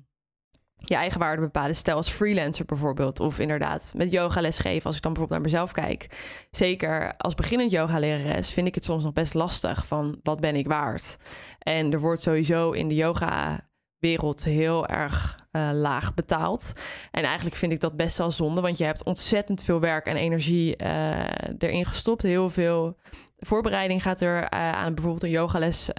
je 0.84 0.94
eigen 0.94 1.20
waarde 1.20 1.42
bepalen. 1.42 1.76
Stel 1.76 1.96
als 1.96 2.10
freelancer 2.10 2.64
bijvoorbeeld. 2.64 3.20
Of 3.20 3.38
inderdaad 3.38 3.92
met 3.96 4.12
yogales 4.12 4.58
geven. 4.58 4.86
Als 4.86 4.96
ik 4.96 5.02
dan 5.02 5.12
bijvoorbeeld 5.12 5.40
naar 5.40 5.50
mezelf 5.50 5.72
kijk. 5.72 6.06
Zeker 6.50 7.16
als 7.16 7.34
beginnend 7.34 7.70
yogalerares 7.70 8.50
vind 8.50 8.66
ik 8.66 8.74
het 8.74 8.84
soms 8.84 9.04
nog 9.04 9.12
best 9.12 9.34
lastig. 9.34 9.86
Van 9.86 10.20
wat 10.22 10.40
ben 10.40 10.56
ik 10.56 10.66
waard? 10.66 11.16
En 11.58 11.92
er 11.92 12.00
wordt 12.00 12.22
sowieso 12.22 12.70
in 12.70 12.88
de 12.88 12.94
yoga 12.94 13.68
wereld 13.98 14.44
heel 14.44 14.86
erg 14.86 15.46
eh, 15.58 15.70
laag 15.72 16.14
betaald. 16.14 16.72
En 17.10 17.24
eigenlijk 17.24 17.56
vind 17.56 17.72
ik 17.72 17.80
dat 17.80 17.96
best 17.96 18.18
wel 18.18 18.30
zonde, 18.30 18.60
want 18.60 18.78
je 18.78 18.84
hebt 18.84 19.02
ontzettend 19.02 19.62
veel 19.62 19.80
werk 19.80 20.06
en 20.06 20.16
energie 20.16 20.76
eh, 20.76 21.24
erin 21.58 21.84
gestopt. 21.84 22.22
Heel 22.22 22.50
veel 22.50 22.96
voorbereiding 23.38 24.02
gaat 24.02 24.20
er 24.20 24.42
eh, 24.42 24.72
aan 24.72 24.94
bijvoorbeeld 24.94 25.22
een 25.22 25.30
yogales 25.30 25.90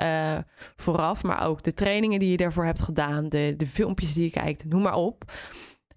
vooraf, 0.76 1.24
maar 1.24 1.48
ook 1.48 1.64
de 1.64 1.74
trainingen 1.74 2.20
die 2.20 2.32
je 2.32 2.38
daarvoor 2.38 2.66
hebt 2.66 2.82
gedaan, 2.82 3.30
de, 3.30 3.54
de 3.58 3.68
filmpjes 3.68 4.14
die 4.14 4.24
je 4.24 4.30
kijkt, 4.30 4.66
noem 4.66 4.82
maar 4.82 4.96
op. 4.96 5.32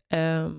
Ehm, 0.09 0.53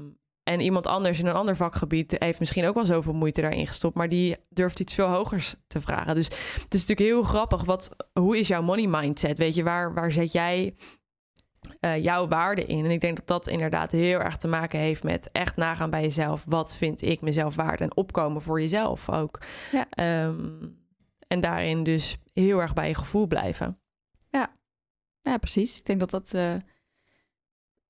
en 0.43 0.59
iemand 0.59 0.87
anders 0.87 1.19
in 1.19 1.25
een 1.25 1.33
ander 1.33 1.55
vakgebied 1.55 2.15
heeft 2.17 2.39
misschien 2.39 2.65
ook 2.65 2.75
wel 2.75 2.85
zoveel 2.85 3.13
moeite 3.13 3.41
daarin 3.41 3.67
gestopt, 3.67 3.95
maar 3.95 4.09
die 4.09 4.35
durft 4.49 4.79
iets 4.79 4.93
veel 4.93 5.07
hogers 5.07 5.55
te 5.67 5.81
vragen. 5.81 6.15
Dus 6.15 6.25
het 6.25 6.73
is 6.73 6.85
natuurlijk 6.85 6.99
heel 6.99 7.23
grappig. 7.23 7.63
Wat, 7.63 7.95
hoe 8.13 8.37
is 8.37 8.47
jouw 8.47 8.61
money 8.61 8.87
mindset? 8.87 9.37
Weet 9.37 9.55
je, 9.55 9.63
waar, 9.63 9.93
waar 9.93 10.11
zet 10.11 10.31
jij 10.31 10.75
eh, 11.83 12.03
jouw 12.03 12.27
waarde 12.27 12.65
in? 12.65 12.85
En 12.85 12.91
ik 12.91 13.01
denk 13.01 13.15
dat 13.17 13.27
dat 13.27 13.47
inderdaad 13.47 13.91
heel 13.91 14.19
erg 14.19 14.37
te 14.37 14.47
maken 14.47 14.79
heeft 14.79 15.03
met 15.03 15.31
echt 15.31 15.55
nagaan 15.55 15.89
bij 15.89 16.01
jezelf. 16.01 16.43
Wat 16.45 16.75
vind 16.75 17.01
ik 17.01 17.21
mezelf 17.21 17.55
waard? 17.55 17.81
En 17.81 17.95
opkomen 17.95 18.41
voor 18.41 18.61
jezelf 18.61 19.09
ook. 19.09 19.39
Ja. 19.71 19.85
Ehm, 19.89 20.49
en 21.27 21.41
daarin 21.41 21.83
dus 21.83 22.17
heel 22.33 22.61
erg 22.61 22.73
bij 22.73 22.87
je 22.87 22.95
gevoel 22.95 23.27
blijven. 23.27 23.77
Ja, 25.25 25.37
precies. 25.37 25.79
Ik 25.79 25.85
denk 25.85 25.99
dat 25.99 26.09
dat, 26.09 26.33
eh, 26.33 26.55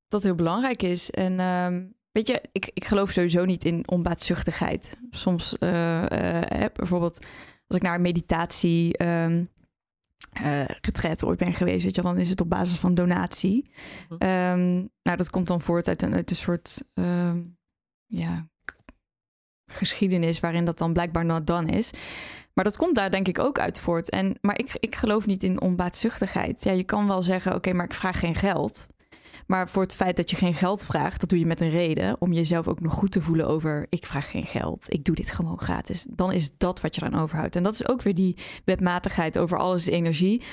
dat 0.08 0.24
heel 0.24 0.36
belangrijk 0.36 0.82
is. 0.82 1.12
En 1.12 1.40
ehm, 1.40 1.86
weet 2.12 2.28
je, 2.28 2.42
ik, 2.52 2.72
ik 2.74 2.86
geloof 2.86 3.12
sowieso 3.12 3.46
niet 3.46 3.66
in 3.66 3.88
onbaatzuchtigheid. 3.88 4.98
Soms, 5.10 5.56
hè, 5.60 6.66
bijvoorbeeld 6.74 7.20
als 7.68 7.78
ik 7.78 7.82
naar 7.82 7.96
een 7.96 8.02
meditatie 8.02 8.98
ehm 8.98 9.44
retreat 10.82 11.24
ooit 11.24 11.38
ben 11.38 11.54
geweest, 11.54 11.84
weet 11.84 11.96
je, 11.96 12.02
dan 12.02 12.18
is 12.18 12.30
het 12.30 12.42
op 12.42 12.50
basis 12.50 12.78
van 12.78 12.94
donatie. 12.94 13.72
Mhm. 14.10 14.22
Ehm, 14.22 14.74
nou, 15.02 15.18
dat 15.18 15.30
komt 15.30 15.48
dan 15.48 15.62
voort 15.62 15.88
uit 15.88 16.02
een, 16.02 16.14
uit 16.14 16.30
een 16.30 16.36
soort 16.36 16.84
ehm, 16.94 17.44
ja, 18.06 18.48
geschiedenis 19.72 20.40
waarin 20.40 20.66
dat 20.66 20.78
dan 20.78 20.94
blijkbaar 20.94 21.26
not 21.26 21.48
done 21.48 21.72
is. 21.72 21.92
Maar 22.54 22.64
dat 22.64 22.78
komt 22.78 22.96
daar 22.96 23.12
denk 23.12 23.28
ik 23.28 23.40
ook 23.40 23.60
uit 23.60 23.80
voort. 23.80 24.10
En, 24.10 24.38
maar 24.42 24.60
ik, 24.60 24.76
ik 24.80 24.96
geloof 24.96 25.26
niet 25.26 25.44
in 25.44 25.62
onbaatzuchtigheid. 25.62 26.64
Ja, 26.64 26.72
je 26.72 26.84
kan 26.84 27.08
wel 27.08 27.24
zeggen, 27.24 27.56
oké, 27.56 27.74
maar 27.74 27.86
ik 27.86 27.94
vraag 27.94 28.20
geen 28.20 28.36
geld. 28.36 28.88
Maar 29.48 29.70
voor 29.70 29.82
het 29.82 29.96
feit 29.96 30.16
dat 30.16 30.30
je 30.30 30.36
geen 30.36 30.54
geld 30.54 30.86
vraagt, 30.86 31.20
dat 31.20 31.30
doe 31.30 31.40
je 31.40 31.46
met 31.46 31.62
een 31.62 31.70
reden. 31.70 32.16
Om 32.22 32.34
jezelf 32.34 32.68
ook 32.68 32.80
nog 32.80 32.94
goed 32.94 33.12
te 33.12 33.22
voelen 33.22 33.48
over, 33.48 33.86
ik 33.90 34.06
vraag 34.06 34.32
geen 34.32 34.46
geld. 34.46 34.94
Ik 34.94 35.04
doe 35.04 35.16
dit 35.16 35.32
gewoon 35.32 35.60
gratis. 35.60 36.06
Dan 36.10 36.32
is 36.32 36.58
dat 36.58 36.82
wat 36.82 36.96
je 36.96 37.02
eraan 37.04 37.22
overhoudt. 37.22 37.56
En 37.56 37.64
dat 37.64 37.74
is 37.74 37.88
ook 37.88 38.02
weer 38.02 38.16
die 38.16 38.38
wetmatigheid 38.66 39.38
over 39.38 39.58
alles 39.58 39.88
is 39.88 39.94
energie. 39.94 40.46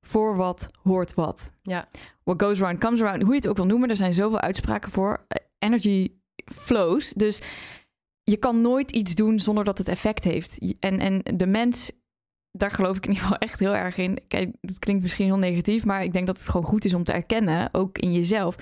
Voor 0.00 0.36
wat 0.36 0.68
hoort 0.82 1.14
wat. 1.14 1.52
Ja. 1.62 1.88
What 2.24 2.42
goes 2.42 2.62
around 2.62 2.80
comes 2.80 3.02
around. 3.02 3.22
Hoe 3.22 3.30
je 3.32 3.38
het 3.38 3.48
ook 3.48 3.56
wil 3.56 3.66
noemen. 3.66 3.90
Er 3.90 3.96
zijn 3.96 4.14
zoveel 4.14 4.40
uitspraken 4.40 4.90
voor. 4.90 5.24
Eh, 5.28 5.44
Energy 5.58 6.12
flows. 6.44 7.12
Dus 7.12 7.40
je 8.22 8.36
kan 8.36 8.60
nooit 8.60 8.90
iets 8.90 9.14
doen 9.14 9.38
zonder 9.38 9.64
dat 9.64 9.78
het 9.78 9.88
effect 9.88 10.24
heeft. 10.24 10.58
En, 10.80 10.98
en 10.98 11.36
de 11.36 11.46
mens, 11.46 11.90
daar 12.58 12.70
geloof 12.70 12.96
ik 12.96 13.06
in 13.06 13.12
ieder 13.12 13.22
geval 13.22 13.38
echt 13.38 13.58
heel 13.58 13.74
erg 13.74 13.96
in. 13.96 14.18
Kijk, 14.28 14.56
dat 14.60 14.78
klinkt 14.78 15.02
misschien 15.02 15.26
heel 15.26 15.38
negatief, 15.38 15.84
maar 15.84 16.02
ik 16.02 16.12
denk 16.12 16.26
dat 16.26 16.38
het 16.38 16.48
gewoon 16.48 16.66
goed 16.66 16.84
is 16.84 16.94
om 16.94 17.04
te 17.04 17.12
erkennen, 17.12 17.68
ook 17.72 17.98
in 17.98 18.12
jezelf. 18.12 18.56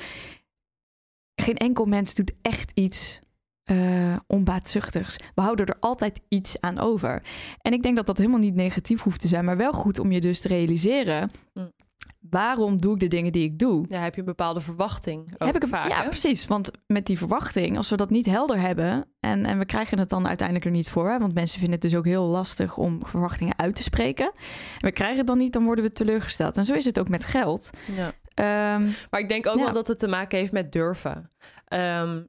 Geen 1.34 1.56
enkel 1.56 1.84
mens 1.84 2.14
doet 2.14 2.32
echt 2.42 2.70
iets 2.74 3.20
eh, 3.64 4.16
onbaatzuchtigs. 4.26 5.16
We 5.34 5.42
houden 5.42 5.66
er 5.66 5.76
altijd 5.80 6.20
iets 6.28 6.60
aan 6.60 6.78
over. 6.78 7.22
En 7.60 7.72
ik 7.72 7.82
denk 7.82 7.96
dat 7.96 8.06
dat 8.06 8.18
helemaal 8.18 8.38
niet 8.38 8.54
negatief 8.54 9.02
hoeft 9.02 9.20
te 9.20 9.28
zijn, 9.28 9.44
maar 9.44 9.56
wel 9.56 9.72
goed 9.72 9.98
om 9.98 10.12
je 10.12 10.20
dus 10.20 10.40
te 10.40 10.48
realiseren. 10.48 11.30
Mm. 11.54 11.72
Waarom 12.30 12.80
doe 12.80 12.94
ik 12.94 13.00
de 13.00 13.08
dingen 13.08 13.32
die 13.32 13.44
ik 13.44 13.58
doe? 13.58 13.84
Ja, 13.88 14.00
heb 14.00 14.14
je 14.14 14.20
een 14.20 14.26
bepaalde 14.26 14.60
verwachting? 14.60 15.34
Ook 15.38 15.46
Heb 15.46 15.56
ik 15.56 15.62
een, 15.62 15.68
vaak, 15.68 15.88
ja, 15.88 16.02
hè? 16.02 16.08
precies. 16.08 16.46
Want 16.46 16.70
met 16.86 17.06
die 17.06 17.18
verwachting, 17.18 17.76
als 17.76 17.90
we 17.90 17.96
dat 17.96 18.10
niet 18.10 18.26
helder 18.26 18.60
hebben 18.60 19.08
en, 19.20 19.44
en 19.46 19.58
we 19.58 19.64
krijgen 19.66 19.98
het 19.98 20.08
dan 20.08 20.26
uiteindelijk 20.26 20.66
er 20.66 20.72
niet 20.72 20.90
voor, 20.90 21.10
hè, 21.10 21.18
want 21.18 21.34
mensen 21.34 21.58
vinden 21.60 21.78
het 21.80 21.90
dus 21.90 21.98
ook 21.98 22.04
heel 22.04 22.24
lastig 22.26 22.76
om 22.76 23.06
verwachtingen 23.06 23.58
uit 23.58 23.76
te 23.76 23.82
spreken. 23.82 24.24
En 24.26 24.32
we 24.80 24.92
krijgen 24.92 25.18
het 25.18 25.26
dan 25.26 25.38
niet, 25.38 25.52
dan 25.52 25.64
worden 25.64 25.84
we 25.84 25.90
teleurgesteld. 25.90 26.56
En 26.56 26.64
zo 26.64 26.74
is 26.74 26.84
het 26.84 27.00
ook 27.00 27.08
met 27.08 27.24
geld. 27.24 27.70
Ja. 27.96 28.12
Ehm, 28.34 28.88
Maar 29.10 29.20
ik 29.20 29.28
denk 29.28 29.46
ook 29.46 29.56
Ja. 29.56 29.64
wel 29.64 29.72
dat 29.72 29.86
het 29.86 29.98
te 29.98 30.08
maken 30.08 30.38
heeft 30.38 30.52
met 30.52 30.72
durven. 30.72 31.30
Ehm, 31.64 32.22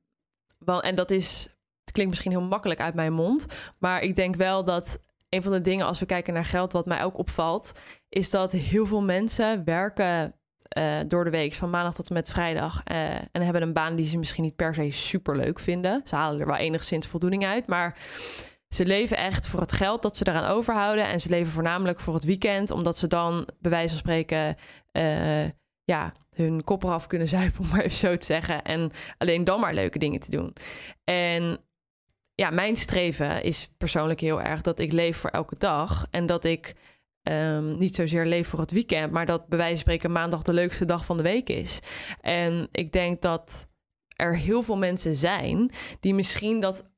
wel, 0.58 0.82
en 0.82 0.96
dat 0.96 1.12
is, 1.12 1.42
het 1.84 1.92
klinkt 1.92 2.12
misschien 2.12 2.32
heel 2.32 2.48
makkelijk 2.48 2.80
uit 2.80 2.94
mijn 2.94 3.14
mond, 3.14 3.46
maar 3.80 4.02
ik 4.02 4.16
denk 4.16 4.36
wel 4.36 4.64
dat 4.64 5.00
een 5.30 5.44
van 5.44 5.52
de 5.52 5.62
dingen 5.62 5.86
als 5.86 6.00
we 6.00 6.06
kijken 6.06 6.34
naar 6.34 6.46
geld, 6.46 6.72
wat 6.72 6.86
mij 6.86 7.04
ook 7.04 7.18
opvalt, 7.18 7.72
is 8.10 8.30
dat 8.30 8.52
heel 8.52 8.86
veel 8.86 9.02
mensen 9.02 9.64
werken 9.66 10.36
eh, 10.68 10.98
door 11.08 11.24
de 11.24 11.30
week 11.30 11.54
van 11.54 11.70
maandag 11.70 11.94
tot 11.94 12.08
en 12.08 12.14
met 12.14 12.30
vrijdag 12.30 12.82
eh, 12.84 13.14
en 13.14 13.42
hebben 13.42 13.62
een 13.62 13.74
baan 13.74 13.96
die 13.96 14.06
ze 14.06 14.18
misschien 14.18 14.44
niet 14.44 14.56
per 14.56 14.74
se 14.74 14.92
super 14.92 15.38
leuk 15.38 15.60
vinden. 15.60 16.02
Ze 16.04 16.16
halen 16.16 16.40
er 16.40 16.48
wel 16.48 16.56
enigszins 16.56 17.08
voldoening 17.08 17.46
uit, 17.46 17.68
maar 17.68 17.98
ze 18.70 18.86
leven 18.86 19.18
echt 19.18 19.48
voor 19.48 19.60
het 19.60 19.72
geld 19.72 20.02
dat 20.02 20.18
ze 20.18 20.28
eraan 20.28 20.52
overhouden 20.52 21.08
en 21.08 21.20
ze 21.20 21.30
leven 21.30 21.52
voornamelijk 21.52 22.00
voor 22.00 22.14
het 22.14 22.24
weekend, 22.24 22.72
omdat 22.72 22.98
ze 22.98 23.08
dan 23.08 23.48
bij 23.60 23.72
wijze 23.72 23.90
van 23.90 23.98
spreken 23.98 24.56
eh, 24.92 25.46
ja, 25.84 26.14
hun 26.32 26.64
kop 26.64 26.84
eraf 26.84 27.08
kunnen 27.08 27.28
zuipen, 27.28 27.60
om 27.64 27.68
maar 27.70 27.82
even 27.82 27.98
zo 27.98 28.18
te 28.18 28.26
zeggen. 28.26 28.64
En 28.64 28.92
alleen 29.18 29.44
dan 29.44 29.60
maar 29.60 29.74
leuke 29.74 30.00
dingen 30.00 30.20
te 30.20 30.32
doen. 30.32 30.54
En 31.04 31.60
ja, 32.42 32.50
mijn 32.50 32.76
streven 32.76 33.44
is 33.44 33.70
persoonlijk 33.78 34.20
heel 34.20 34.42
erg 34.42 34.62
dat 34.62 34.80
ik 34.80 34.92
leef 34.92 35.18
voor 35.18 35.30
elke 35.30 35.56
dag. 35.58 36.08
En 36.12 36.26
dat 36.26 36.44
ik 36.44 36.76
um, 37.24 37.78
niet 37.78 37.96
zozeer 37.96 38.26
leef 38.26 38.48
voor 38.48 38.60
het 38.60 38.72
weekend, 38.72 39.12
maar 39.12 39.26
dat 39.26 39.48
bij 39.48 39.58
wijze 39.58 39.74
van 39.74 39.82
spreken 39.82 40.12
maandag 40.12 40.42
de 40.42 40.54
leukste 40.54 40.86
dag 40.86 41.06
van 41.06 41.18
de 41.18 41.24
week 41.24 41.50
is. 41.50 41.80
En 42.22 42.68
ik 42.72 42.92
denk 42.92 43.22
dat 43.22 43.68
er 44.16 44.38
heel 44.38 44.64
veel 44.64 44.78
mensen 44.78 45.14
zijn 45.14 45.72
die 46.00 46.14
misschien 46.14 46.60
dat 46.60 46.90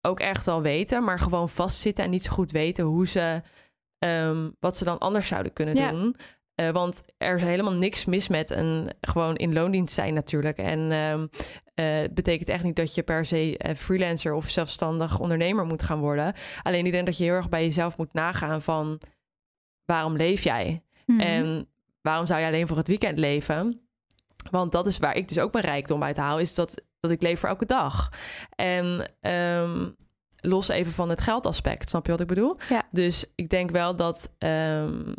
ook 0.00 0.20
echt 0.20 0.46
wel 0.46 0.62
weten, 0.62 1.04
maar 1.04 1.18
gewoon 1.18 1.48
vastzitten 1.48 2.04
en 2.04 2.10
niet 2.10 2.22
zo 2.22 2.32
goed 2.32 2.50
weten 2.50 2.84
hoe 2.84 3.06
ze 3.06 3.42
um, 4.04 4.56
wat 4.60 4.76
ze 4.76 4.84
dan 4.84 4.98
anders 4.98 5.28
zouden 5.28 5.52
kunnen 5.52 5.90
doen. 5.90 6.16
Uh, 6.60 6.70
want 6.70 7.02
er 7.16 7.36
is 7.36 7.42
helemaal 7.42 7.72
niks 7.72 8.04
mis 8.04 8.28
met 8.28 8.50
een 8.50 8.90
gewoon 9.00 9.36
in 9.36 9.52
loondienst 9.52 9.94
zijn 9.94 10.14
natuurlijk. 10.14 10.58
En 10.58 10.92
um, 10.92 11.30
uh, 11.74 12.00
het 12.00 12.14
betekent 12.14 12.48
echt 12.48 12.64
niet 12.64 12.76
dat 12.76 12.94
je 12.94 13.02
per 13.02 13.26
se 13.26 13.58
uh, 13.66 13.74
freelancer 13.74 14.32
of 14.32 14.48
zelfstandig 14.48 15.18
ondernemer 15.18 15.66
moet 15.66 15.82
gaan 15.82 16.00
worden. 16.00 16.34
Alleen 16.62 16.86
ik 16.86 16.92
denk 16.92 17.06
dat 17.06 17.16
je 17.16 17.24
heel 17.24 17.34
erg 17.34 17.48
bij 17.48 17.62
jezelf 17.62 17.96
moet 17.96 18.12
nagaan 18.12 18.62
van 18.62 19.00
waarom 19.84 20.16
leef 20.16 20.42
jij? 20.42 20.82
Mm 21.06 21.18
-hmm. 21.18 21.26
En 21.26 21.68
waarom 22.00 22.26
zou 22.26 22.40
je 22.40 22.46
alleen 22.46 22.66
voor 22.66 22.76
het 22.76 22.88
weekend 22.88 23.18
leven? 23.18 23.80
Want 24.50 24.72
dat 24.72 24.86
is 24.86 24.98
waar 24.98 25.16
ik 25.16 25.28
dus 25.28 25.38
ook 25.38 25.52
mijn 25.52 25.64
rijkdom 25.64 26.02
uit 26.02 26.16
haal, 26.16 26.38
is 26.38 26.54
dat, 26.54 26.82
dat 27.00 27.10
ik 27.10 27.22
leef 27.22 27.40
voor 27.40 27.48
elke 27.48 27.66
dag. 27.66 28.12
En 28.50 29.10
um, 29.20 29.96
los 30.36 30.68
even 30.68 30.92
van 30.92 31.08
het 31.08 31.20
geldaspect, 31.20 31.90
snap 31.90 32.04
je 32.04 32.12
wat 32.12 32.20
ik 32.20 32.26
bedoel? 32.26 32.56
Ja. 32.68 32.82
Dus 32.90 33.32
ik 33.34 33.50
denk 33.50 33.70
wel 33.70 33.96
dat 33.96 34.30
um, 34.38 35.14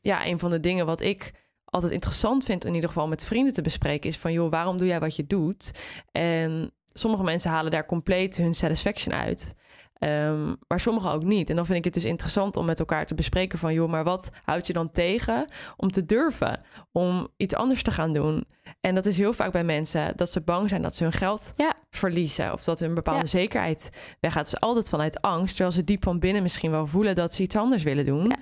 ja, 0.00 0.26
een 0.26 0.38
van 0.38 0.50
de 0.50 0.60
dingen 0.60 0.86
wat 0.86 1.00
ik 1.00 1.32
altijd 1.72 1.92
interessant 1.92 2.44
vind, 2.44 2.64
in 2.64 2.74
ieder 2.74 2.88
geval 2.88 3.08
met 3.08 3.24
vrienden 3.24 3.52
te 3.52 3.62
bespreken, 3.62 4.10
is 4.10 4.18
van 4.18 4.32
joh, 4.32 4.50
waarom 4.50 4.76
doe 4.76 4.86
jij 4.86 5.00
wat 5.00 5.16
je 5.16 5.26
doet? 5.26 5.70
En 6.12 6.72
sommige 6.92 7.22
mensen 7.22 7.50
halen 7.50 7.70
daar 7.70 7.86
compleet 7.86 8.36
hun 8.36 8.54
satisfaction 8.54 9.14
uit. 9.14 9.54
Um, 9.98 10.56
maar 10.68 10.80
sommigen 10.80 11.10
ook 11.10 11.22
niet. 11.22 11.50
En 11.50 11.56
dan 11.56 11.66
vind 11.66 11.78
ik 11.78 11.84
het 11.84 11.94
dus 11.94 12.04
interessant 12.04 12.56
om 12.56 12.64
met 12.64 12.78
elkaar 12.78 13.06
te 13.06 13.14
bespreken 13.14 13.58
van... 13.58 13.72
joh, 13.72 13.90
maar 13.90 14.04
wat 14.04 14.30
houdt 14.44 14.66
je 14.66 14.72
dan 14.72 14.90
tegen 14.90 15.52
om 15.76 15.90
te 15.90 16.04
durven? 16.04 16.64
Om 16.92 17.28
iets 17.36 17.54
anders 17.54 17.82
te 17.82 17.90
gaan 17.90 18.12
doen? 18.12 18.44
En 18.80 18.94
dat 18.94 19.06
is 19.06 19.16
heel 19.16 19.32
vaak 19.32 19.52
bij 19.52 19.64
mensen 19.64 20.16
dat 20.16 20.30
ze 20.30 20.40
bang 20.40 20.68
zijn 20.68 20.82
dat 20.82 20.96
ze 20.96 21.02
hun 21.02 21.12
geld 21.12 21.52
ja. 21.56 21.76
verliezen... 21.90 22.52
of 22.52 22.64
dat 22.64 22.80
hun 22.80 22.94
bepaalde 22.94 23.20
ja. 23.20 23.26
zekerheid 23.26 23.90
weggaat. 24.20 24.50
Dus 24.50 24.60
altijd 24.60 24.88
vanuit 24.88 25.20
angst, 25.20 25.56
terwijl 25.56 25.76
ze 25.76 25.84
diep 25.84 26.02
van 26.02 26.18
binnen 26.18 26.42
misschien 26.42 26.70
wel 26.70 26.86
voelen... 26.86 27.14
dat 27.14 27.34
ze 27.34 27.42
iets 27.42 27.56
anders 27.56 27.82
willen 27.82 28.04
doen. 28.04 28.28
Ja. 28.28 28.38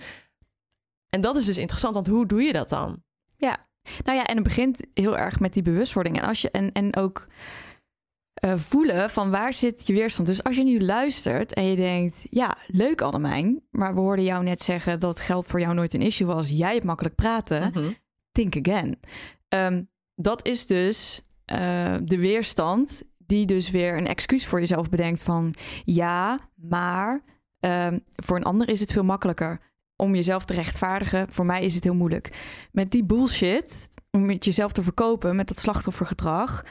En 1.08 1.20
dat 1.20 1.36
is 1.36 1.44
dus 1.44 1.58
interessant, 1.58 1.94
want 1.94 2.06
hoe 2.06 2.26
doe 2.26 2.42
je 2.42 2.52
dat 2.52 2.68
dan? 2.68 3.02
Ja, 3.40 3.66
nou 4.04 4.18
ja, 4.18 4.24
en 4.24 4.34
het 4.34 4.44
begint 4.44 4.86
heel 4.94 5.18
erg 5.18 5.40
met 5.40 5.52
die 5.52 5.62
bewustwording. 5.62 6.18
En, 6.18 6.24
als 6.24 6.40
je, 6.40 6.50
en, 6.50 6.72
en 6.72 6.96
ook 6.96 7.26
uh, 8.44 8.56
voelen 8.56 9.10
van 9.10 9.30
waar 9.30 9.52
zit 9.52 9.86
je 9.86 9.92
weerstand. 9.92 10.28
Dus 10.28 10.42
als 10.42 10.56
je 10.56 10.64
nu 10.64 10.80
luistert 10.80 11.54
en 11.54 11.64
je 11.64 11.76
denkt, 11.76 12.26
ja, 12.30 12.56
leuk 12.66 13.00
Annemijn, 13.00 13.62
maar 13.70 13.94
we 13.94 14.00
hoorden 14.00 14.24
jou 14.24 14.44
net 14.44 14.60
zeggen 14.60 15.00
dat 15.00 15.20
geld 15.20 15.46
voor 15.46 15.60
jou 15.60 15.74
nooit 15.74 15.94
een 15.94 16.02
issue 16.02 16.26
was. 16.26 16.50
Jij 16.50 16.72
hebt 16.72 16.84
makkelijk 16.84 17.14
praten. 17.14 17.70
Mhm. 17.74 17.92
Think 18.32 18.56
again. 18.56 18.98
Um, 19.48 19.88
dat 20.14 20.46
is 20.46 20.66
dus 20.66 21.22
uh, 21.52 21.94
de 22.02 22.18
weerstand 22.18 23.02
die 23.18 23.46
dus 23.46 23.70
weer 23.70 23.96
een 23.96 24.06
excuus 24.06 24.46
voor 24.46 24.60
jezelf 24.60 24.88
bedenkt 24.88 25.22
van, 25.22 25.54
ja, 25.84 26.38
maar 26.54 27.22
um, 27.60 28.04
voor 28.16 28.36
een 28.36 28.44
ander 28.44 28.68
is 28.68 28.80
het 28.80 28.92
veel 28.92 29.04
makkelijker 29.04 29.60
om 30.00 30.14
jezelf 30.14 30.44
te 30.44 30.54
rechtvaardigen. 30.54 31.32
Voor 31.32 31.46
mij 31.46 31.64
is 31.64 31.74
het 31.74 31.84
heel 31.84 31.94
moeilijk. 31.94 32.30
Met 32.72 32.90
die 32.90 33.04
bullshit, 33.04 33.88
om 34.10 34.28
het 34.28 34.44
jezelf 34.44 34.72
te 34.72 34.82
verkopen 34.82 35.36
met 35.36 35.48
dat 35.48 35.58
slachtoffergedrag, 35.58 36.64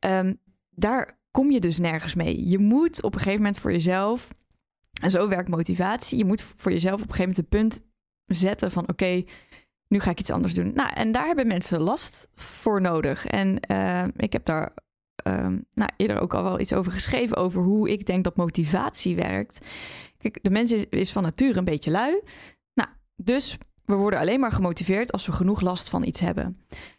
um, 0.00 0.38
daar 0.70 1.20
kom 1.30 1.50
je 1.50 1.60
dus 1.60 1.78
nergens 1.78 2.14
mee. 2.14 2.48
Je 2.48 2.58
moet 2.58 3.02
op 3.02 3.14
een 3.14 3.20
gegeven 3.20 3.42
moment 3.42 3.58
voor 3.58 3.72
jezelf, 3.72 4.28
en 5.02 5.10
zo 5.10 5.28
werkt 5.28 5.48
motivatie, 5.48 6.18
je 6.18 6.24
moet 6.24 6.42
voor 6.56 6.72
jezelf 6.72 7.02
op 7.02 7.08
een 7.08 7.14
gegeven 7.14 7.34
moment 7.36 7.52
een 7.54 7.58
punt 7.58 7.82
zetten 8.24 8.70
van 8.70 8.88
oké, 8.88 9.24
nu 9.88 10.00
ga 10.00 10.10
ik 10.10 10.20
iets 10.20 10.30
anders 10.30 10.54
doen. 10.54 10.72
Nou, 10.74 10.90
en 10.94 11.12
daar 11.12 11.26
hebben 11.26 11.46
mensen 11.46 11.80
last 11.80 12.28
voor 12.34 12.80
nodig. 12.80 13.26
En 13.26 13.58
uh, 13.70 14.04
ik 14.16 14.32
heb 14.32 14.44
daar 14.44 14.72
uh, 15.26 15.46
nou, 15.74 15.90
eerder 15.96 16.20
ook 16.20 16.34
al 16.34 16.42
wel 16.42 16.60
iets 16.60 16.72
over 16.72 16.92
geschreven, 16.92 17.36
over 17.36 17.62
hoe 17.62 17.90
ik 17.90 18.06
denk 18.06 18.24
dat 18.24 18.36
motivatie 18.36 19.16
werkt. 19.16 19.66
Kijk, 20.20 20.38
de 20.42 20.50
mens 20.50 20.72
is, 20.72 20.84
is 20.90 21.12
van 21.12 21.22
nature 21.22 21.58
een 21.58 21.64
beetje 21.64 21.90
lui. 21.90 22.20
Nou, 22.74 22.88
dus 23.16 23.58
we 23.84 23.94
worden 23.94 24.18
alleen 24.18 24.40
maar 24.40 24.52
gemotiveerd 24.52 25.12
als 25.12 25.26
we 25.26 25.32
genoeg 25.32 25.60
last 25.60 25.88
van 25.88 26.04
iets 26.04 26.20
hebben. 26.20 26.56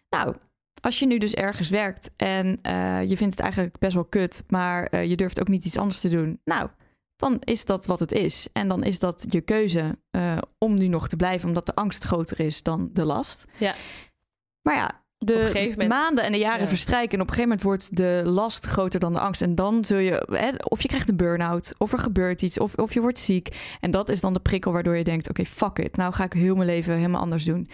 Nou, 0.10 0.36
als 0.82 1.00
je 1.00 1.06
nu 1.06 1.18
dus 1.18 1.34
ergens 1.34 1.70
werkt 1.70 2.12
en 2.16 2.60
uh, 2.64 3.10
je 3.10 3.18
vindt 3.18 3.34
het 3.34 3.40
eigenlijk 3.40 3.80
best 3.80 3.94
wel 3.94 4.06
kut, 4.06 4.44
maar 4.48 4.94
uh, 4.94 5.06
je 5.06 5.16
durft 5.16 5.40
ook 5.40 5.48
niet 5.48 5.66
iets 5.66 5.78
anders 5.78 6.00
te 6.00 6.10
doen. 6.10 6.40
Nou, 6.44 6.70
dan 7.16 7.38
is 7.40 7.66
dat 7.66 7.86
wat 7.86 8.00
het 8.00 8.12
is. 8.12 8.48
En 8.54 8.68
dan 8.68 8.84
is 8.84 9.00
dat 9.00 9.26
je 9.30 9.42
keuze 9.42 9.98
uh, 10.12 10.38
om 10.58 10.74
nu 10.74 10.88
nog 10.88 11.08
te 11.08 11.16
blijven, 11.16 11.48
omdat 11.48 11.66
de 11.66 11.76
angst 11.76 12.04
groter 12.04 12.40
is 12.40 12.64
dan 12.64 12.90
de 12.94 13.04
last. 13.04 13.46
Ja. 13.58 13.76
Maar 14.62 14.76
ja, 14.76 15.01
de 15.26 15.52
moment, 15.54 15.88
maanden 15.88 16.24
en 16.24 16.32
de 16.32 16.38
jaren 16.38 16.62
ja. 16.62 16.68
verstrijken. 16.68 17.18
En 17.18 17.22
op 17.22 17.30
een 17.30 17.36
gegeven 17.36 17.58
moment 17.58 17.62
wordt 17.62 17.98
de 17.98 18.22
last 18.26 18.66
groter 18.66 19.00
dan 19.00 19.14
de 19.14 19.20
angst. 19.20 19.42
En 19.42 19.56
dan 19.56 19.86
zul 19.86 19.98
je, 19.98 20.28
hè, 20.32 20.50
of 20.58 20.82
je 20.82 20.88
krijgt 20.88 21.10
een 21.10 21.16
burn-out, 21.16 21.74
of 21.78 21.92
er 21.92 22.00
gebeurt 22.00 22.42
iets, 22.42 22.60
of, 22.60 22.76
of 22.76 22.94
je 22.94 23.02
wordt 23.02 23.20
ziek. 23.20 23.76
En 23.80 23.92
dat 23.92 24.10
is 24.10 24.22
dan 24.22 24.34
de 24.34 24.40
prikkel 24.40 24.72
waardoor 24.72 24.98
je 24.98 25.04
denkt: 25.04 25.30
oké, 25.30 25.42
okay, 25.42 25.54
fuck 25.54 25.86
it. 25.86 25.98
Nou 25.98 26.14
ga 26.14 26.24
ik 26.24 26.34
heel 26.34 26.56
mijn 26.56 26.68
leven 26.68 26.96
helemaal 26.96 27.22
anders 27.22 27.46
doen. 27.46 27.68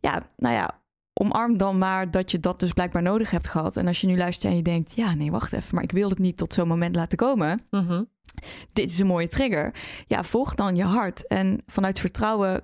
Ja, 0.00 0.22
nou 0.36 0.54
ja, 0.54 0.80
omarm 1.12 1.56
dan 1.56 1.78
maar 1.78 2.10
dat 2.10 2.30
je 2.30 2.40
dat 2.40 2.60
dus 2.60 2.72
blijkbaar 2.72 3.02
nodig 3.02 3.30
hebt 3.30 3.48
gehad. 3.48 3.76
En 3.76 3.86
als 3.86 4.00
je 4.00 4.06
nu 4.06 4.16
luistert 4.16 4.52
en 4.52 4.56
je 4.56 4.62
denkt, 4.62 4.92
ja, 4.94 5.14
nee, 5.14 5.30
wacht 5.30 5.52
even, 5.52 5.74
maar 5.74 5.84
ik 5.84 5.92
wil 5.92 6.08
het 6.08 6.18
niet 6.18 6.36
tot 6.36 6.52
zo'n 6.52 6.68
moment 6.68 6.96
laten 6.96 7.18
komen. 7.18 7.60
Mm 7.70 7.86
-hmm. 7.86 8.08
Dit 8.72 8.90
is 8.90 8.98
een 8.98 9.06
mooie 9.06 9.28
trigger. 9.28 9.74
Ja, 10.06 10.24
volg 10.24 10.54
dan 10.54 10.76
je 10.76 10.84
hart. 10.84 11.26
En 11.26 11.62
vanuit 11.66 12.00
vertrouwen 12.00 12.62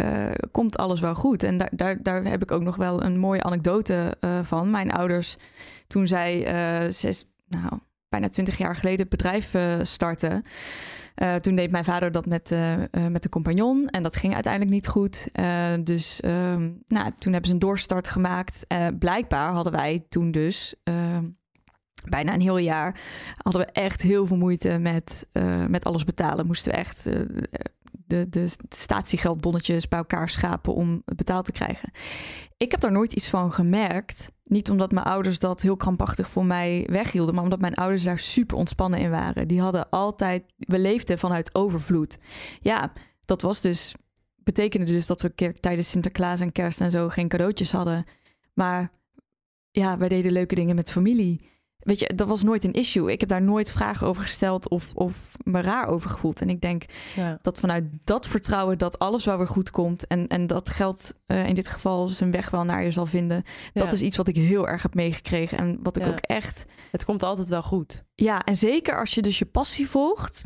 uh, 0.00 0.30
komt 0.50 0.76
alles 0.76 1.00
wel 1.00 1.14
goed. 1.14 1.42
En 1.42 1.56
daar, 1.56 1.70
daar, 1.72 2.02
daar 2.02 2.24
heb 2.24 2.42
ik 2.42 2.50
ook 2.50 2.62
nog 2.62 2.76
wel 2.76 3.02
een 3.02 3.18
mooie 3.18 3.42
anekdote 3.42 4.16
uh, 4.20 4.38
van. 4.42 4.70
Mijn 4.70 4.92
ouders, 4.92 5.36
toen 5.86 6.08
zij 6.08 6.52
uh, 6.84 6.90
zes, 6.90 7.24
nou, 7.48 7.78
bijna 8.08 8.28
twintig 8.28 8.58
jaar 8.58 8.76
geleden 8.76 9.00
het 9.00 9.08
bedrijf 9.08 9.54
startten. 9.82 10.42
Toen 11.40 11.54
deed 11.54 11.70
mijn 11.70 11.84
vader 11.84 12.12
dat 12.12 12.26
met, 12.26 12.54
met 13.10 13.22
de 13.22 13.28
compagnon 13.28 13.88
en 13.88 14.02
dat 14.02 14.16
ging 14.16 14.34
uiteindelijk 14.34 14.72
niet 14.72 14.88
goed. 14.88 15.28
dus 15.80 16.20
um, 16.24 16.82
nou, 16.88 17.10
toen 17.18 17.32
hebben 17.32 17.46
ze 17.46 17.52
een 17.52 17.58
doorstart 17.58 18.08
gemaakt. 18.08 18.66
blijkbaar 18.98 19.52
hadden 19.52 19.72
wij 19.72 20.04
toen 20.08 20.30
dus 20.30 20.74
ehm, 20.82 21.24
bijna 22.08 22.34
een 22.34 22.40
heel 22.40 22.58
jaar 22.58 23.00
hadden 23.36 23.62
we 23.62 23.72
echt 23.72 24.02
heel 24.02 24.26
veel 24.26 24.36
moeite 24.36 24.78
met, 24.78 25.26
met 25.68 25.84
alles 25.84 26.04
betalen. 26.04 26.46
Moesten 26.46 26.72
we 26.72 26.78
echt 26.78 27.08
de, 28.10 28.26
de 28.28 28.48
statiegeldbonnetjes 28.68 29.88
bij 29.88 29.98
elkaar 29.98 30.28
schapen 30.28 30.74
om 30.74 31.02
het 31.04 31.16
betaald 31.16 31.44
te 31.44 31.52
krijgen. 31.52 31.90
Ik 32.56 32.70
heb 32.70 32.80
daar 32.80 32.92
nooit 32.92 33.12
iets 33.12 33.28
van 33.28 33.52
gemerkt. 33.52 34.30
Niet 34.42 34.70
omdat 34.70 34.92
mijn 34.92 35.06
ouders 35.06 35.38
dat 35.38 35.60
heel 35.60 35.76
krampachtig 35.76 36.28
voor 36.28 36.44
mij 36.44 36.86
weghielden, 36.90 37.34
maar 37.34 37.44
omdat 37.44 37.60
mijn 37.60 37.74
ouders 37.74 38.02
daar 38.02 38.18
super 38.18 38.56
ontspannen 38.56 39.00
in 39.00 39.10
waren. 39.10 39.48
Die 39.48 39.60
hadden 39.60 39.90
altijd, 39.90 40.44
we 40.56 40.78
leefden 40.78 41.18
vanuit 41.18 41.54
overvloed. 41.54 42.18
Ja, 42.60 42.92
dat 43.24 43.42
was 43.42 43.60
dus, 43.60 43.94
betekende 44.36 44.86
dus 44.86 45.06
dat 45.06 45.20
we 45.20 45.28
keer, 45.28 45.54
tijdens 45.54 45.90
Sinterklaas 45.90 46.40
en 46.40 46.52
kerst 46.52 46.80
en 46.80 46.90
zo 46.90 47.08
geen 47.08 47.28
cadeautjes 47.28 47.72
hadden. 47.72 48.04
Maar 48.54 48.90
ja, 49.70 49.98
wij 49.98 50.08
deden 50.08 50.32
leuke 50.32 50.54
dingen 50.54 50.74
met 50.74 50.90
familie. 50.90 51.48
Weet 51.80 51.98
je, 51.98 52.14
dat 52.14 52.28
was 52.28 52.42
nooit 52.42 52.64
een 52.64 52.72
issue. 52.72 53.12
Ik 53.12 53.20
heb 53.20 53.28
daar 53.28 53.42
nooit 53.42 53.72
vragen 53.72 54.06
over 54.06 54.22
gesteld 54.22 54.68
of, 54.68 54.90
of 54.94 55.28
me 55.44 55.60
raar 55.60 55.86
over 55.86 56.10
gevoeld. 56.10 56.40
En 56.40 56.48
ik 56.48 56.60
denk 56.60 56.84
ja. 57.16 57.38
dat 57.42 57.58
vanuit 57.58 57.84
dat 58.04 58.26
vertrouwen 58.26 58.78
dat 58.78 58.98
alles 58.98 59.24
wel 59.24 59.38
weer 59.38 59.46
goed 59.46 59.70
komt. 59.70 60.06
En, 60.06 60.28
en 60.28 60.46
dat 60.46 60.68
geld 60.68 61.14
uh, 61.26 61.46
in 61.46 61.54
dit 61.54 61.68
geval 61.68 62.08
zijn 62.08 62.30
weg 62.30 62.50
wel 62.50 62.64
naar 62.64 62.82
je 62.82 62.90
zal 62.90 63.06
vinden. 63.06 63.42
Ja. 63.72 63.82
Dat 63.82 63.92
is 63.92 64.02
iets 64.02 64.16
wat 64.16 64.28
ik 64.28 64.36
heel 64.36 64.68
erg 64.68 64.82
heb 64.82 64.94
meegekregen. 64.94 65.58
En 65.58 65.78
wat 65.82 65.96
ik 65.96 66.04
ja. 66.04 66.10
ook 66.10 66.18
echt. 66.18 66.66
Het 66.90 67.04
komt 67.04 67.22
altijd 67.22 67.48
wel 67.48 67.62
goed. 67.62 68.04
Ja, 68.14 68.44
en 68.44 68.56
zeker 68.56 68.98
als 68.98 69.14
je 69.14 69.22
dus 69.22 69.38
je 69.38 69.46
passie 69.46 69.88
volgt. 69.88 70.44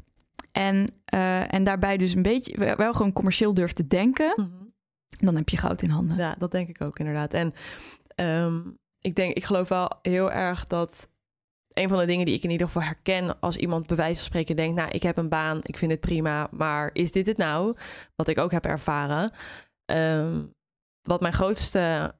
En, 0.52 0.92
uh, 1.14 1.52
en 1.52 1.64
daarbij 1.64 1.96
dus 1.96 2.14
een 2.14 2.22
beetje 2.22 2.76
wel 2.76 2.92
gewoon 2.92 3.12
commercieel 3.12 3.54
durft 3.54 3.76
te 3.76 3.86
denken. 3.86 4.32
Mm 4.36 4.44
-hmm. 4.44 4.72
Dan 5.08 5.36
heb 5.36 5.48
je 5.48 5.56
goud 5.56 5.82
in 5.82 5.90
handen. 5.90 6.16
Ja, 6.16 6.34
dat 6.38 6.50
denk 6.50 6.68
ik 6.68 6.84
ook 6.84 6.98
inderdaad. 6.98 7.34
En 7.34 7.54
um, 8.16 8.78
ik 9.00 9.14
denk, 9.14 9.34
ik 9.34 9.44
geloof 9.44 9.68
wel 9.68 9.98
heel 10.02 10.32
erg 10.32 10.66
dat 10.66 11.08
een 11.74 11.88
van 11.88 11.98
de 11.98 12.06
dingen 12.06 12.26
die 12.26 12.34
ik 12.34 12.42
in 12.42 12.50
ieder 12.50 12.66
geval 12.66 12.82
herken 12.82 13.40
als 13.40 13.56
iemand 13.56 13.86
bij 13.86 13.96
wijze 13.96 14.16
van 14.16 14.26
spreken 14.26 14.56
denkt, 14.56 14.76
nou, 14.76 14.90
ik 14.90 15.02
heb 15.02 15.16
een 15.16 15.28
baan, 15.28 15.60
ik 15.62 15.78
vind 15.78 15.90
het 15.90 16.00
prima, 16.00 16.48
maar 16.50 16.90
is 16.92 17.12
dit 17.12 17.26
het 17.26 17.36
nou? 17.36 17.76
Wat 18.14 18.28
ik 18.28 18.38
ook 18.38 18.50
heb 18.50 18.64
ervaren. 18.64 19.32
Um, 19.84 20.54
wat 21.02 21.20
mijn 21.20 21.32
grootste 21.32 22.14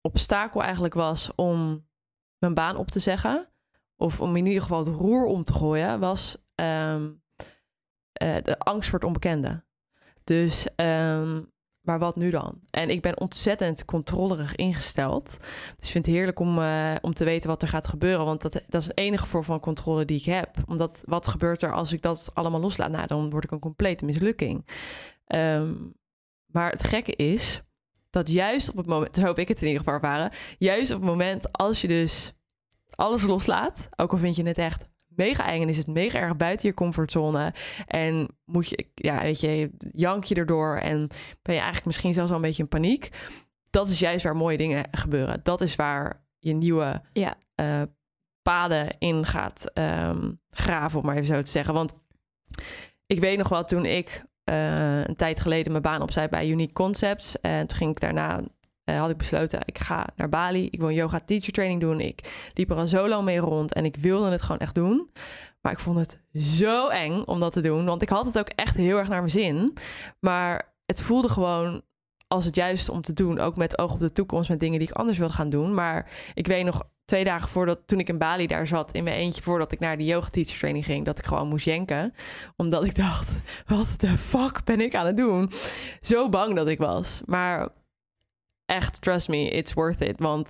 obstakel 0.00 0.62
eigenlijk 0.62 0.94
was 0.94 1.34
om 1.34 1.88
mijn 2.38 2.54
baan 2.54 2.76
op 2.76 2.90
te 2.90 2.98
zeggen, 2.98 3.48
of 3.96 4.20
om 4.20 4.36
in 4.36 4.46
ieder 4.46 4.62
geval 4.62 4.78
het 4.78 4.94
roer 4.94 5.24
om 5.24 5.44
te 5.44 5.52
gooien, 5.52 6.00
was 6.00 6.44
um, 6.54 7.22
uh, 8.22 8.36
de 8.42 8.58
angst 8.58 8.90
voor 8.90 8.98
het 8.98 9.08
onbekende. 9.08 9.64
Dus 10.24 10.68
um, 10.76 11.51
maar 11.82 11.98
wat 11.98 12.16
nu 12.16 12.30
dan? 12.30 12.60
En 12.70 12.90
ik 12.90 13.02
ben 13.02 13.20
ontzettend 13.20 13.84
controlerig 13.84 14.54
ingesteld. 14.54 15.30
Dus 15.76 15.86
ik 15.86 15.92
vind 15.92 16.06
het 16.06 16.14
heerlijk 16.14 16.38
om, 16.38 16.58
eh, 16.58 16.94
om 17.00 17.14
te 17.14 17.24
weten 17.24 17.48
wat 17.48 17.62
er 17.62 17.68
gaat 17.68 17.86
gebeuren. 17.86 18.24
Want 18.24 18.42
dat, 18.42 18.52
dat 18.52 18.80
is 18.80 18.86
het 18.86 18.98
enige 18.98 19.26
vorm 19.26 19.44
van 19.44 19.60
controle 19.60 20.04
die 20.04 20.18
ik 20.18 20.24
heb. 20.24 20.56
Omdat 20.66 21.02
wat 21.04 21.28
gebeurt 21.28 21.62
er 21.62 21.72
als 21.72 21.92
ik 21.92 22.02
dat 22.02 22.30
allemaal 22.34 22.60
loslaat? 22.60 22.90
Nou, 22.90 23.06
dan 23.06 23.30
word 23.30 23.44
ik 23.44 23.50
een 23.50 23.58
complete 23.58 24.04
mislukking. 24.04 24.66
Ehm, 25.26 25.74
maar 26.46 26.70
het 26.70 26.84
gekke 26.84 27.16
is 27.16 27.62
dat 28.10 28.28
juist 28.28 28.70
op 28.70 28.76
het 28.76 28.86
moment, 28.86 29.16
zo 29.16 29.22
heb 29.22 29.38
ik 29.38 29.48
het 29.48 29.60
in 29.60 29.66
ieder 29.66 29.78
geval 29.82 29.94
ervaren, 29.94 30.30
juist 30.58 30.90
op 30.90 31.00
het 31.00 31.08
moment 31.08 31.52
als 31.52 31.80
je 31.80 31.88
dus 31.88 32.32
alles 32.94 33.22
loslaat, 33.22 33.88
ook 33.96 34.12
al 34.12 34.18
vind 34.18 34.36
je 34.36 34.42
het 34.42 34.58
echt 34.58 34.88
mega 35.16 35.46
eng 35.46 35.62
en 35.62 35.68
is 35.68 35.76
het 35.76 35.86
mega 35.86 36.18
erg 36.18 36.36
buiten 36.36 36.68
je 36.68 36.74
comfortzone 36.74 37.54
en 37.86 38.28
moet 38.44 38.68
je, 38.68 38.86
ja, 38.94 39.20
weet 39.22 39.40
je, 39.40 39.70
jank 39.92 40.24
je 40.24 40.34
erdoor 40.34 40.76
en 40.76 41.06
ben 41.42 41.54
je 41.54 41.60
eigenlijk 41.60 41.86
misschien 41.86 42.14
zelfs 42.14 42.30
al 42.30 42.36
een 42.36 42.42
beetje 42.42 42.62
in 42.62 42.68
paniek. 42.68 43.08
Dat 43.70 43.88
is 43.88 43.98
juist 43.98 44.24
waar 44.24 44.36
mooie 44.36 44.56
dingen 44.56 44.84
gebeuren. 44.90 45.40
Dat 45.42 45.60
is 45.60 45.76
waar 45.76 46.24
je 46.38 46.52
nieuwe 46.52 47.02
Ja. 47.12 47.34
eh, 47.54 47.82
paden 48.42 48.98
in 48.98 49.26
gaat 49.26 49.70
ehm, 49.74 50.30
graven, 50.48 50.98
om 51.00 51.06
maar 51.06 51.14
even 51.14 51.34
zo 51.34 51.42
te 51.42 51.50
zeggen. 51.50 51.74
Want 51.74 51.94
ik 53.06 53.20
weet 53.20 53.38
nog 53.38 53.48
wel 53.48 53.64
toen 53.64 53.84
ik 53.84 54.24
eh, 54.44 55.04
een 55.04 55.16
tijd 55.16 55.40
geleden 55.40 55.70
mijn 55.72 55.82
baan 55.82 56.02
opzij 56.02 56.28
bij 56.28 56.48
Unique 56.48 56.72
Concepts. 56.72 57.40
En 57.40 57.66
toen 57.66 57.76
ging 57.76 57.90
ik 57.90 58.00
daarna, 58.00 58.40
eh, 58.84 58.98
had 58.98 59.10
ik 59.10 59.16
besloten, 59.16 59.60
ik 59.64 59.78
ga 59.78 60.06
naar 60.16 60.28
Bali. 60.28 60.68
Ik 60.70 60.78
wil 60.78 60.88
een 60.88 60.94
yoga 60.94 61.20
teacher 61.20 61.52
training 61.52 61.80
doen. 61.80 62.00
Ik 62.00 62.50
liep 62.54 62.70
er 62.70 62.76
al 62.76 62.86
zo 62.86 63.08
lang 63.08 63.24
mee 63.24 63.38
rond 63.38 63.72
en 63.72 63.84
ik 63.84 63.96
wilde 63.96 64.30
het 64.30 64.42
gewoon 64.42 64.60
echt 64.60 64.74
doen. 64.74 65.10
Maar 65.60 65.72
ik 65.72 65.78
vond 65.78 65.98
het 65.98 66.18
zo 66.42 66.88
eng 66.88 67.22
om 67.26 67.40
dat 67.40 67.52
te 67.52 67.60
doen. 67.60 67.84
Want 67.84 68.02
ik 68.02 68.08
had 68.08 68.26
het 68.26 68.38
ook 68.38 68.48
echt 68.48 68.76
heel 68.76 68.98
erg 68.98 69.08
naar 69.08 69.18
mijn 69.18 69.30
zin. 69.30 69.76
Maar 70.20 70.74
het 70.86 71.02
voelde 71.02 71.28
gewoon 71.28 71.82
als 72.28 72.44
het 72.44 72.54
juiste 72.54 72.92
om 72.92 73.02
te 73.02 73.12
doen. 73.12 73.38
Ook 73.38 73.56
met 73.56 73.78
oog 73.78 73.92
op 73.92 74.00
de 74.00 74.12
toekomst, 74.12 74.48
met 74.48 74.60
dingen 74.60 74.78
die 74.78 74.88
ik 74.88 74.94
anders 74.94 75.18
wilde 75.18 75.32
gaan 75.32 75.50
doen. 75.50 75.74
Maar 75.74 76.10
ik 76.34 76.46
weet 76.46 76.64
nog 76.64 76.82
twee 77.04 77.24
dagen 77.24 77.48
voordat, 77.48 77.78
toen 77.86 77.98
ik 77.98 78.08
in 78.08 78.18
Bali 78.18 78.46
daar 78.46 78.66
zat, 78.66 78.92
in 78.92 79.04
mijn 79.04 79.16
eentje, 79.16 79.42
voordat 79.42 79.72
ik 79.72 79.78
naar 79.78 79.96
die 79.96 80.06
yoga 80.06 80.28
teacher 80.28 80.58
training 80.58 80.84
ging, 80.84 81.04
dat 81.04 81.18
ik 81.18 81.24
gewoon 81.24 81.48
moest 81.48 81.64
jenken. 81.64 82.14
Omdat 82.56 82.84
ik 82.84 82.94
dacht, 82.94 83.30
wat 83.66 83.94
de 83.96 84.18
fuck 84.18 84.64
ben 84.64 84.80
ik 84.80 84.94
aan 84.94 85.06
het 85.06 85.16
doen? 85.16 85.50
Zo 86.00 86.28
bang 86.28 86.54
dat 86.54 86.68
ik 86.68 86.78
was. 86.78 87.22
Maar 87.26 87.68
echt, 88.72 89.00
trust 89.00 89.28
me, 89.28 89.48
it's 89.50 89.72
worth 89.72 90.00
it. 90.00 90.18
Want 90.20 90.48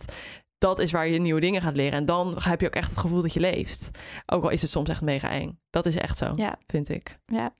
dat 0.58 0.78
is 0.78 0.92
waar 0.92 1.08
je 1.08 1.18
nieuwe 1.18 1.40
dingen 1.40 1.62
gaat 1.62 1.76
leren. 1.76 1.92
En 1.98 2.04
dan 2.04 2.36
heb 2.38 2.60
je 2.60 2.66
ook 2.66 2.74
echt 2.74 2.90
het 2.90 2.98
gevoel 2.98 3.22
dat 3.22 3.32
je 3.32 3.40
leeft. 3.40 3.90
Ook 4.26 4.42
al 4.42 4.50
is 4.50 4.62
het 4.62 4.70
soms 4.70 4.88
echt 4.88 5.00
mega 5.02 5.30
eng. 5.30 5.60
Dat 5.70 5.86
is 5.86 5.96
echt 5.96 6.16
zo, 6.16 6.32
Ja. 6.36 6.58
vind 6.66 6.88
ik. 6.88 7.18
Ja. 7.26 7.54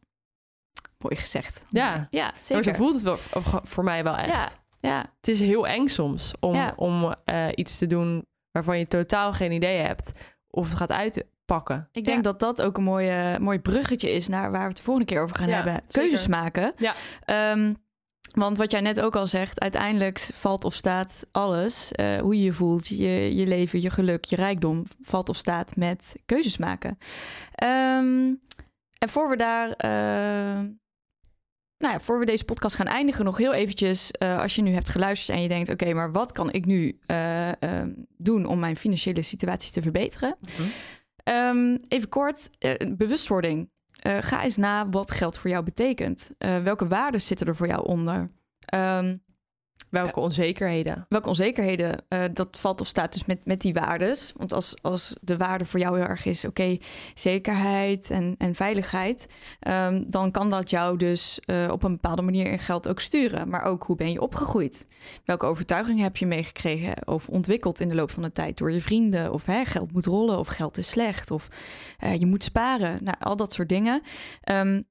Mooi 0.99 1.17
gezegd. 1.17 1.63
Ja. 1.71 2.07
Ja, 2.11 2.23
Maar 2.23 2.35
zeker. 2.41 2.65
zo 2.65 2.73
voelt 2.73 2.95
het 2.95 3.03
wel, 3.03 3.17
voor 3.65 3.85
mij 3.85 4.05
wel 4.05 4.17
echt. 4.17 4.33
Ja, 4.33 4.49
ja. 4.81 4.99
Het 5.17 5.29
is 5.29 5.41
heel 5.41 5.67
eng 5.67 5.87
soms 5.87 6.33
om, 6.41 6.55
Ja. 6.55 6.73
om 6.77 7.15
eh, 7.25 7.49
iets 7.55 7.79
te 7.79 7.87
doen 7.87 8.27
waarvan 8.51 8.79
je 8.79 8.87
totaal 8.87 9.33
geen 9.33 9.53
idee 9.53 9.79
hebt 9.79 10.13
of 10.51 10.69
het 10.69 10.77
gaat 10.77 10.91
uitpakken. 10.91 11.89
Ik 11.93 12.05
denk 12.05 12.25
dat 12.25 12.41
dat 12.41 12.63
ook 12.63 12.77
een 12.77 12.83
mooie, 12.85 13.39
mooi 13.41 13.59
bruggetje 13.59 14.11
is 14.11 14.29
naar 14.29 14.51
waar 14.51 14.61
we 14.63 14.67
het 14.69 14.77
de 14.77 14.83
volgende 14.83 15.09
keer 15.09 15.23
over 15.23 15.37
gaan 15.37 15.49
Ja, 15.49 15.55
hebben. 15.55 15.73
zeker. 15.75 16.09
Keuzes 16.09 16.27
maken. 16.27 16.73
Ja. 16.77 16.93
Ehm, 17.25 17.75
want 18.33 18.57
wat 18.57 18.71
jij 18.71 18.81
net 18.81 19.01
ook 19.01 19.17
al 19.17 19.27
zegt, 19.27 19.61
uiteindelijk 19.61 20.19
valt 20.19 20.65
of 20.65 20.75
staat 20.75 21.27
alles. 21.33 21.93
eh, 21.93 22.17
hoe 22.21 22.37
je 22.37 22.43
je 22.45 22.53
voelt, 22.53 22.87
je, 22.89 23.35
je 23.35 23.47
leven, 23.47 23.81
je 23.83 23.91
geluk, 23.91 24.25
je 24.25 24.37
rijkdom, 24.37 24.85
valt 25.03 25.29
of 25.29 25.37
staat 25.37 25.77
met 25.77 26.17
keuzes 26.27 26.57
maken. 26.57 26.99
Ehm, 27.55 28.35
en 28.99 29.09
voor 29.09 29.29
we 29.29 29.37
daar. 29.37 29.71
eh, 29.71 30.61
nou 31.79 31.95
ja, 31.95 32.01
voor 32.01 32.19
we 32.19 32.25
deze 32.25 32.45
podcast 32.45 32.77
gaan 32.77 32.87
eindigen, 32.87 33.25
nog 33.25 33.37
heel 33.37 33.53
eventjes. 33.53 34.11
eh, 34.11 34.39
als 34.39 34.55
je 34.55 34.63
nu 34.63 34.73
hebt 34.73 34.89
geluisterd 34.89 35.37
en 35.37 35.43
je 35.43 35.49
denkt: 35.49 35.69
oké, 35.71 35.93
maar 35.93 36.13
wat 36.13 36.33
kan 36.33 36.53
ik 36.53 36.65
nu 36.67 36.99
eh, 37.07 37.63
ehm, 37.63 37.93
doen 38.17 38.47
om 38.47 38.59
mijn 38.59 38.77
financiële 38.77 39.23
situatie 39.23 39.73
te 39.73 39.83
verbeteren? 39.83 40.37
Ehm, 41.23 41.77
even 41.89 42.09
kort, 42.09 42.51
bewustwording. 42.97 43.71
Eh, 44.03 44.19
ga 44.21 44.43
eens 44.43 44.57
na 44.57 44.89
wat 44.89 45.11
geld 45.11 45.39
voor 45.39 45.51
jou 45.51 45.65
betekent. 45.65 46.31
Eh, 46.39 46.63
welke 46.63 46.87
waarden 46.87 47.21
zitten 47.21 47.47
er 47.47 47.57
voor 47.57 47.67
jou 47.67 47.87
onder? 47.87 48.29
Ehm, 48.65 49.17
Welke 49.93 50.21
onzekerheden? 50.21 51.07
welke 51.09 51.29
onzekerheden, 51.29 52.05
eh, 52.09 52.25
dat 52.33 52.59
valt 52.61 52.81
of 52.81 52.87
staat 52.87 53.13
dus 53.13 53.25
met, 53.25 53.39
met 53.45 53.61
die 53.61 53.73
waardes. 53.73 54.33
Want 54.37 54.53
als, 54.53 54.75
als 54.83 55.15
de 55.21 55.37
waarde 55.37 55.67
voor 55.67 55.81
jou 55.81 55.99
heel 55.99 56.09
erg 56.09 56.25
is, 56.25 56.45
oké, 56.45 56.79
zekerheid 57.15 58.11
en, 58.11 58.35
en 58.39 58.55
veiligheid, 58.55 59.27
ehm, 59.61 60.03
dan 60.07 60.31
kan 60.31 60.51
dat 60.51 60.71
jou 60.71 60.97
dus 60.97 61.41
eh, 61.45 61.69
op 61.71 61.83
een 61.83 61.93
bepaalde 61.93 62.23
manier 62.23 62.47
in 62.47 62.59
geld 62.59 62.89
ook 62.89 63.01
sturen. 63.01 63.49
Maar 63.49 63.65
ook 63.65 63.83
hoe 63.83 63.97
ben 63.97 64.13
je 64.13 64.21
opgegroeid? 64.21 64.87
Welke 65.25 65.47
overtuigingen 65.47 66.03
heb 66.03 66.17
je 66.17 66.27
meegekregen 66.27 67.09
of 67.09 67.29
ontwikkeld 67.29 67.81
in 67.81 67.89
de 67.89 67.95
loop 67.95 68.11
van 68.11 68.23
de 68.23 68.33
tijd 68.33 68.59
door 68.59 68.73
je 68.73 68.81
vrienden? 68.81 69.33
Of 69.33 69.47
hè, 69.47 69.65
geld 69.65 69.93
moet 69.93 70.07
rollen 70.07 70.39
of 70.39 70.47
geld 70.47 70.79
is 70.79 70.91
slecht 70.91 71.31
of 71.31 71.49
eh, 71.99 72.17
je 72.17 72.27
moet 72.27 72.45
sparen. 72.45 72.99
Nou, 73.05 73.17
al 73.21 73.37
dat 73.37 73.53
soort 73.53 73.69
dingen. 73.69 74.03
Ehm, 74.43 74.83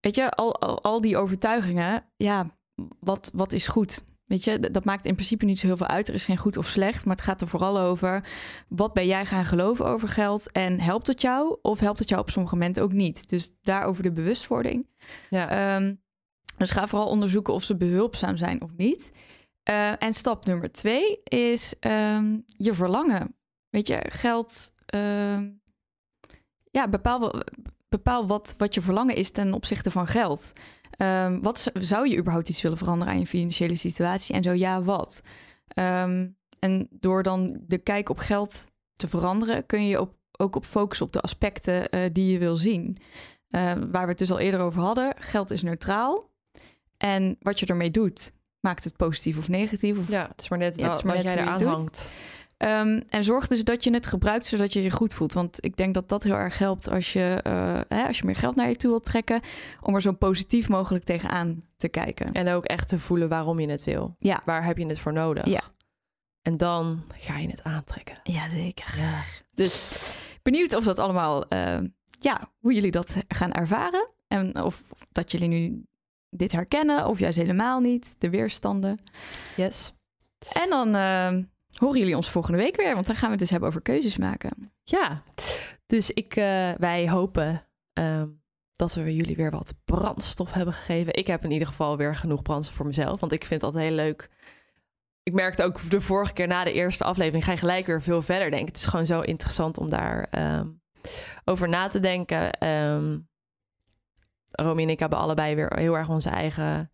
weet 0.00 0.14
je, 0.14 0.30
al, 0.30 0.60
al, 0.60 0.82
al 0.82 1.00
die 1.00 1.16
overtuigingen, 1.16 2.04
ja, 2.16 2.57
wat, 3.00 3.30
wat 3.32 3.52
is 3.52 3.68
goed? 3.68 4.02
Weet 4.28 4.44
je, 4.44 4.70
dat 4.70 4.84
maakt 4.84 5.06
in 5.06 5.14
principe 5.14 5.44
niet 5.44 5.58
zo 5.58 5.66
heel 5.66 5.76
veel 5.76 5.86
uit. 5.86 6.08
Er 6.08 6.14
is 6.14 6.24
geen 6.24 6.36
goed 6.36 6.56
of 6.56 6.66
slecht, 6.66 7.04
maar 7.04 7.16
het 7.16 7.24
gaat 7.24 7.40
er 7.40 7.48
vooral 7.48 7.78
over... 7.78 8.24
wat 8.68 8.92
ben 8.92 9.06
jij 9.06 9.26
gaan 9.26 9.44
geloven 9.44 9.86
over 9.86 10.08
geld 10.08 10.52
en 10.52 10.80
helpt 10.80 11.06
het 11.06 11.22
jou 11.22 11.58
of 11.62 11.80
helpt 11.80 11.98
het 11.98 12.08
jou 12.08 12.20
op 12.20 12.30
sommige 12.30 12.54
momenten 12.54 12.82
ook 12.82 12.92
niet? 12.92 13.28
Dus 13.28 13.50
daarover 13.62 14.02
de 14.02 14.12
bewustwording. 14.12 14.86
Ja. 15.30 15.48
Ehm, 15.48 15.94
dus 16.56 16.70
ga 16.70 16.86
vooral 16.86 17.08
onderzoeken 17.08 17.54
of 17.54 17.64
ze 17.64 17.76
behulpzaam 17.76 18.36
zijn 18.36 18.62
of 18.62 18.70
niet. 18.76 19.10
Eh, 19.62 20.02
en 20.02 20.14
stap 20.14 20.44
nummer 20.44 20.72
twee 20.72 21.22
is 21.22 21.74
ehm, 21.80 22.38
je 22.46 22.74
verlangen. 22.74 23.34
Weet 23.70 23.86
je, 23.86 24.04
geld... 24.08 24.72
ehm, 24.86 25.50
ja, 26.70 26.88
bepaal, 26.88 27.32
bepaal 27.88 28.26
wat, 28.26 28.54
wat 28.58 28.74
je 28.74 28.80
verlangen 28.80 29.14
is 29.14 29.30
ten 29.30 29.52
opzichte 29.52 29.90
van 29.90 30.06
geld. 30.06 30.52
Ehm, 30.98 31.40
wat 31.40 31.70
zou 31.74 32.08
je 32.08 32.16
überhaupt 32.16 32.48
iets 32.48 32.62
willen 32.62 32.78
veranderen 32.78 33.12
aan 33.12 33.18
je 33.18 33.26
financiële 33.26 33.74
situatie? 33.74 34.34
En 34.34 34.42
zo 34.42 34.52
ja, 34.52 34.82
wat? 34.82 35.22
Ehm, 35.68 36.26
en 36.58 36.88
door 36.90 37.22
dan 37.22 37.60
de 37.66 37.78
kijk 37.78 38.08
op 38.08 38.18
geld 38.18 38.66
te 38.96 39.08
veranderen, 39.08 39.66
kun 39.66 39.86
je 39.86 40.00
op, 40.00 40.14
ook 40.38 40.56
op 40.56 40.64
focussen 40.64 41.06
op 41.06 41.12
de 41.12 41.20
aspecten 41.20 41.88
eh, 41.88 42.10
die 42.12 42.32
je 42.32 42.38
wil 42.38 42.56
zien. 42.56 42.96
Ehm, 43.50 43.90
waar 43.90 44.02
we 44.02 44.08
het 44.08 44.18
dus 44.18 44.30
al 44.30 44.38
eerder 44.38 44.60
over 44.60 44.80
hadden, 44.80 45.14
geld 45.18 45.50
is 45.50 45.62
neutraal. 45.62 46.30
En 46.96 47.36
wat 47.40 47.60
je 47.60 47.66
ermee 47.66 47.90
doet, 47.90 48.32
maakt 48.60 48.84
het 48.84 48.96
positief 48.96 49.38
of 49.38 49.48
negatief. 49.48 49.98
Of, 49.98 50.08
ja, 50.08 50.28
het 50.28 50.40
is 50.40 50.48
maar 50.48 50.58
net 50.58 50.76
Ja, 50.76 50.82
het 50.82 50.90
wel 50.90 50.98
is 50.98 51.04
maar 51.04 51.14
wat 51.14 51.24
net 51.24 51.32
jij 51.32 51.42
eraan 51.42 51.62
hangt. 51.62 52.10
Ehm, 52.58 53.00
en 53.08 53.24
zorg 53.24 53.46
dus 53.46 53.64
dat 53.64 53.84
je 53.84 53.92
het 53.92 54.06
gebruikt 54.06 54.46
zodat 54.46 54.72
je 54.72 54.82
je 54.82 54.90
goed 54.90 55.14
voelt. 55.14 55.32
Want 55.32 55.64
ik 55.64 55.76
denk 55.76 55.94
dat 55.94 56.08
dat 56.08 56.22
heel 56.22 56.34
erg 56.34 56.58
helpt 56.58 56.88
als 56.90 57.12
je, 57.12 57.40
eh, 57.42 57.80
hè, 57.88 58.06
als 58.06 58.18
je 58.18 58.24
meer 58.24 58.36
geld 58.36 58.56
naar 58.56 58.68
je 58.68 58.76
toe 58.76 58.90
wilt 58.90 59.04
trekken. 59.04 59.40
Om 59.80 59.94
er 59.94 60.02
zo 60.02 60.12
positief 60.12 60.68
mogelijk 60.68 61.04
tegenaan 61.04 61.58
te 61.76 61.88
kijken. 61.88 62.32
En 62.32 62.48
ook 62.48 62.64
echt 62.64 62.88
te 62.88 62.98
voelen 62.98 63.28
waarom 63.28 63.60
je 63.60 63.68
het 63.68 63.84
wil. 63.84 64.14
Ja. 64.18 64.40
Waar 64.44 64.64
heb 64.64 64.78
je 64.78 64.86
het 64.86 64.98
voor 64.98 65.12
nodig? 65.12 65.46
Ja. 65.46 65.62
En 66.42 66.56
dan 66.56 67.02
ga 67.14 67.38
je 67.38 67.48
het 67.48 67.62
aantrekken. 67.62 68.20
Ja, 68.22 68.48
zeker. 68.48 68.94
Ja. 68.98 69.22
Dus 69.54 69.92
benieuwd 70.42 70.74
of 70.74 70.84
dat 70.84 70.98
allemaal, 70.98 71.48
eh, 71.48 71.78
ja, 72.20 72.50
hoe 72.58 72.72
jullie 72.72 72.90
dat 72.90 73.16
gaan 73.28 73.52
ervaren. 73.52 74.08
En 74.28 74.62
of 74.62 74.82
dat 75.12 75.32
jullie 75.32 75.48
nu 75.48 75.84
dit 76.30 76.52
herkennen 76.52 77.06
of 77.06 77.18
juist 77.18 77.38
helemaal 77.38 77.80
niet. 77.80 78.14
De 78.18 78.30
weerstanden. 78.30 78.98
Yes. 79.56 79.92
En 80.52 80.68
dan 80.68 80.94
eh, 80.94 81.36
horen 81.78 81.98
jullie 81.98 82.16
ons 82.16 82.30
volgende 82.30 82.58
week 82.58 82.76
weer. 82.76 82.94
Want 82.94 83.06
dan 83.06 83.16
gaan 83.16 83.24
we 83.24 83.30
het 83.30 83.40
dus 83.40 83.50
hebben 83.50 83.68
over 83.68 83.82
keuzes 83.82 84.16
maken. 84.16 84.72
Ja, 84.82 85.18
dus 85.86 86.10
ik, 86.10 86.36
eh, 86.36 86.70
wij 86.78 87.08
hopen 87.08 87.66
ehm, 87.92 88.28
dat 88.72 88.94
we 88.94 89.14
jullie 89.14 89.36
weer 89.36 89.50
wat 89.50 89.74
brandstof 89.84 90.52
hebben 90.52 90.74
gegeven. 90.74 91.14
Ik 91.14 91.26
heb 91.26 91.44
in 91.44 91.50
ieder 91.50 91.68
geval 91.68 91.96
weer 91.96 92.16
genoeg 92.16 92.42
brandstof 92.42 92.76
voor 92.76 92.86
mezelf, 92.86 93.20
want 93.20 93.32
ik 93.32 93.44
vind 93.44 93.62
altijd 93.62 93.84
heel 93.84 93.94
leuk. 93.94 94.30
Ik 95.22 95.32
merkte 95.32 95.62
ook 95.62 95.90
de 95.90 96.00
vorige 96.00 96.32
keer 96.32 96.46
na 96.46 96.64
de 96.64 96.72
eerste 96.72 97.04
aflevering 97.04 97.44
ga 97.44 97.52
je 97.52 97.58
gelijk 97.58 97.86
weer 97.86 98.02
veel 98.02 98.22
verder 98.22 98.50
denken. 98.50 98.68
Het 98.68 98.76
is 98.76 98.86
gewoon 98.86 99.06
zo 99.06 99.20
interessant 99.20 99.78
om 99.78 99.90
daar 99.90 100.26
ehm, 100.30 100.66
over 101.44 101.68
na 101.68 101.88
te 101.88 102.00
denken. 102.00 102.50
Romy 104.50 104.82
en 104.82 104.88
ik 104.88 104.98
hebben 104.98 105.18
allebei 105.18 105.54
weer 105.54 105.72
heel 105.78 105.96
erg 105.96 106.08
onze 106.08 106.28
eigen 106.28 106.90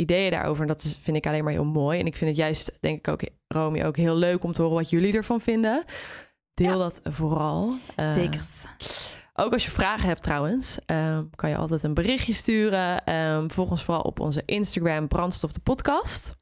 ideeën 0.00 0.30
daarover. 0.30 0.62
En 0.62 0.68
dat 0.68 0.82
is, 0.84 0.98
vind 1.02 1.16
ik 1.16 1.26
alleen 1.26 1.44
maar 1.44 1.52
heel 1.52 1.64
mooi. 1.64 2.00
En 2.00 2.06
ik 2.06 2.16
vind 2.16 2.30
het 2.30 2.38
juist, 2.38 2.72
denk 2.80 2.98
ik 2.98 3.08
ook, 3.08 3.20
Romy, 3.48 3.82
ook 3.84 3.96
heel 3.96 4.16
leuk 4.16 4.42
om 4.44 4.52
te 4.52 4.62
horen 4.62 4.76
wat 4.76 4.90
jullie 4.90 5.12
ervan 5.14 5.40
vinden. 5.40 5.84
Deel 6.54 6.70
Ja. 6.72 6.76
dat 6.78 7.00
vooral. 7.04 7.72
Eh, 7.96 8.14
Ook 9.34 9.52
als 9.52 9.64
je 9.64 9.70
vragen 9.70 10.08
hebt 10.08 10.22
trouwens, 10.22 10.78
ehm, 10.86 11.24
kan 11.34 11.50
je 11.50 11.56
altijd 11.56 11.82
een 11.82 11.94
berichtje 11.94 12.32
sturen. 12.32 13.04
Ehm 13.04 13.48
volg 13.48 13.70
ons 13.70 13.84
vooral 13.84 14.02
op 14.02 14.20
onze 14.20 14.42
Instagram 14.44 15.08
Brandstof 15.08 15.52
de 15.52 15.60
podcast. 15.62 16.36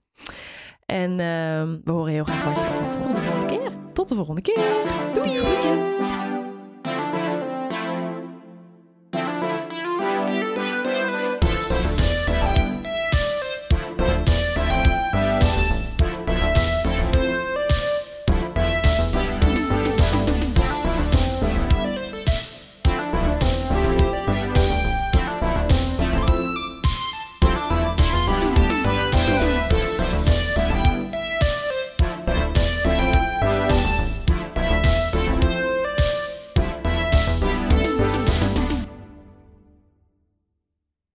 En 0.87 1.11
ehm, 1.21 1.77
we 1.85 1.93
horen 1.93 2.13
heel 2.13 2.25
graag 2.25 2.45
wat 2.45 2.55
je 2.57 2.61
ervan 2.63 3.03
vond. 3.03 3.05
Tot 3.05 3.15
de 3.15 3.21
volgende 3.21 3.47
keer. 3.59 3.93
Tot 3.93 4.09
de 4.09 4.15
volgende 4.15 4.41
keer. 4.41 4.65
Doei. 5.15 5.31
Groetjes. 5.39 6.36